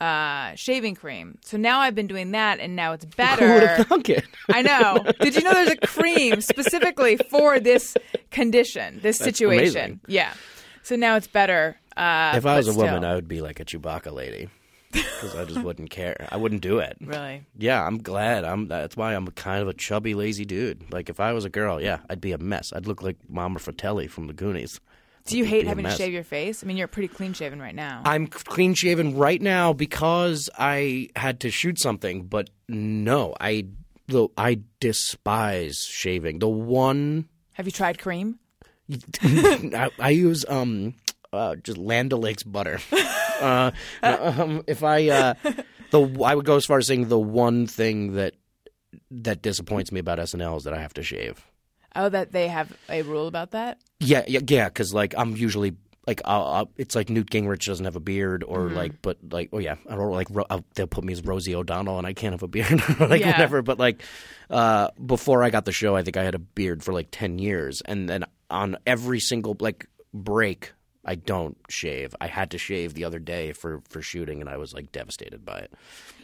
[0.00, 3.46] uh, shaving cream, so now I've been doing that, and now it's better.
[3.46, 4.24] Who would have thunk it?
[4.50, 5.04] I know.
[5.20, 7.96] Did you know there's a cream specifically for this
[8.30, 9.62] condition, this situation?
[9.68, 10.00] amazing.
[10.06, 10.32] Yeah.
[10.82, 11.78] So now it's better.
[11.96, 13.04] Uh, if I was a but woman.
[13.04, 14.48] I would be like a Chewbacca lady
[14.92, 16.28] because I just wouldn't care.
[16.30, 16.96] I wouldn't do it.
[17.00, 17.44] really.
[17.56, 18.44] Yeah, I'm glad.
[18.44, 18.68] I'm.
[18.68, 20.92] That's why I'm kind of a chubby, lazy dude.
[20.92, 22.72] Like if I was a girl, yeah, I'd be a mess.
[22.74, 24.80] I'd look like Mama Fratelli from the Goonies.
[25.26, 26.62] Do you hate having to shave your face?
[26.62, 28.02] I mean, you're pretty clean shaven right now.
[28.04, 32.26] I'm clean shaven right now because I had to shoot something.
[32.26, 33.66] But no, I
[34.06, 36.38] the I despise shaving.
[36.38, 38.38] The one Have you tried cream?
[39.22, 40.94] I, I use um
[41.32, 42.78] uh, just Land O'Lakes butter.
[43.40, 43.70] uh,
[44.02, 45.34] um, if I uh,
[45.90, 48.34] the I would go as far as saying the one thing that
[49.10, 51.44] that disappoints me about SNL is that I have to shave.
[51.96, 53.78] Oh, that they have a rule about that.
[54.00, 54.68] Yeah, yeah, yeah.
[54.68, 55.74] Because like I'm usually
[56.06, 58.76] like I'll, I'll, it's like Newt Gingrich doesn't have a beard, or Mm-hmm.
[58.76, 61.54] like, but like, oh yeah, I don't like Ro- uh, they'll put me as Rosie
[61.54, 63.32] O'Donnell, and I can't have a beard, like Yeah.
[63.32, 63.62] whatever.
[63.62, 64.02] But like,
[64.50, 67.38] uh, before I got the show, I think I had a beard for like ten
[67.38, 70.72] years, and then on every single like break,
[71.06, 72.14] I don't shave.
[72.20, 75.44] I had to shave the other day for for shooting, and I was like devastated
[75.44, 75.72] by it.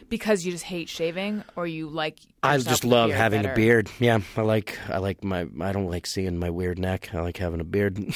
[0.09, 2.19] Because you just hate shaving, or you like?
[2.43, 3.53] I just love having better?
[3.53, 3.89] a beard.
[3.99, 7.09] Yeah, I like I like my I don't like seeing my weird neck.
[7.13, 7.97] I like having a beard.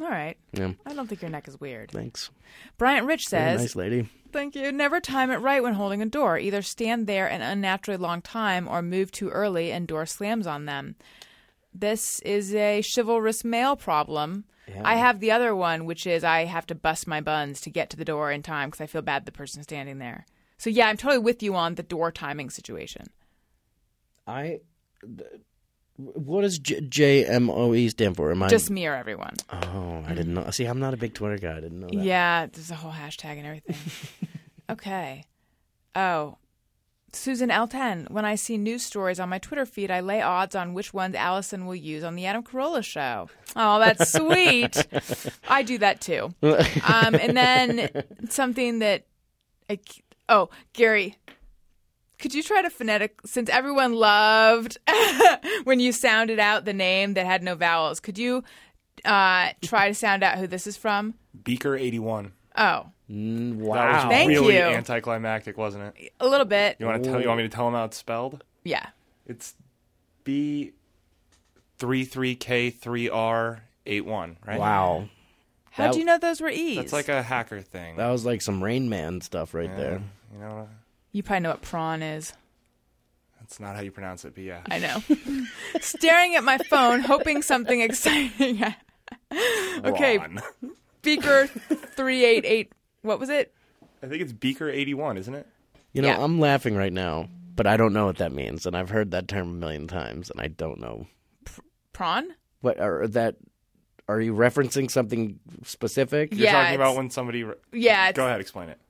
[0.00, 0.36] All right.
[0.52, 1.90] yeah, I don't think your neck is weird.
[1.90, 2.30] thanks.
[2.78, 4.08] Bryant Rich says, nice lady.
[4.32, 4.70] Thank you.
[4.70, 6.38] Never time it right when holding a door.
[6.38, 10.66] Either stand there an unnaturally long time or move too early and door slams on
[10.66, 10.96] them.
[11.74, 14.44] This is a chivalrous male problem.
[14.84, 17.90] I have the other one, which is I have to bust my buns to get
[17.90, 20.26] to the door in time because I feel bad the person standing there.
[20.56, 23.06] So yeah, I'm totally with you on the door timing situation.
[24.26, 24.60] I.
[25.02, 25.40] th-
[25.96, 28.30] What does J- JMOE stand for?
[28.30, 29.34] Am I Just me or everyone.
[29.52, 30.48] Oh, I didn't know.
[30.50, 31.56] See, I'm not a big Twitter guy.
[31.56, 31.96] I didn't know that.
[32.04, 33.76] Yeah, there's a whole hashtag and everything.
[34.70, 35.24] okay.
[35.96, 36.36] Oh,
[37.12, 38.10] Susan L10.
[38.10, 41.14] When I see news stories on my Twitter feed, I lay odds on which ones
[41.14, 43.28] Alison will use on the Adam Carolla show.
[43.56, 44.86] Oh, that's sweet.
[45.48, 46.34] I do that too.
[46.42, 47.90] Um, and then
[48.28, 49.06] something that,
[49.70, 49.78] I,
[50.28, 51.16] oh, Gary.
[52.18, 54.76] Could you try to phonetic since everyone loved
[55.64, 58.00] when you sounded out the name that had no vowels?
[58.00, 58.42] Could you
[59.04, 61.14] uh, try to sound out who this is from?
[61.44, 62.32] Beaker 81.
[62.56, 63.94] Oh, Mm, That wow.
[64.06, 64.60] was Thank really you.
[64.62, 66.12] anticlimactic, wasn't it?
[66.20, 66.76] a little bit.
[66.78, 67.20] You want to tell?
[67.20, 68.44] You want me to tell him how it's spelled?
[68.64, 68.86] Yeah.
[69.26, 69.54] It's
[70.24, 70.72] B
[71.78, 74.36] three three K three R eight one.
[74.46, 74.58] Right?
[74.58, 75.08] Wow.
[75.70, 76.76] How That- do you know those were E's?
[76.76, 77.96] That's like a hacker thing.
[77.96, 80.02] That was like some Rain Man stuff right there.
[80.34, 80.68] you know.
[81.12, 82.32] you probably know what prawn is.
[83.40, 84.60] That's not how you pronounce it, but yeah.
[84.70, 85.02] I know.
[85.80, 88.62] Staring at my phone, hoping something exciting.
[89.84, 90.40] okay, Ron.
[91.00, 92.72] Beaker three eight eight.
[93.02, 93.54] What was it?
[94.02, 95.46] I think it's Beaker 81, isn't it?
[95.92, 96.22] You know, Yeah.
[96.22, 99.28] I'm laughing right now, but I don't know what that means, and I've heard that
[99.28, 101.06] term a million times, and I don't know
[101.92, 102.34] Prawn?
[102.60, 103.36] what are that.
[104.08, 106.32] Are you referencing something specific?
[106.32, 107.44] You're Yeah, talking about it's- when somebody.
[107.44, 108.08] Re- Yeah.
[108.08, 108.80] It's, Go ahead, explain it.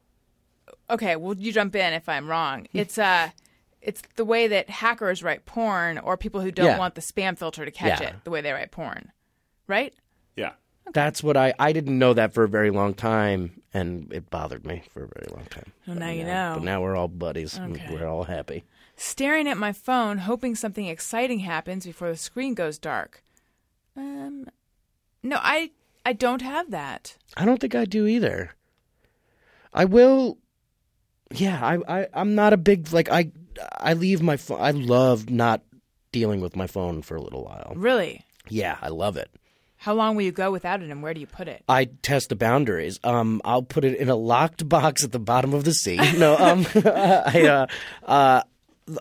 [0.90, 2.66] Okay, well, you jump in if I'm wrong.
[2.72, 3.30] It's uh,
[3.82, 6.78] it's the way that hackers write porn, or people who don't Yeah.
[6.78, 8.08] want the spam filter to catch Yeah.
[8.10, 8.14] it.
[8.24, 9.10] The way they write porn,
[9.66, 9.92] right?
[10.36, 10.52] Yeah.
[10.92, 14.66] That's what I I didn't know that for a very long time, and it bothered
[14.66, 15.72] me for a very long time.
[15.86, 16.54] Well, now you know.
[16.56, 17.56] But now we're all buddies.
[17.56, 17.88] and Okay.
[17.92, 18.64] We're all happy.
[18.96, 23.22] Staring at my phone, hoping something exciting happens before the screen goes dark.
[23.96, 24.46] Um,
[25.22, 25.70] no, I
[26.04, 27.16] I don't have that.
[27.36, 28.54] I don't think I do either.
[29.72, 30.38] I will.
[31.32, 33.30] Yeah, I, I I'm not a big like I
[33.76, 34.60] I leave my phone.
[34.60, 35.62] I love not
[36.10, 37.74] dealing with my phone for a little while.
[37.76, 38.24] Really?
[38.48, 39.30] Yeah, I love it.
[39.88, 41.64] How long will you go without it, and where do you put it?
[41.66, 43.00] I test the boundaries.
[43.02, 45.96] Um, I'll put it in a locked box at the bottom of the sea.
[46.18, 47.66] No, um, I, uh,
[48.06, 48.42] uh,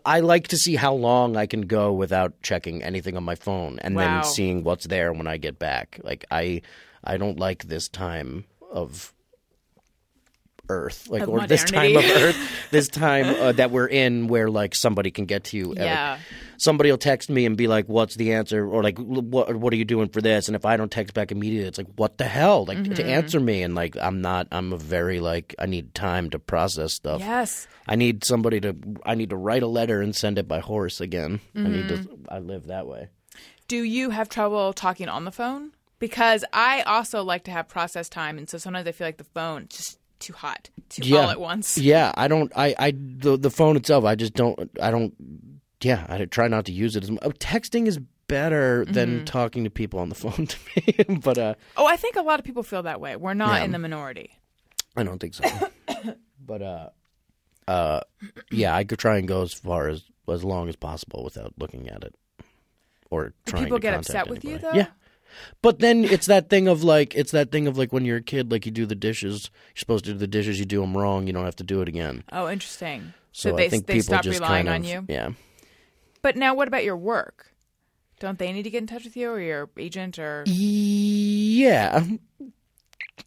[0.05, 3.79] I like to see how long I can go without checking anything on my phone,
[3.79, 4.21] and Wow.
[4.21, 5.99] then seeing what's there when I get back.
[6.03, 6.61] Like I,
[7.03, 9.13] I don't like this time of
[10.69, 12.05] Earth, like Of or this time of.
[12.05, 12.37] Earth,
[12.71, 15.73] this time uh, that we're in, where like somebody can get to you.
[15.75, 16.19] Yeah.
[16.57, 19.75] Somebody will text me and be like, "What's the answer?" or like, "What what are
[19.75, 22.25] you doing for this?" And if I don't text back immediately, it's like, "What the
[22.25, 23.09] hell?" Like to Mm-hmm.
[23.09, 24.47] answer me, and like I'm not.
[24.51, 27.19] I'm a very like I need time to process stuff.
[27.21, 27.67] Yes.
[27.87, 28.75] I need somebody to.
[29.05, 31.39] I need to write a letter and send it by horse again.
[31.55, 31.95] I need to.
[31.97, 32.25] Mm-hmm.
[32.29, 33.09] I live that way.
[33.67, 35.71] Do you have trouble talking on the phone?
[35.99, 39.23] Because I also like to have process time, and so sometimes I feel like the
[39.23, 41.77] phone just too hot, too all at once.
[41.77, 42.51] Yeah, I don't.
[42.55, 44.03] I I the the phone itself.
[44.05, 44.69] I just don't.
[44.81, 45.13] I don't.
[45.81, 47.21] Yeah, I try not to use it as much.
[47.39, 48.93] Texting is better Mm-hmm.
[48.93, 51.15] than talking to people on the phone to me.
[51.21, 53.15] but uh, Oh, I think a lot of people feel that way.
[53.15, 53.63] We're not Yeah.
[53.65, 54.31] in the minority.
[54.97, 55.43] I don't think so.
[56.45, 56.89] but uh,
[57.67, 58.01] uh,
[58.51, 61.87] yeah, I could try and go as far as as long as possible without looking
[61.87, 62.13] at it
[63.09, 63.63] or Do trying.
[63.63, 64.73] people to get upset with you though?
[64.73, 64.87] Yeah.
[65.61, 68.21] But then it's that thing of like it's that thing of like when you're a
[68.23, 69.51] kid, like you do the dishes.
[69.75, 70.59] You're supposed to do the dishes.
[70.59, 71.27] You do them wrong.
[71.27, 72.23] You don't have to do it again.
[72.31, 73.13] Oh, interesting.
[73.31, 75.13] So, they I think they people stop just relying kind on of, you.
[75.13, 75.29] Yeah.
[76.27, 77.53] But now, what about your work?
[78.19, 80.43] Don't they need to get in touch with you or your agent or?
[80.45, 82.03] Yeah.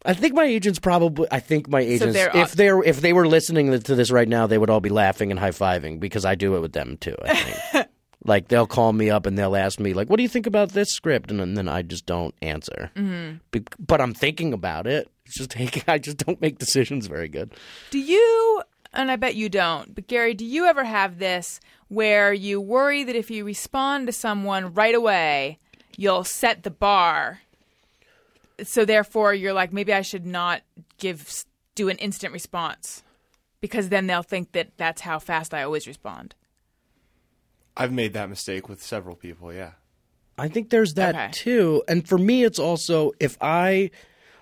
[0.05, 1.27] I think my agents probably.
[1.31, 4.45] I think my agents, they're- if they're if they were listening to this right now,
[4.45, 7.15] they would all be laughing and high fiving because I do it with them too.
[7.23, 7.87] I think.
[8.23, 10.69] like they'll call me up and they'll ask me like, "What do you think about
[10.73, 12.91] this script?" And then, then I just don't answer.
[12.95, 13.37] Mm-hmm.
[13.49, 15.09] Be- but I'm thinking about it.
[15.25, 15.81] It's just taking.
[15.87, 17.55] I just don't make decisions very good.
[17.89, 18.61] Do you?
[18.93, 19.95] And I bet you don't.
[19.95, 24.13] But Gary, do you ever have this where you worry that if you respond to
[24.13, 25.59] someone right away,
[25.95, 27.39] you'll set the bar?
[28.63, 30.61] So therefore, you're like, maybe I should not
[30.97, 33.01] give do an instant response
[33.61, 36.35] because then they'll think that that's how fast I always respond.
[37.77, 39.71] I've made that mistake with several people, yeah.
[40.37, 41.29] I think there's that Okay.
[41.31, 41.83] too.
[41.87, 43.91] And for me, it's also if I,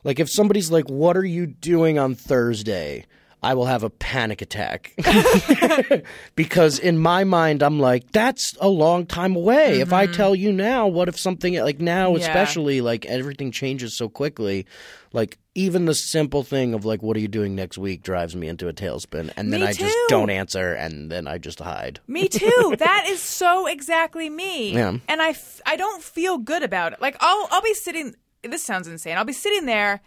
[0.04, 3.06] like, if somebody's like, "What are you doing on Thursday?"
[3.42, 4.94] I will have a panic attack
[6.36, 10.14] because in my mind, I'm like, "That's a long time away." If I mm-hmm.
[10.16, 12.28] tell you now, what if something like now, Yeah.
[12.28, 14.66] especially like everything changes so quickly,
[15.14, 15.38] like.
[15.56, 18.70] Even the simple thing of like, what are you doing next week drives me into
[18.70, 19.30] a tailspin.
[19.36, 22.00] And then Me I just don't answer and then I just hide.
[22.08, 22.76] Me too.
[22.80, 24.72] that is so exactly me.
[24.74, 25.00] Yeah.
[25.10, 27.02] And I, f- I don't feel good about it.
[27.02, 28.16] Like I'll I'll be sitting.
[28.42, 29.18] This sounds insane.
[29.18, 30.00] I'll be sitting there,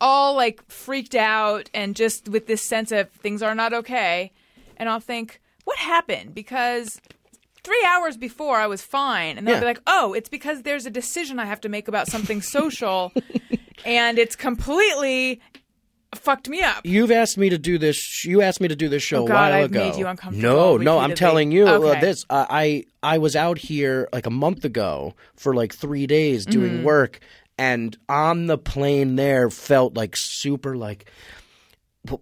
[0.00, 4.32] all like freaked out and just with this sense of things are not okay,
[4.76, 6.34] and I'll think, what happened?
[6.34, 7.00] Because
[7.62, 9.60] three hours before I was fine, and then they'll Yeah.
[9.60, 13.12] be like, oh, it's because there's a decision I have to make about something social,
[13.86, 15.40] and it's completely
[16.14, 16.82] fucked me up.
[16.84, 18.24] You've asked me to do this.
[18.24, 19.90] You asked me to do this show Oh, a God, while I've ago.
[19.90, 22.24] made you uncomfortable No, no, I'm telling you uh, this.
[22.30, 26.74] Uh, I I was out here like a month ago for like three days doing
[26.74, 26.84] Mm-hmm.
[26.84, 27.20] work,
[27.58, 31.10] and on the plane there felt like super like.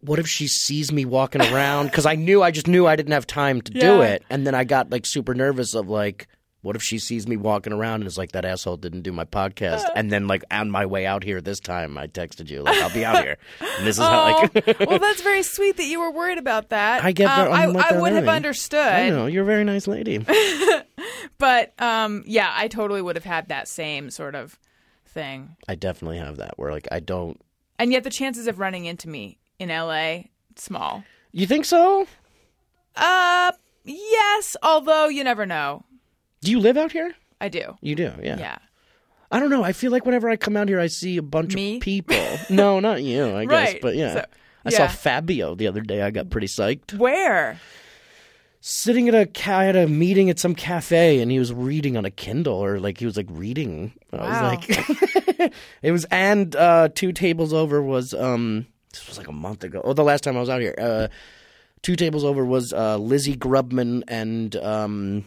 [0.00, 1.86] What if she sees me walking around?
[1.90, 4.54] Because I knew, I just knew I didn't have time to do it, and then
[4.54, 6.28] I got like super nervous of like,
[6.60, 9.24] what if she sees me walking around and is like that asshole didn't do my
[9.24, 9.82] podcast?
[9.96, 12.94] And then like on my way out here this time, I texted you like I'll
[12.94, 15.98] be out here, and this is how like Oh, well, that's very sweet that you
[15.98, 17.02] were worried about that.
[17.02, 19.88] I get Um, I, like I would have understood, I know you're a very nice
[19.88, 20.24] lady.
[21.38, 24.59] but um, yeah, I totally would have had that same sort of
[25.12, 25.56] thing.
[25.68, 27.40] I definitely have that where like I don't.
[27.78, 30.24] And yet, the chances of running into me in LA
[30.56, 31.05] small.
[31.32, 32.06] You think so?
[32.94, 33.52] Uh,
[33.84, 35.84] yes, although you never know.
[36.43, 37.14] Do you live out here?
[37.40, 37.76] I do.
[37.80, 38.39] You do, yeah.
[38.39, 38.59] Yeah.
[39.30, 39.64] I don't know.
[39.64, 41.76] I feel like whenever I come out here, I see a bunch Me?
[41.76, 42.16] of people.
[42.51, 43.72] no, not you, I guess.
[43.72, 43.80] Right.
[43.80, 44.14] But yeah.
[44.14, 44.24] So-
[44.64, 44.86] I saw.
[44.86, 46.02] Fabio the other day.
[46.02, 46.97] I got pretty psyched.
[46.97, 47.59] Where?
[48.64, 52.05] Sitting at a ca- at a meeting at some cafe, and he was reading on
[52.05, 53.93] a Kindle, or like he was like reading.
[54.12, 54.51] I Wow.
[54.52, 54.68] was
[55.40, 55.52] like,
[55.82, 59.80] it was, and uh, two tables over was um, this was like a month ago.
[59.82, 60.76] Oh, the last time I was out here.
[60.78, 61.09] Uh,
[61.82, 65.24] two tables over was uh, Lizzie Grubman and um,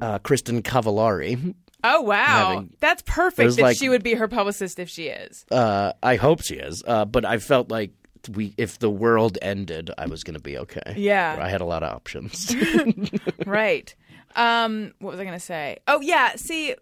[0.00, 1.54] uh, Kristin Cavallari.
[1.84, 3.54] Oh wow, Having- that's perfect.
[3.56, 5.46] That like- she would be her publicist if she is.
[5.52, 6.82] Uh, I hope she is.
[6.84, 7.92] Uh, but I felt like
[8.28, 10.94] we, if the world ended, I was going to be okay.
[10.96, 11.38] Yeah.
[11.40, 12.54] I had a lot of options.
[13.46, 13.94] right.
[14.36, 15.78] Um, what was I going to say?
[15.86, 16.74] Oh yeah, see,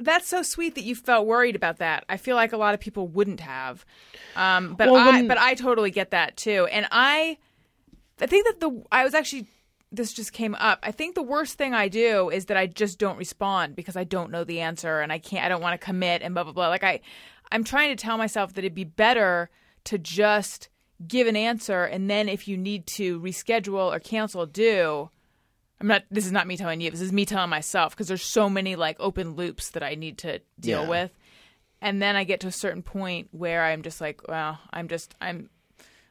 [0.00, 2.04] that's so sweet that you felt worried about that.
[2.08, 3.84] I feel like a lot of people wouldn't have.
[4.36, 6.66] Um, but Well, I, when- but I totally get that too.
[6.70, 7.38] And I,
[8.20, 9.46] I think that the I was actually
[9.90, 10.78] this just came up.
[10.82, 14.04] I think the worst thing I do is that I just don't respond because I
[14.04, 15.44] don't know the answer and I can't.
[15.44, 16.68] I don't want to commit and blah blah blah.
[16.68, 17.00] Like I,
[17.50, 19.50] I'm trying to tell myself that it'd be better
[19.84, 20.68] to just
[21.06, 25.10] give an answer and then if you need to reschedule or cancel, do.
[25.80, 26.02] I'm not.
[26.10, 26.90] This is not me telling you.
[26.90, 30.18] This is me telling myself because there's so many like open loops that I need
[30.18, 30.88] to deal Yeah.
[30.88, 31.12] with,
[31.80, 35.14] and then I get to a certain point where I'm just like, well, I'm just
[35.20, 35.50] I'm.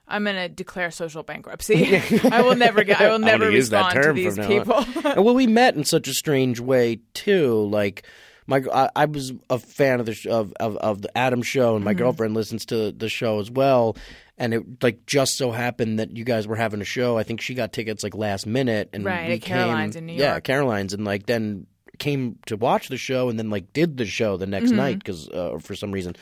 [0.09, 1.97] I'm gonna declare social bankruptcy.
[2.31, 3.01] I will never get.
[3.01, 4.85] I will never that respond to these people.
[5.03, 7.67] And, well, we met in such a strange way too.
[7.69, 8.03] Like
[8.47, 11.75] my, I, I was a fan of the sh- of, of of the Adam show,
[11.75, 11.97] and my Mm-hmm.
[11.99, 13.95] girlfriend listens to the show as well.
[14.39, 17.17] And it like just so happened that you guys were having a show.
[17.17, 20.13] I think she got tickets like last minute, and Right, we at Caroline's in New
[20.13, 20.21] York.
[20.21, 21.67] Yeah, Caroline's, and like then
[21.99, 24.77] came to watch the show, and then like did the show the next Mm-hmm.
[24.77, 26.15] night because uh, for some reason,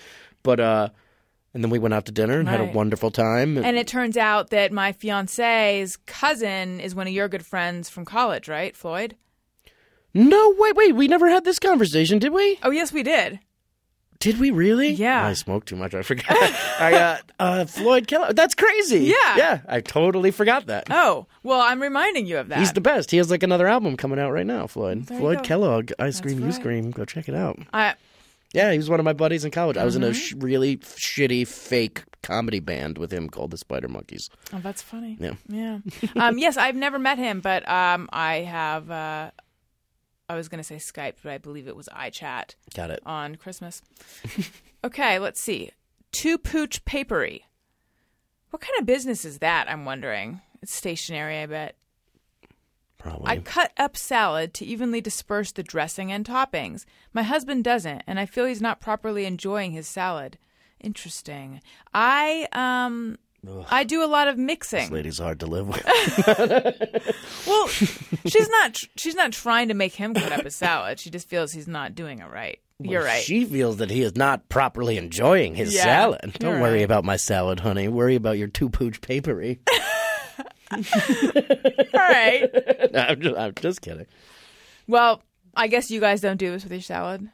[0.44, 0.90] but uh,
[1.54, 3.58] and then we went out to dinner and had a wonderful time.
[3.58, 8.06] and it turns out that my fiance's cousin is one of your good friends from
[8.06, 9.16] college, right, Floyd?
[10.16, 12.58] No, wait, wait, we never had this conversation, did we?
[12.64, 13.40] Oh yes, we did.
[14.20, 14.90] Did we really?
[14.92, 15.28] Yeah.
[15.28, 15.94] I smoked too much.
[15.94, 16.26] I forgot.
[16.80, 18.32] I got uh, Floyd Keller.
[18.34, 19.00] That's crazy.
[19.02, 19.36] Yeah.
[19.38, 19.60] Yeah.
[19.68, 20.88] I totally forgot that.
[20.90, 22.58] Oh well, I'm reminding you of that.
[22.60, 23.12] He's the best.
[23.12, 25.06] He has like another album coming out right now, Floyd.
[25.08, 25.44] There Floyd.
[25.44, 26.52] Kellogg, I Scream, You.
[26.54, 26.92] Scream.
[26.92, 27.60] Go check it out.
[27.74, 27.96] I,
[28.54, 29.76] Yeah, he was one of my buddies in college.
[29.78, 30.12] I was in Mm-hmm.
[30.12, 34.30] a sh- really shitty fake comedy band with him called the Spider Monkeys.
[34.54, 35.18] Oh, that's funny.
[35.20, 35.34] Yeah.
[35.50, 35.80] Yeah.
[36.16, 38.90] um, yes, I've never met him, but um, I have.
[38.90, 39.32] Uh,
[40.28, 43.02] I was going to say Skype, but I believe it was iChat Got it.
[43.06, 43.82] on Christmas.
[44.84, 45.72] okay, let's see.
[46.12, 47.46] Two Pooch Papery.
[48.50, 49.70] What kind of business is that?
[49.70, 50.42] I'm wondering.
[50.62, 51.76] It's stationary, I bet.
[52.98, 53.28] Probably.
[53.28, 56.86] I cut up salad to evenly disperse the dressing and toppings.
[57.14, 60.40] My husband doesn't, and I feel he's not properly enjoying his salad.
[60.80, 61.62] Interesting.
[61.94, 63.18] I um
[63.70, 64.82] I do a lot of mixing.
[64.82, 65.86] this lady's hard to live with.
[67.48, 68.78] Well, she's not.
[68.98, 71.00] She's not trying to make him cut up his salad.
[71.00, 72.60] She just feels he's not doing it right.
[72.80, 73.22] You're right.
[73.24, 76.34] She feels that he is not properly enjoying his Yeah, salad.
[76.40, 77.88] Don't worry about my salad, honey.
[77.88, 79.60] Worry about your two pooch papery.
[80.72, 80.80] All
[81.94, 82.50] right.
[82.96, 84.06] I'm, just, I'm just kidding.
[84.88, 85.22] Well,
[85.56, 87.28] I guess you guys don't do this with your salad.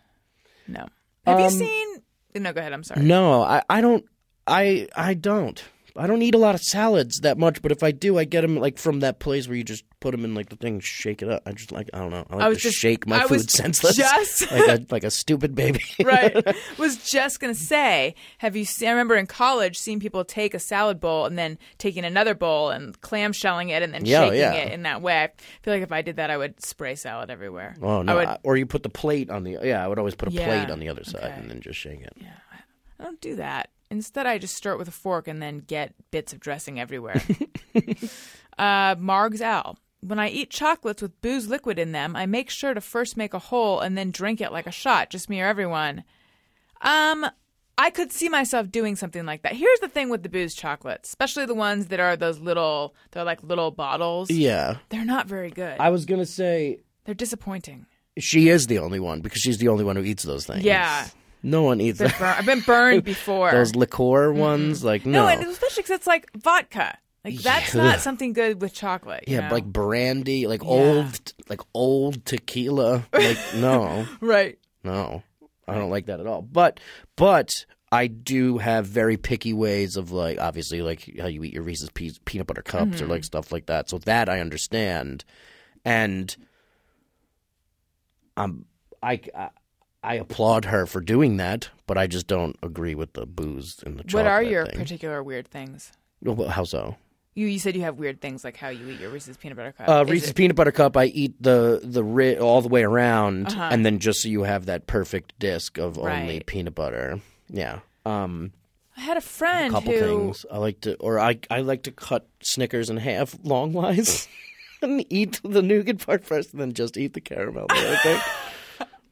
[0.67, 0.85] No.
[1.25, 1.87] Have you Um, seen?
[2.35, 2.73] No, go ahead.
[2.73, 3.01] I'm sorry.
[3.03, 4.05] No, I, I don't.
[4.47, 5.63] I I don't.
[5.97, 8.41] I don't eat a lot of salads that much, but if I do, I get
[8.41, 11.21] them like from that place where you just put them in like the thing, shake
[11.21, 11.43] it up.
[11.45, 12.25] I just like I don't know.
[12.29, 15.03] I like I was to just- shake my I food senseless, just- like a like
[15.03, 15.83] a stupid baby.
[16.03, 16.33] right.
[16.77, 18.63] Was just gonna say, have you?
[18.63, 22.35] Seen, I remember in college seeing people take a salad bowl and then taking another
[22.35, 24.53] bowl and clamshelling it and then Yeah, shaking yeah.
[24.53, 25.23] it in that way.
[25.23, 25.29] I
[25.61, 27.75] feel like if I did that, I would spray salad everywhere.
[27.81, 28.15] Oh no!
[28.15, 28.27] Would.
[28.27, 29.83] I- or you put the plate on the yeah.
[29.83, 31.33] I would always put a Yeah, plate on the other side okay.
[31.33, 32.13] and then just shake it.
[32.15, 32.29] Yeah,
[32.99, 33.69] I don't do that.
[33.91, 37.21] Instead, I just stir it with a fork and then get bits of dressing everywhere.
[38.57, 39.77] uh, Marg's Al.
[39.99, 43.33] When I eat chocolates with booze liquid in them, I make sure to first make
[43.33, 45.09] a hole and then drink it like a shot.
[45.11, 46.05] Just me or everyone.
[46.81, 47.27] Um,
[47.77, 49.53] I could see myself doing something like that.
[49.53, 53.23] Here's the thing with the booze chocolates, especially the ones that are those little, they're
[53.25, 54.31] like little bottles.
[54.31, 55.79] Yeah, They're not very good.
[55.79, 57.85] I was gonna say they're disappointing.
[58.17, 60.63] she is the only one because she's the only one who eats those things.
[60.63, 61.07] Yeah.
[61.43, 63.51] No one eats Been bur- I've been burned before.
[63.51, 64.83] those liqueur ones.
[64.83, 66.97] Like No, no, and especially because it's like vodka.
[67.23, 67.83] Like that's Yeah.
[67.83, 69.25] not something good with chocolate.
[69.27, 69.53] Yeah, know?
[69.53, 73.05] like brandy, like old, like old tequila.
[73.13, 74.57] Like no, right.
[74.83, 75.21] no,
[75.67, 76.41] I don't like that at all.
[76.41, 76.79] But,
[77.15, 81.63] but I do have very picky ways of like, obviously, like how you eat your
[81.63, 83.11] Reese's pe- peanut butter cups or Mm-hmm.
[83.11, 83.89] like stuff like that.
[83.89, 85.23] So that I understand,
[85.85, 86.35] and
[88.37, 88.65] um,
[89.03, 89.19] I.
[89.35, 89.49] I
[90.03, 93.97] I applaud her for doing that, but I just don't agree with the booze and
[93.99, 94.25] the chocolate.
[94.25, 94.79] What are your thing.
[94.79, 95.91] particular weird things?
[96.23, 96.95] Well, How so?
[97.33, 99.71] You you said you have weird things like how you eat your Reese's peanut butter
[99.71, 99.87] cup.
[99.87, 100.97] Uh, Reese's it- peanut butter cup.
[100.97, 103.69] I eat the the ri- all the way around, Uh-huh.
[103.71, 107.21] and then just so you have that perfect disc of only peanut butter.
[107.47, 107.79] Yeah.
[108.05, 108.51] Um,
[108.97, 111.83] I had a friend A couple who things I like to, or I I like
[111.83, 114.27] to cut Snickers in half longwise
[114.81, 117.67] and eat the nougat part first, and then just eat the caramel.
[117.69, 118.19] Other thing.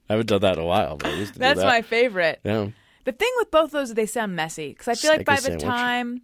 [0.10, 1.68] I haven't done that in a while, but I used to That's do that.
[1.68, 2.40] my favorite.
[2.44, 2.68] yeah.
[3.06, 5.42] The thing with both those is they sound messy because I feel like by the
[5.42, 5.64] sandwich.
[5.64, 6.22] time.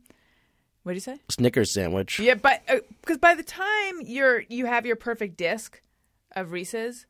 [0.83, 1.17] What do you say?
[1.29, 2.19] Snickers sandwich.
[2.19, 5.81] Yeah, but uh, because by the time you're you have your perfect disc
[6.35, 7.05] of Reese's.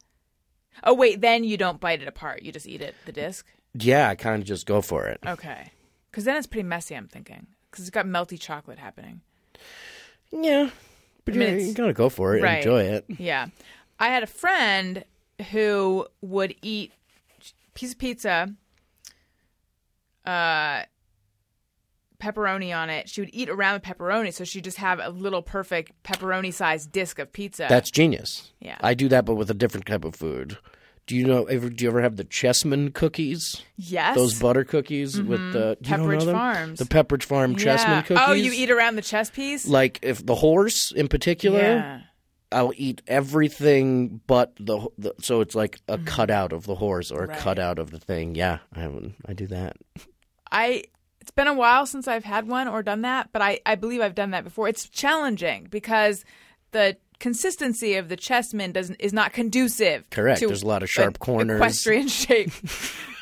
[0.84, 2.42] Oh wait, then you don't bite it apart.
[2.44, 3.46] You just eat it the disc.
[3.74, 5.20] Yeah, I kind of just go for it.
[5.26, 5.72] Okay,
[6.10, 6.96] because then it's pretty messy.
[6.96, 9.20] I'm thinking because it's got melty chocolate happening.
[10.32, 10.70] Yeah,
[11.26, 12.44] but I mean, it's- you gotta go for it.
[12.44, 12.58] Right.
[12.60, 13.06] Enjoy it.
[13.18, 13.48] Yeah,
[14.00, 15.04] I had a friend
[15.52, 16.92] who would eat
[17.74, 18.54] piece of pizza,
[20.26, 20.84] uh,
[22.20, 23.10] pepperoni on it.
[23.10, 27.20] She would eat around the pepperoni, so she'd just have a little perfect pepperoni-sized disc
[27.20, 27.68] of pizza.
[27.70, 28.52] That's genius.
[28.60, 28.78] Yeah.
[28.82, 30.58] I do that, but with a different type of food.
[31.08, 31.44] Do you know?
[31.44, 33.62] Ever, do you ever have the Chessman cookies?
[33.78, 36.32] yes, Those butter cookies with the you Pepperidge?
[36.32, 36.80] Farms.
[36.80, 38.24] The Pepperidge Farm Chessman cookies.
[38.26, 39.68] Oh, you eat around the chess piece?
[39.68, 41.60] like if the horse in particular.
[41.60, 42.02] Yeah.
[42.52, 47.20] I'll eat everything but the, the so it's like a cutout of the horse or
[47.20, 47.32] a Mm-hmm.
[47.32, 47.40] Right.
[47.40, 48.36] cutout of the thing.
[48.36, 48.90] Yeah, I
[49.26, 49.78] I do that.
[50.52, 50.84] I
[51.22, 54.00] it's been a while since I've had one or done that, but I, I believe
[54.02, 54.68] I've done that before.
[54.68, 56.24] It's challenging because
[56.72, 60.08] the consistency of the chessmen doesn't is not conducive.
[60.12, 60.40] Correct.
[60.42, 61.56] to There's a lot of sharp an corners.
[61.58, 62.52] Equestrian shape.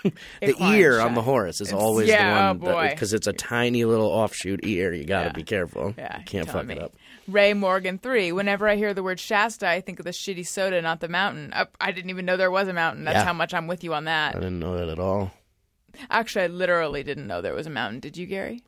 [0.42, 3.32] the ear on the horse is It's- always yeah, the one oh because it's a
[3.32, 4.92] tiny little offshoot ear.
[4.94, 5.32] You got to Yeah.
[5.34, 5.94] be careful.
[5.98, 6.74] Yeah, you can't fuck me.
[6.76, 6.94] it up.
[7.28, 8.32] Ray Morgan three.
[8.32, 11.52] Whenever I hear the word Shasta, I think of the shitty soda, not the mountain.
[11.54, 13.06] Uh, I didn't even know there was a mountain.
[13.06, 13.24] That's Yeah.
[13.26, 14.32] how much I'm with you on that.
[14.36, 14.46] I that.
[14.46, 15.32] didn't know that at all.
[16.10, 18.00] Actually, I literally didn't know there was a mountain.
[18.00, 18.64] Did you, Gary?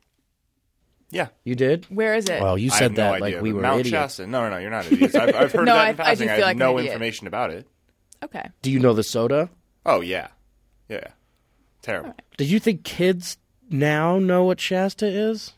[1.10, 1.28] Yeah.
[1.44, 1.84] You did?
[1.90, 2.40] Where is it?
[2.40, 3.92] Well, you I said have no that idea, like we but were Mount idiots.
[3.92, 4.26] Shasta.
[4.26, 5.14] No, no, no, you're not idiots.
[5.14, 6.28] I've, I've heard No, of that I- in I do passing.
[6.30, 6.92] I, feel have like an no idiot.
[6.92, 7.66] information about it.
[8.24, 8.48] okay.
[8.62, 9.50] Do you know the soda?
[9.84, 10.28] Oh yeah,
[10.88, 11.08] yeah,
[11.82, 12.14] terrible.
[12.36, 13.36] Do you think kids
[13.70, 15.52] now know what Shasta is?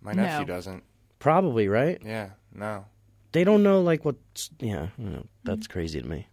[0.00, 0.54] My nephew No.
[0.54, 0.84] doesn't.
[1.18, 2.00] Probably, right?
[2.04, 2.84] Yeah, no.
[3.32, 4.16] They don't know like what.
[4.58, 5.72] Yeah, you know, that's Mm-hmm.
[5.72, 6.26] crazy to me.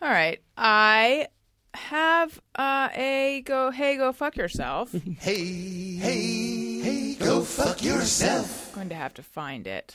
[0.00, 0.40] All right.
[0.56, 1.28] I
[1.74, 3.70] have uh, a go.
[3.70, 4.94] Hey, go fuck yourself.
[5.20, 5.44] Hey,
[5.96, 8.68] hey, hey, go fuck yourself.
[8.70, 9.94] I'm going to have to find it.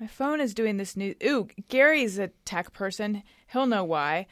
[0.00, 1.14] My phone is doing this new.
[1.24, 3.22] Ooh, Gary's a tech person.
[3.52, 4.26] He'll know why.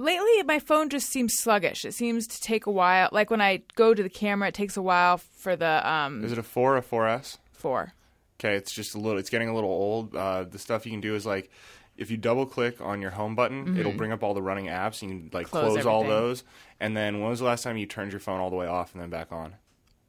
[0.00, 1.84] Lately, my phone just seems sluggish.
[1.84, 3.10] It seems to take a while.
[3.12, 6.32] Like when I go to the camera, it takes a while for the um Is
[6.32, 7.36] it a four or four S?
[7.52, 7.92] four.
[8.40, 9.18] Okay, it's just a little.
[9.18, 10.16] It's getting a little old.
[10.16, 11.50] Uh, the stuff you can do is like,
[11.98, 15.02] if you double click on your home button, it'll bring up all the running apps.
[15.02, 15.56] And you can like Mm-hmm.
[15.58, 16.44] Close close, all those.
[16.80, 18.94] And then when was the last time you turned your phone all the way off
[18.94, 19.56] and then back on?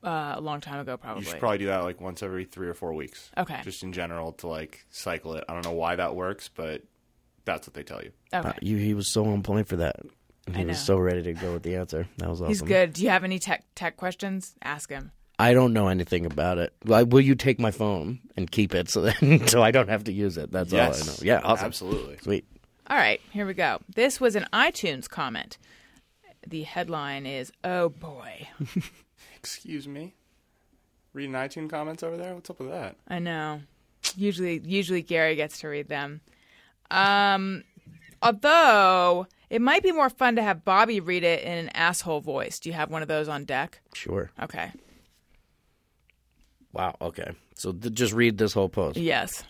[0.02, 1.24] Uh, a long time ago, probably.
[1.24, 3.30] You should probably do that like once every three or four weeks.
[3.38, 3.60] Okay.
[3.66, 5.44] Just in general to like cycle it.
[5.50, 6.82] I don't know why that works, but
[7.46, 8.12] that's what they tell you.
[8.34, 8.50] okay.
[8.50, 9.98] Uh, you, he was so on point for that.
[10.54, 12.08] He I was so ready to go with the answer.
[12.18, 12.50] That was awesome.
[12.50, 12.94] He's good.
[12.94, 14.56] Do you have any tech tech questions?
[14.64, 15.12] Ask him.
[15.38, 16.74] I don't know anything about it.
[16.84, 20.04] Like, will you take my phone and keep it so that so I don't have
[20.06, 20.52] to use it?
[20.52, 21.02] That's yes.
[21.02, 21.18] all I know.
[21.22, 21.66] Yeah, awesome.
[21.66, 22.18] Absolutely.
[22.18, 22.46] Sweet.
[22.88, 23.80] All right, here we go.
[23.96, 25.58] This was an iTunes comment.
[26.46, 28.48] The headline is "Oh boy."
[29.38, 30.16] Excuse me.
[31.14, 32.34] Reading iTunes comments over there?
[32.34, 32.96] What's up with that?
[33.08, 33.62] I know.
[34.16, 36.22] Usually, usually Gary gets to read them.
[36.92, 37.64] Um,
[38.22, 42.60] although it might be more fun to have Bobby read it in an asshole voice.
[42.60, 43.82] Do you have one of those on deck?
[43.94, 44.30] Sure.
[44.42, 44.72] Okay.
[46.74, 46.96] Wow.
[47.02, 47.32] Okay.
[47.56, 48.98] So th- just read this whole post.
[48.98, 49.44] Yes.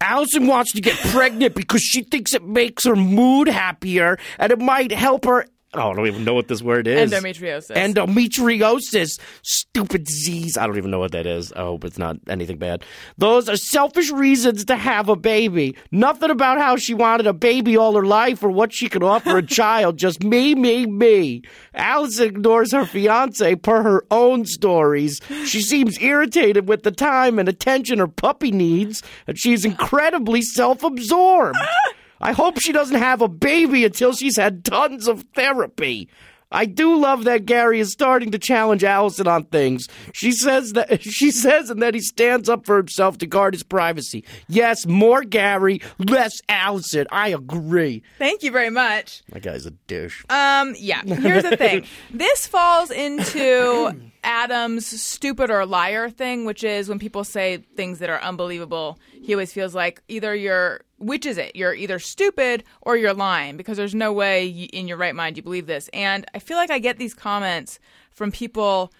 [0.00, 4.58] Alison wants to get pregnant because she thinks it makes her mood happier and it
[4.58, 5.46] might help her.
[5.76, 7.12] Oh, I don't even know what this word is.
[7.12, 7.76] Endometriosis.
[7.76, 9.20] Endometriosis.
[9.42, 10.56] Stupid disease.
[10.56, 11.52] I don't even know what that is.
[11.52, 12.82] I hope it's not anything bad.
[13.18, 15.76] Those are selfish reasons to have a baby.
[15.90, 19.36] Nothing about how she wanted a baby all her life or what she could offer
[19.36, 19.96] a child.
[20.06, 21.42] Just me, me, me.
[21.74, 25.20] Alison ignores her fiance per her own stories.
[25.44, 30.82] She seems irritated with the time and attention her puppy needs, and she's incredibly self
[30.82, 31.58] absorbed.
[32.20, 36.08] I hope she doesn't have a baby until she's had tons of therapy.
[36.52, 39.88] I do love that Gary is starting to challenge Alison on things.
[40.12, 43.64] She says that she says and that he stands up for himself to guard his
[43.64, 44.24] privacy.
[44.48, 47.06] Yes, more Gary, less Alison.
[47.10, 48.02] I agree.
[48.18, 49.24] Thank you very much.
[49.32, 50.24] That guy's a douche.
[50.30, 51.02] Um, yeah.
[51.04, 51.84] Here's the thing.
[52.10, 53.92] This falls into
[54.26, 58.98] Adam's stupid or liar thing, which is when people say things that are unbelievable.
[59.22, 61.54] He always feels like either you're, which is it?
[61.54, 65.36] You're either stupid or you're lying because there's no way you, in your right mind
[65.36, 65.88] you believe this.
[65.92, 67.78] And I feel like I get these comments
[68.10, 68.92] from people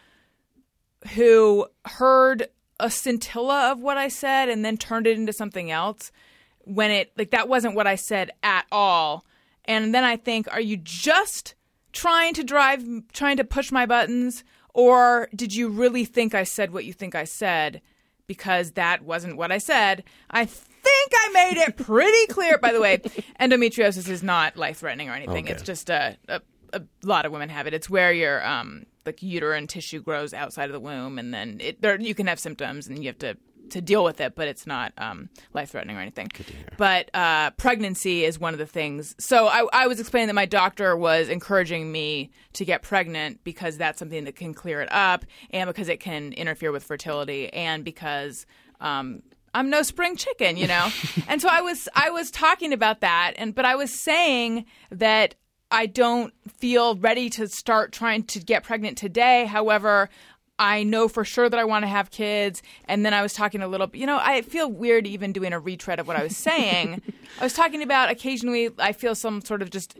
[1.14, 2.46] who heard
[2.78, 6.12] a scintilla of what I said and then turned it into something else
[6.60, 9.24] when it like that wasn't what I said at all.
[9.64, 11.56] And then I think, are you just
[11.92, 14.44] trying to drive, trying to push my buttons,
[14.76, 17.80] or did you really think I said what you think I said?
[18.26, 20.04] Because that wasn't what I said.
[20.30, 22.58] I think I made it pretty clear.
[22.58, 22.98] By the way,
[23.40, 25.46] endometriosis is not life threatening or anything.
[25.46, 25.54] Okay.
[25.54, 26.42] It's just a, a
[26.74, 27.72] a lot of women have it.
[27.72, 31.80] It's where your um like uterine tissue grows outside of the womb, and then it
[31.80, 33.38] there you can have symptoms, and you have to
[33.70, 36.28] to deal with it, but it's not um, life threatening or anything.
[36.76, 39.14] But uh, pregnancy is one of the things.
[39.18, 43.76] So I, I was explaining that my doctor was encouraging me to get pregnant because
[43.76, 47.84] that's something that can clear it up, and because it can interfere with fertility, and
[47.84, 48.46] because
[48.80, 49.22] um,
[49.54, 50.90] I'm no spring chicken, you know.
[51.28, 55.34] and so I was I was talking about that, and but I was saying that
[55.70, 59.46] I don't feel ready to start trying to get pregnant today.
[59.46, 60.08] However,
[60.58, 62.62] I know for sure that I want to have kids.
[62.86, 65.60] And then I was talking a little, you know, I feel weird even doing a
[65.60, 67.02] retread of what I was saying.
[67.40, 69.98] I was talking about occasionally I feel some sort of just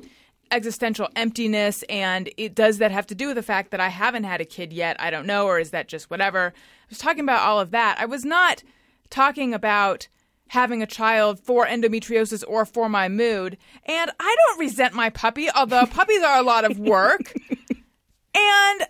[0.50, 1.82] existential emptiness.
[1.84, 4.44] And it does that have to do with the fact that I haven't had a
[4.44, 4.96] kid yet?
[5.00, 5.46] I don't know.
[5.46, 6.52] Or is that just whatever?
[6.56, 7.98] I was talking about all of that.
[7.98, 8.62] I was not
[9.10, 10.08] talking about
[10.48, 13.58] having a child for endometriosis or for my mood.
[13.84, 17.34] And I don't resent my puppy, although puppies are a lot of work.
[18.34, 18.86] and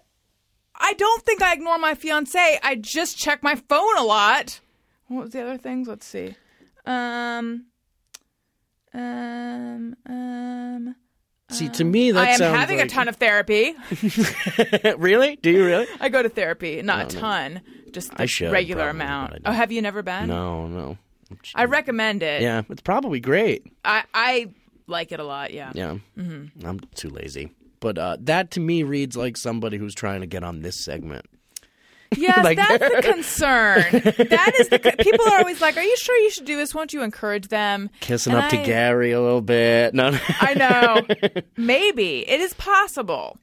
[0.78, 2.58] I don't think I ignore my fiance.
[2.62, 4.60] I just check my phone a lot.
[5.08, 5.88] What was the other things?
[5.88, 6.34] Let's see.
[6.84, 7.66] Um,
[8.94, 10.96] um, um.
[11.50, 12.86] See, to me, that I am sounds having like...
[12.86, 13.74] a ton of therapy.
[14.98, 15.36] really?
[15.36, 15.86] Do you really?
[16.00, 17.60] I go to therapy, not a ton,
[17.92, 19.32] just the I should, regular probably, amount.
[19.44, 20.26] Oh, have you never been?
[20.26, 20.98] No, no.
[21.54, 22.42] I recommend it.
[22.42, 23.64] Yeah, it's probably great.
[23.84, 24.48] I I
[24.86, 25.52] like it a lot.
[25.52, 25.72] Yeah.
[25.74, 26.66] Yeah, Mm-hmm.
[26.66, 27.52] I'm too lazy.
[27.80, 31.26] But uh, that to me reads like somebody who's trying to get on this segment.
[32.16, 33.82] Yes, Like- that's the concern.
[34.28, 36.72] that is the co- people are always like, "Are you sure you should do this?
[36.72, 39.92] Won't you encourage them?" Kissing And up to Gary a little bit.
[39.92, 40.18] No, no.
[40.40, 41.40] I know.
[41.56, 43.38] Maybe it is possible.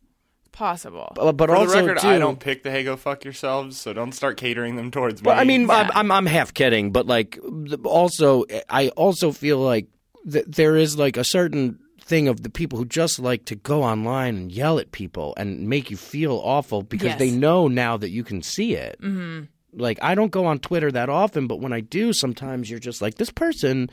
[0.54, 1.12] Possible.
[1.16, 3.80] but, but For also the record, too, I don't pick the hey go fuck yourselves,
[3.82, 5.28] so don't start catering them towards me.
[5.28, 5.74] Well, I mean, Yeah.
[5.74, 7.38] I'm, I'm I'm half kidding, but like
[7.84, 9.88] also, I also feel like
[10.32, 13.82] th- there is like a certain thing of the people who just like to go
[13.84, 17.20] online and yell at people and make you feel awful because Yes.
[17.20, 19.00] they know now that you can see it.
[19.02, 19.44] Mm-hmm.
[19.74, 23.02] Like I don't go on Twitter that often, but when I do, sometimes you're just
[23.02, 23.90] like, this person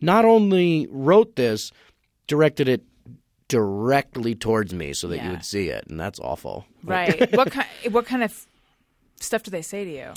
[0.00, 1.72] not only wrote this,
[2.26, 2.82] directed it
[3.48, 5.24] directly towards me so that Yeah.
[5.26, 6.66] you would see it, and that's awful.
[6.84, 7.32] right.
[7.36, 7.68] what kind?
[7.90, 8.46] What kind of
[9.20, 10.12] stuff do they say to you?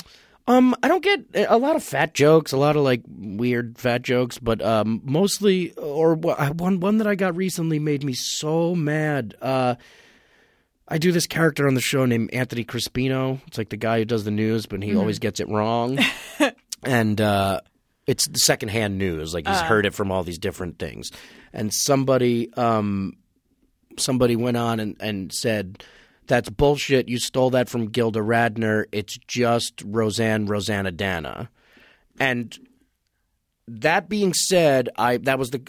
[0.47, 4.01] Um, I don't get a lot of fat jokes, a lot of like weird fat
[4.01, 9.35] jokes, but um, mostly, or one one that I got recently made me so mad.
[9.41, 9.75] Uh,
[10.87, 13.41] I do this character on the show named Anthony Crispino.
[13.47, 15.99] It's like the guy who does the news, but he always gets it wrong,
[16.83, 17.59] and uh,
[18.05, 19.33] it's the secondhand news.
[19.33, 21.11] Like he's heard it from all these different things,
[21.51, 23.17] and somebody um,
[23.97, 25.83] somebody went on and, and said,
[26.27, 27.07] That's bullshit.
[27.09, 28.85] You stole that from Gilda Radner.
[28.91, 31.47] It's just Roseanne Roseannadanna.
[32.19, 32.57] And
[33.67, 35.61] that being said, I that was the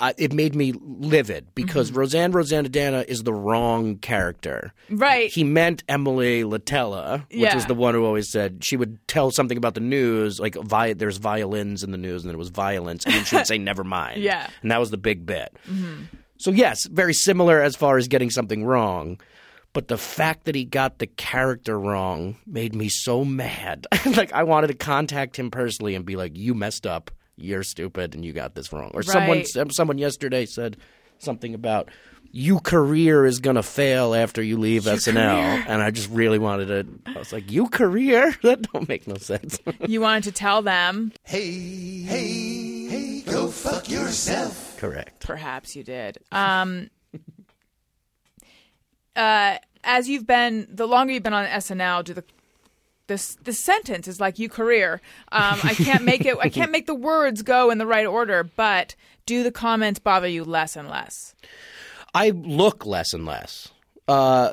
[0.00, 2.00] I, it made me livid because mm-hmm.
[2.00, 4.72] Roseanne Roseannadanna is the wrong character.
[4.90, 5.30] Right.
[5.32, 7.54] He meant Emily Litella, which Yeah.
[7.54, 10.94] was the one who always said she would tell something about the news, like vi-
[10.94, 13.58] there's violins in the news, and then it was violence, and then she would say
[13.58, 14.20] never mind.
[14.20, 14.48] Yeah.
[14.62, 15.56] and that was the big bit.
[15.70, 16.04] Mm-hmm.
[16.38, 19.20] So yes, very similar as far as getting something wrong.
[19.74, 23.86] But the fact that he got the character wrong made me so mad.
[24.16, 27.10] like I wanted to contact him personally and be like, "You messed up.
[27.36, 29.72] You're stupid, and you got this wrong." Or someone, Right.
[29.72, 30.76] someone yesterday said
[31.18, 31.90] something about
[32.30, 36.66] you career is gonna fail after you leave SNL, and I just really wanted
[37.04, 37.12] to.
[37.14, 38.32] I was like, "You career?
[38.42, 41.12] That don't make no sense." You wanted to tell them.
[41.24, 41.50] Hey,
[42.02, 44.76] hey, hey, go fuck yourself.
[44.78, 45.26] Correct.
[45.26, 46.18] Perhaps you did.
[46.32, 46.90] Um,
[49.16, 52.24] uh, as you've been, the longer you've been on SNL, do the
[53.06, 54.94] this this sentence is like you career.
[55.30, 56.38] Um, I can't make it.
[56.40, 58.44] I can't make the words go in the right order.
[58.44, 58.94] But
[59.26, 61.34] do the comments bother you less and less?
[62.14, 63.68] I look less and less.
[64.08, 64.52] Uh,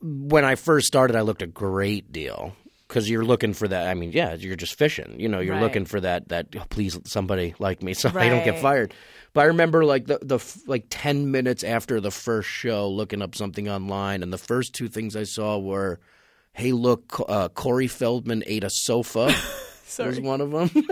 [0.00, 2.54] when I first started, I looked a great deal
[2.86, 3.88] because you're looking for that.
[3.88, 5.18] I mean, yeah, you're just fishing.
[5.18, 5.62] You know, you're Right.
[5.62, 6.28] looking for that.
[6.28, 8.62] That oh, please somebody like me so I don't get Right.
[8.62, 8.94] fired.
[9.32, 13.34] But I remember like the the like ten minutes after the first show, looking up
[13.34, 16.00] something online, and the first two things I saw were,
[16.52, 19.32] "Hey, look, uh, Corey Feldman ate a sofa."
[19.98, 20.70] was one of them.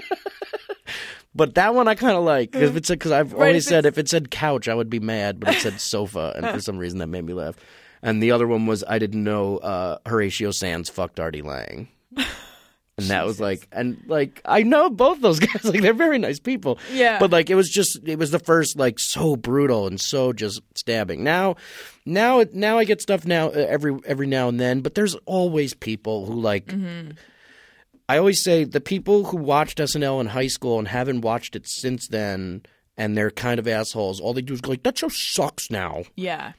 [1.35, 3.87] But that one I kind of like because it's because I've Right, always if said
[3.87, 6.79] if it said couch I would be mad, but it said sofa, and for some
[6.79, 7.55] reason that made me laugh.
[8.03, 11.89] And the other one was I didn't know uh, Horatio Sanz fucked Artie Lange,
[12.99, 16.19] and and that was like, and like I know both those guys, like they're very
[16.19, 16.79] nice people.
[16.93, 17.19] Yeah.
[17.19, 20.61] but like it was just it was the first like so brutal and so just
[20.75, 21.25] stabbing.
[21.25, 21.57] Now,
[22.05, 25.15] now it now I get stuff now uh, every every now and then, but there's
[25.25, 26.67] always people who like.
[26.67, 27.13] Mm-hmm.
[28.11, 31.69] I always say the people who watched SNL in high school and haven't watched it
[31.69, 32.63] since then,
[32.97, 34.19] and they're kind of assholes.
[34.19, 36.53] All they do is go like, "That show sucks now," Yeah.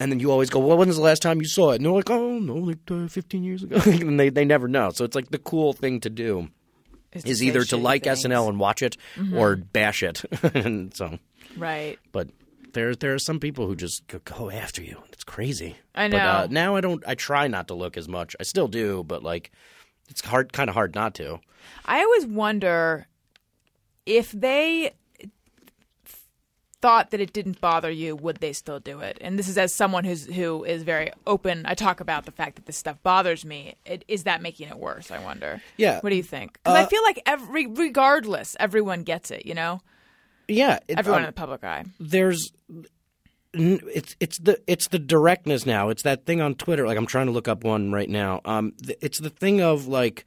[0.00, 1.84] And then you always go, "Well, when was the last time you saw it?" And
[1.84, 4.90] they're like, "Oh, no, like uh, 15 years ago." and they they never know.
[4.90, 6.48] So it's like the cool thing to do
[7.12, 8.24] Is, is either to like things.
[8.24, 8.32] Mm-hmm.
[8.32, 8.96] SNL and watch it
[9.34, 10.24] or bash it.
[10.54, 11.18] and so,
[11.56, 11.98] Right.
[12.12, 12.28] but
[12.72, 14.96] there there are some people who just go, after you.
[15.12, 15.76] It's crazy.
[15.94, 16.46] I But uh, know.
[16.50, 17.02] now I don't.
[17.06, 18.34] I try not to look as much.
[18.40, 19.50] I still do, but like
[20.08, 21.40] it's hard, kind of hard not to.
[21.84, 23.06] I always wonder
[24.06, 24.92] if they
[26.80, 29.18] thought that it didn't bother you, would they still do it?
[29.20, 31.66] And this is as someone who's who is very open.
[31.66, 33.74] I talk about the fact that this stuff bothers me.
[33.84, 35.10] It, is that making it worse?
[35.10, 35.60] I wonder.
[35.76, 36.00] Yeah.
[36.00, 36.54] What do you think?
[36.54, 39.44] Because I Uh, feel like every, regardless, everyone gets it.
[39.46, 39.80] You know,
[40.48, 41.84] Yeah, it, everyone um, in the public eye.
[41.98, 42.52] there's
[43.52, 45.88] it's it's the it's the directness now.
[45.88, 46.86] It's that thing on Twitter.
[46.86, 48.40] Like I'm trying to look up one right now.
[48.44, 50.24] Um, it's the thing of like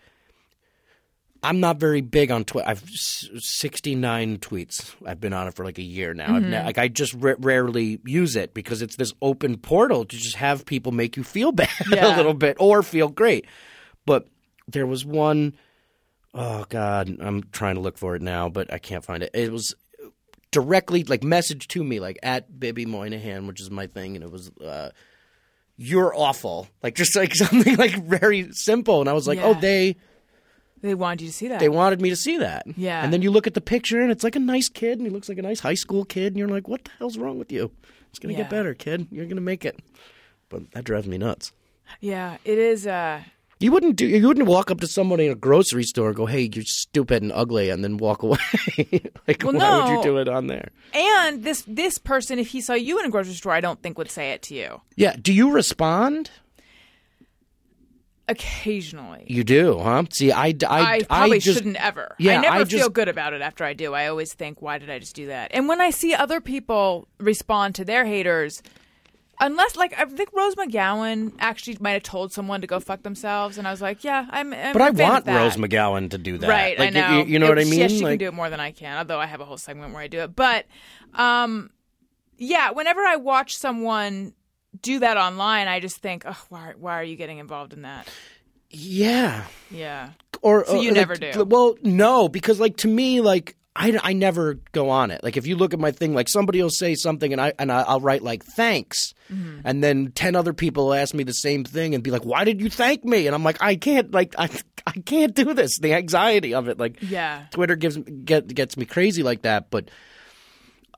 [1.44, 2.68] I'm not very big on Twitter.
[2.70, 4.96] I've s- 69 tweets.
[5.06, 6.36] I've been on it for like a year now.
[6.36, 10.16] I've ne- like I just ra- rarely use it because it's this open portal to
[10.18, 12.16] just have people make you feel bad Yeah.
[12.16, 13.46] a little bit or feel great.
[14.06, 14.28] But
[14.68, 15.54] there was one
[16.34, 19.30] oh god, I'm trying to look for it now, but I can't find it.
[19.34, 19.76] It was
[20.52, 24.32] directly like message to me like at Bibby Moynihan, which is my thing, and it
[24.32, 24.90] was uh,
[25.78, 29.98] you're awful, like just like something like very simple, and I was like, oh, they
[30.84, 31.60] They wanted you to see that.
[31.60, 33.04] they wanted me to see that, Yeah.
[33.04, 35.10] and then you look at the picture, and it's like a nice kid, and he
[35.10, 37.52] looks like a nice high school kid, and you're like, what the hell's wrong with
[37.52, 37.72] you?
[38.12, 38.40] It's gonna Yeah.
[38.42, 39.08] get better, kid.
[39.10, 39.80] You're gonna make it.
[40.50, 41.52] But that drives me nuts.
[42.02, 42.86] yeah, it is.
[42.86, 43.22] Uh,
[43.60, 44.06] You wouldn't do.
[44.06, 47.24] You wouldn't walk up to somebody in a grocery store and go, "Hey, you're stupid
[47.24, 48.38] and ugly," and then walk away.
[49.28, 50.70] like, Well, why would you do it on there?
[50.94, 53.98] and this this person, if he saw you in a grocery store, I don't think
[53.98, 54.82] would say it to you.
[54.98, 55.16] Yeah.
[55.22, 56.30] Do you respond?
[58.28, 59.26] Occasionally.
[59.28, 60.04] You do, huh?
[60.12, 62.16] See, I, I, I probably just, shouldn't ever.
[62.18, 63.94] Yeah, I never I feel just- good about it after I do.
[63.94, 65.52] I always think, why did I just do that?
[65.54, 68.64] And when I see other people respond to their haters,
[69.42, 73.58] unless like I think Rose McGowan actually might have told someone to go fuck themselves,
[73.58, 74.54] and I was like, yeah, I'm.
[74.54, 75.28] I'm But I want.
[75.28, 76.50] Rose McGowan to do that.
[76.50, 77.24] Right, Like, I you- know.
[77.26, 77.80] You, you know what I mean?
[77.80, 78.98] Yeah, she can do it more than I can.
[79.00, 80.34] Although I have a whole segment where I do it.
[80.34, 80.66] But,
[81.14, 81.72] um,
[82.38, 84.34] yeah, whenever I watch someone
[84.82, 88.08] do that online, I just think, oh, why, why are you getting involved in that?
[88.70, 89.46] Yeah.
[89.70, 90.10] Yeah.
[90.42, 91.44] Or So or, you like, never do?
[91.46, 95.24] Well, no, because like to me, like I, I never go on it.
[95.24, 97.72] Like if you look at my thing, like somebody will say something and I and
[97.72, 99.62] I, I'll write like thanks, Mm-hmm.
[99.64, 102.44] and then ten other people will ask me the same thing and be like, why
[102.44, 103.26] did you thank me?
[103.26, 104.50] And I'm like, I can't like I
[104.86, 105.80] I can't do this.
[105.80, 107.46] The anxiety of it, like Yeah.
[107.52, 109.70] Twitter gives get gets me crazy like that.
[109.72, 109.90] But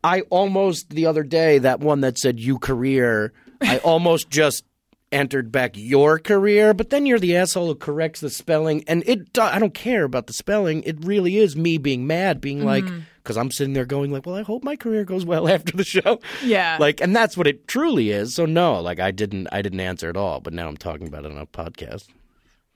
[0.03, 3.31] I almost the other day that one that said you career,
[3.61, 4.63] I almost just
[5.11, 9.37] entered back your career, but then you're the asshole who corrects the spelling, and it
[9.37, 10.83] uh, I don't care about the spelling.
[10.83, 12.67] It really is me being mad, being mm-hmm.
[12.67, 12.85] like,
[13.17, 15.83] because I'm sitting there going like, well, I hope my career goes well after the
[15.83, 16.19] show.
[16.43, 16.77] Yeah.
[16.79, 18.35] like, and that's what it truly is.
[18.35, 21.25] So no, like I didn't I didn't answer at all, but now I'm talking about
[21.25, 22.07] it on a podcast.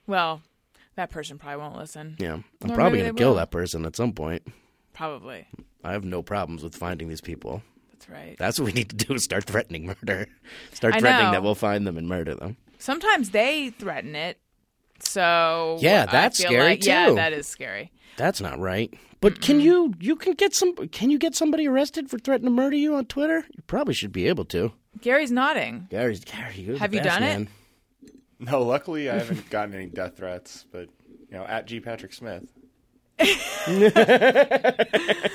[0.06, 0.42] Well,
[0.96, 2.16] that person probably won't listen.
[2.18, 3.36] Yeah, I'm Or probably gonna kill will.
[3.36, 4.46] that person at some point.
[4.92, 5.46] Probably.
[5.82, 7.62] I have no problems with finding these people.
[8.00, 8.36] That's right.
[8.38, 10.26] That's what we need to do is start threatening murder.
[10.72, 11.32] Start I threatening know.
[11.32, 12.56] that we'll find them and murder them.
[12.78, 14.38] Sometimes they threaten it.
[15.00, 17.92] So Yeah, I that's feel scary, like, Yeah, that is scary.
[18.16, 18.92] That's not right.
[19.20, 22.62] But can you you can get some can you get somebody arrested for threatening to
[22.62, 23.44] murder you on Twitter?
[23.54, 24.72] You probably should be able to.
[25.02, 25.86] Gary's nodding.
[25.90, 27.48] Gary's Gary, you're the Have you best, done it?
[28.38, 30.88] No, luckily I haven't gotten any death threats, but
[31.30, 32.44] you know, at G Patrick Smith.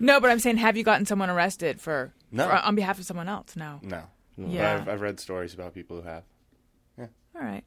[0.00, 2.44] No, but I'm saying, have you gotten someone arrested for, No.
[2.46, 3.56] for on behalf of someone else?
[3.56, 3.80] No.
[3.82, 4.02] No.
[4.36, 4.78] Yeah.
[4.78, 6.22] But I've, I've read stories about people who have.
[6.98, 7.06] Yeah.
[7.34, 7.64] All right.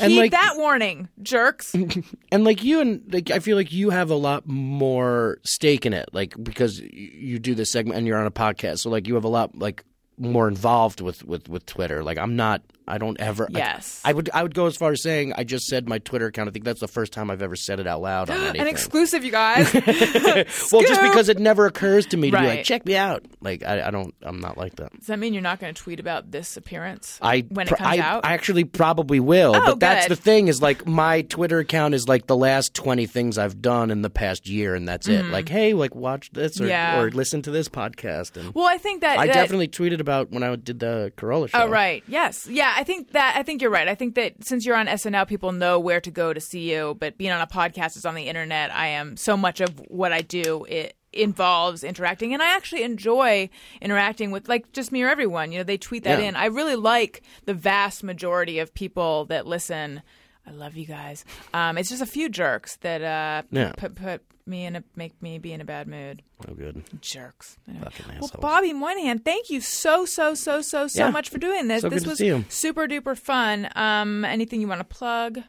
[0.00, 1.74] And, like- that warning, jerks.
[2.32, 5.92] And like you and like I feel like you have a lot more stake in
[5.92, 9.14] it, like because you do this segment and you're on a podcast, so like you
[9.14, 9.84] have a lot like
[10.18, 12.02] more involved with with with Twitter.
[12.02, 12.62] Like I'm not.
[12.88, 13.46] I don't ever.
[13.50, 14.00] Yes.
[14.04, 14.30] I would.
[14.32, 16.48] I would go as far as saying I just said my Twitter account.
[16.48, 18.30] I think that's the first time I've ever said it out loud.
[18.30, 19.72] An exclusive, you guys.
[20.72, 23.24] well, just because it never occurs to me to be like, check me out.
[23.40, 24.14] Like I, I don't.
[24.22, 24.92] I'm not like that.
[24.98, 27.78] Does that mean you're not going to tweet about this appearance I when pr- it
[27.78, 28.24] comes I, out?
[28.24, 32.08] I actually probably will, Oh, but that's the thing is like my Twitter account is
[32.08, 35.26] like the last twenty things I've done in the past year, and that's it.
[35.26, 36.70] Like, hey, like watch this or, Mm-hmm.
[36.70, 37.00] Yeah.
[37.00, 40.30] or listen to this podcast, and well, I think that I that- definitely tweeted about
[40.30, 41.62] when I did the Carolla show.
[41.62, 43.88] Oh right, yes, yeah, I think that I think you're right.
[43.88, 46.96] I think that since you're on SNL, people know where to go to see you.
[47.00, 48.72] But being on a podcast is on the internet.
[48.72, 50.64] I am so much of what I do.
[50.68, 53.50] It involves interacting, and I actually enjoy
[53.80, 55.50] interacting with like just me or everyone.
[55.50, 56.28] You know, they tweet that Yeah.
[56.28, 56.36] in.
[56.36, 60.02] I really like the vast majority of people that listen.
[60.48, 61.24] I love you guys.
[61.52, 63.72] Um, it's just a few jerks that uh, Yeah.
[63.76, 66.22] put put me in a make me be in a bad mood.
[66.48, 66.82] Oh, good.
[67.02, 67.58] Jerks.
[67.68, 67.88] Anyway.
[68.18, 68.30] Well.
[68.40, 71.10] Bobby Moynihan, thank you so so so so so Yeah.
[71.10, 71.82] much for doing this.
[71.82, 72.18] So this was
[72.48, 73.68] super duper fun.
[73.76, 75.40] Um, anything you want to plug?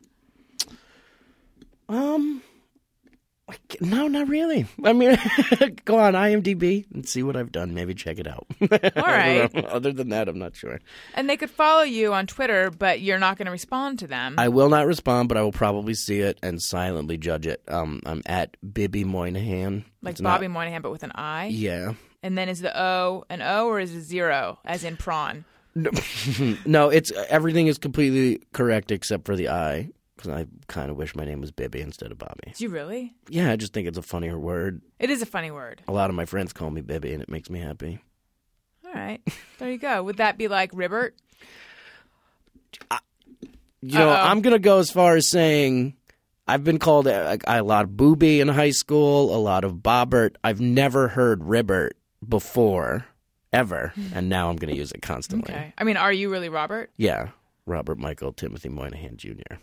[1.87, 2.41] Um,
[3.81, 4.65] no, not really.
[4.83, 5.17] I mean,
[5.85, 7.73] go on IMDb and see what I've done.
[7.73, 8.47] Maybe check it out.
[8.61, 9.53] All right.
[9.65, 10.79] Other than that, I'm not sure.
[11.15, 14.35] And they could follow you on Twitter, but you're not going to respond to them.
[14.37, 17.61] I will not respond, but I will probably see it and silently judge it.
[17.67, 19.85] Um, I'm at Bibby Moynihan.
[20.01, 21.45] like It's not- Bobby Moynihan, but with an I.
[21.47, 21.93] yeah.
[22.21, 25.45] And then is the O an O or is it zero, as in prawn?
[26.65, 29.89] No, it's everything is completely correct except for the I.
[30.19, 32.51] Because I kind of wish my name was Bibby instead of Bobby.
[32.53, 33.13] Do you really?
[33.29, 34.81] Yeah, I just think it's a funnier word.
[34.99, 35.81] It is a funny word.
[35.87, 37.99] A lot of my friends call me Bibby, and it makes me happy.
[38.85, 39.21] All right.
[39.59, 40.03] There you go.
[40.03, 41.15] Would that be like Ribbert?
[43.81, 44.27] You know, Uh-oh.
[44.27, 45.95] I'm gonna go as far as saying
[46.47, 50.35] I've been called a, a lot of booby in high school, a lot of bobbert.
[50.43, 51.95] I've never heard ribbert
[52.27, 53.05] before,
[53.53, 55.53] ever, and now I'm gonna use it constantly.
[55.53, 55.73] Okay.
[55.77, 56.91] I mean, are you really Robert?
[56.97, 57.29] Yeah,
[57.65, 59.55] Robert Michael Timothy Moynihan Jr.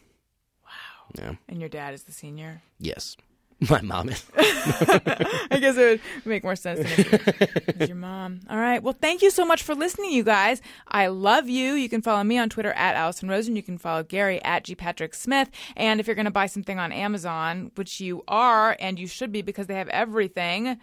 [1.14, 1.34] Yeah.
[1.48, 2.62] And your dad is the senior?
[2.78, 3.16] Yes.
[3.70, 4.22] My mom is.
[4.36, 8.40] I guess it would make more sense than if it was your mom.
[8.50, 8.82] All right.
[8.82, 10.60] Well, thank you so much for listening, you guys.
[10.88, 11.72] I love you.
[11.72, 13.56] You can follow me on Twitter at Alison Rosen.
[13.56, 15.50] You can follow Gary at G Patrick Smith.
[15.74, 19.32] And if you're going to buy something on Amazon, which you are, and you should
[19.32, 20.78] be because they have everything,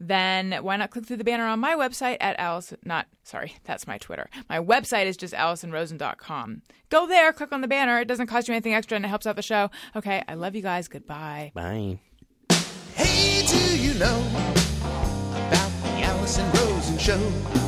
[0.00, 2.78] then why not click through the banner on my website at Alison?
[2.84, 4.28] Not sorry, that's my Twitter.
[4.48, 6.62] My website is just AlisonRosen.com.
[6.90, 8.00] Go there, click on the banner.
[8.00, 9.70] It doesn't cost you anything extra, and it helps out the show.
[9.96, 10.22] Okay.
[10.28, 10.88] I love you guys.
[10.88, 11.52] Goodbye.
[11.54, 11.98] Bye.
[12.94, 17.67] Hey, do you know about the Alison Rosen show?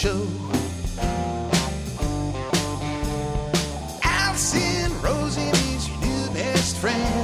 [0.00, 0.26] Show.
[4.02, 7.19] Alison Rosen is your new best friend.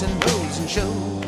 [0.00, 1.23] The Alison and Show.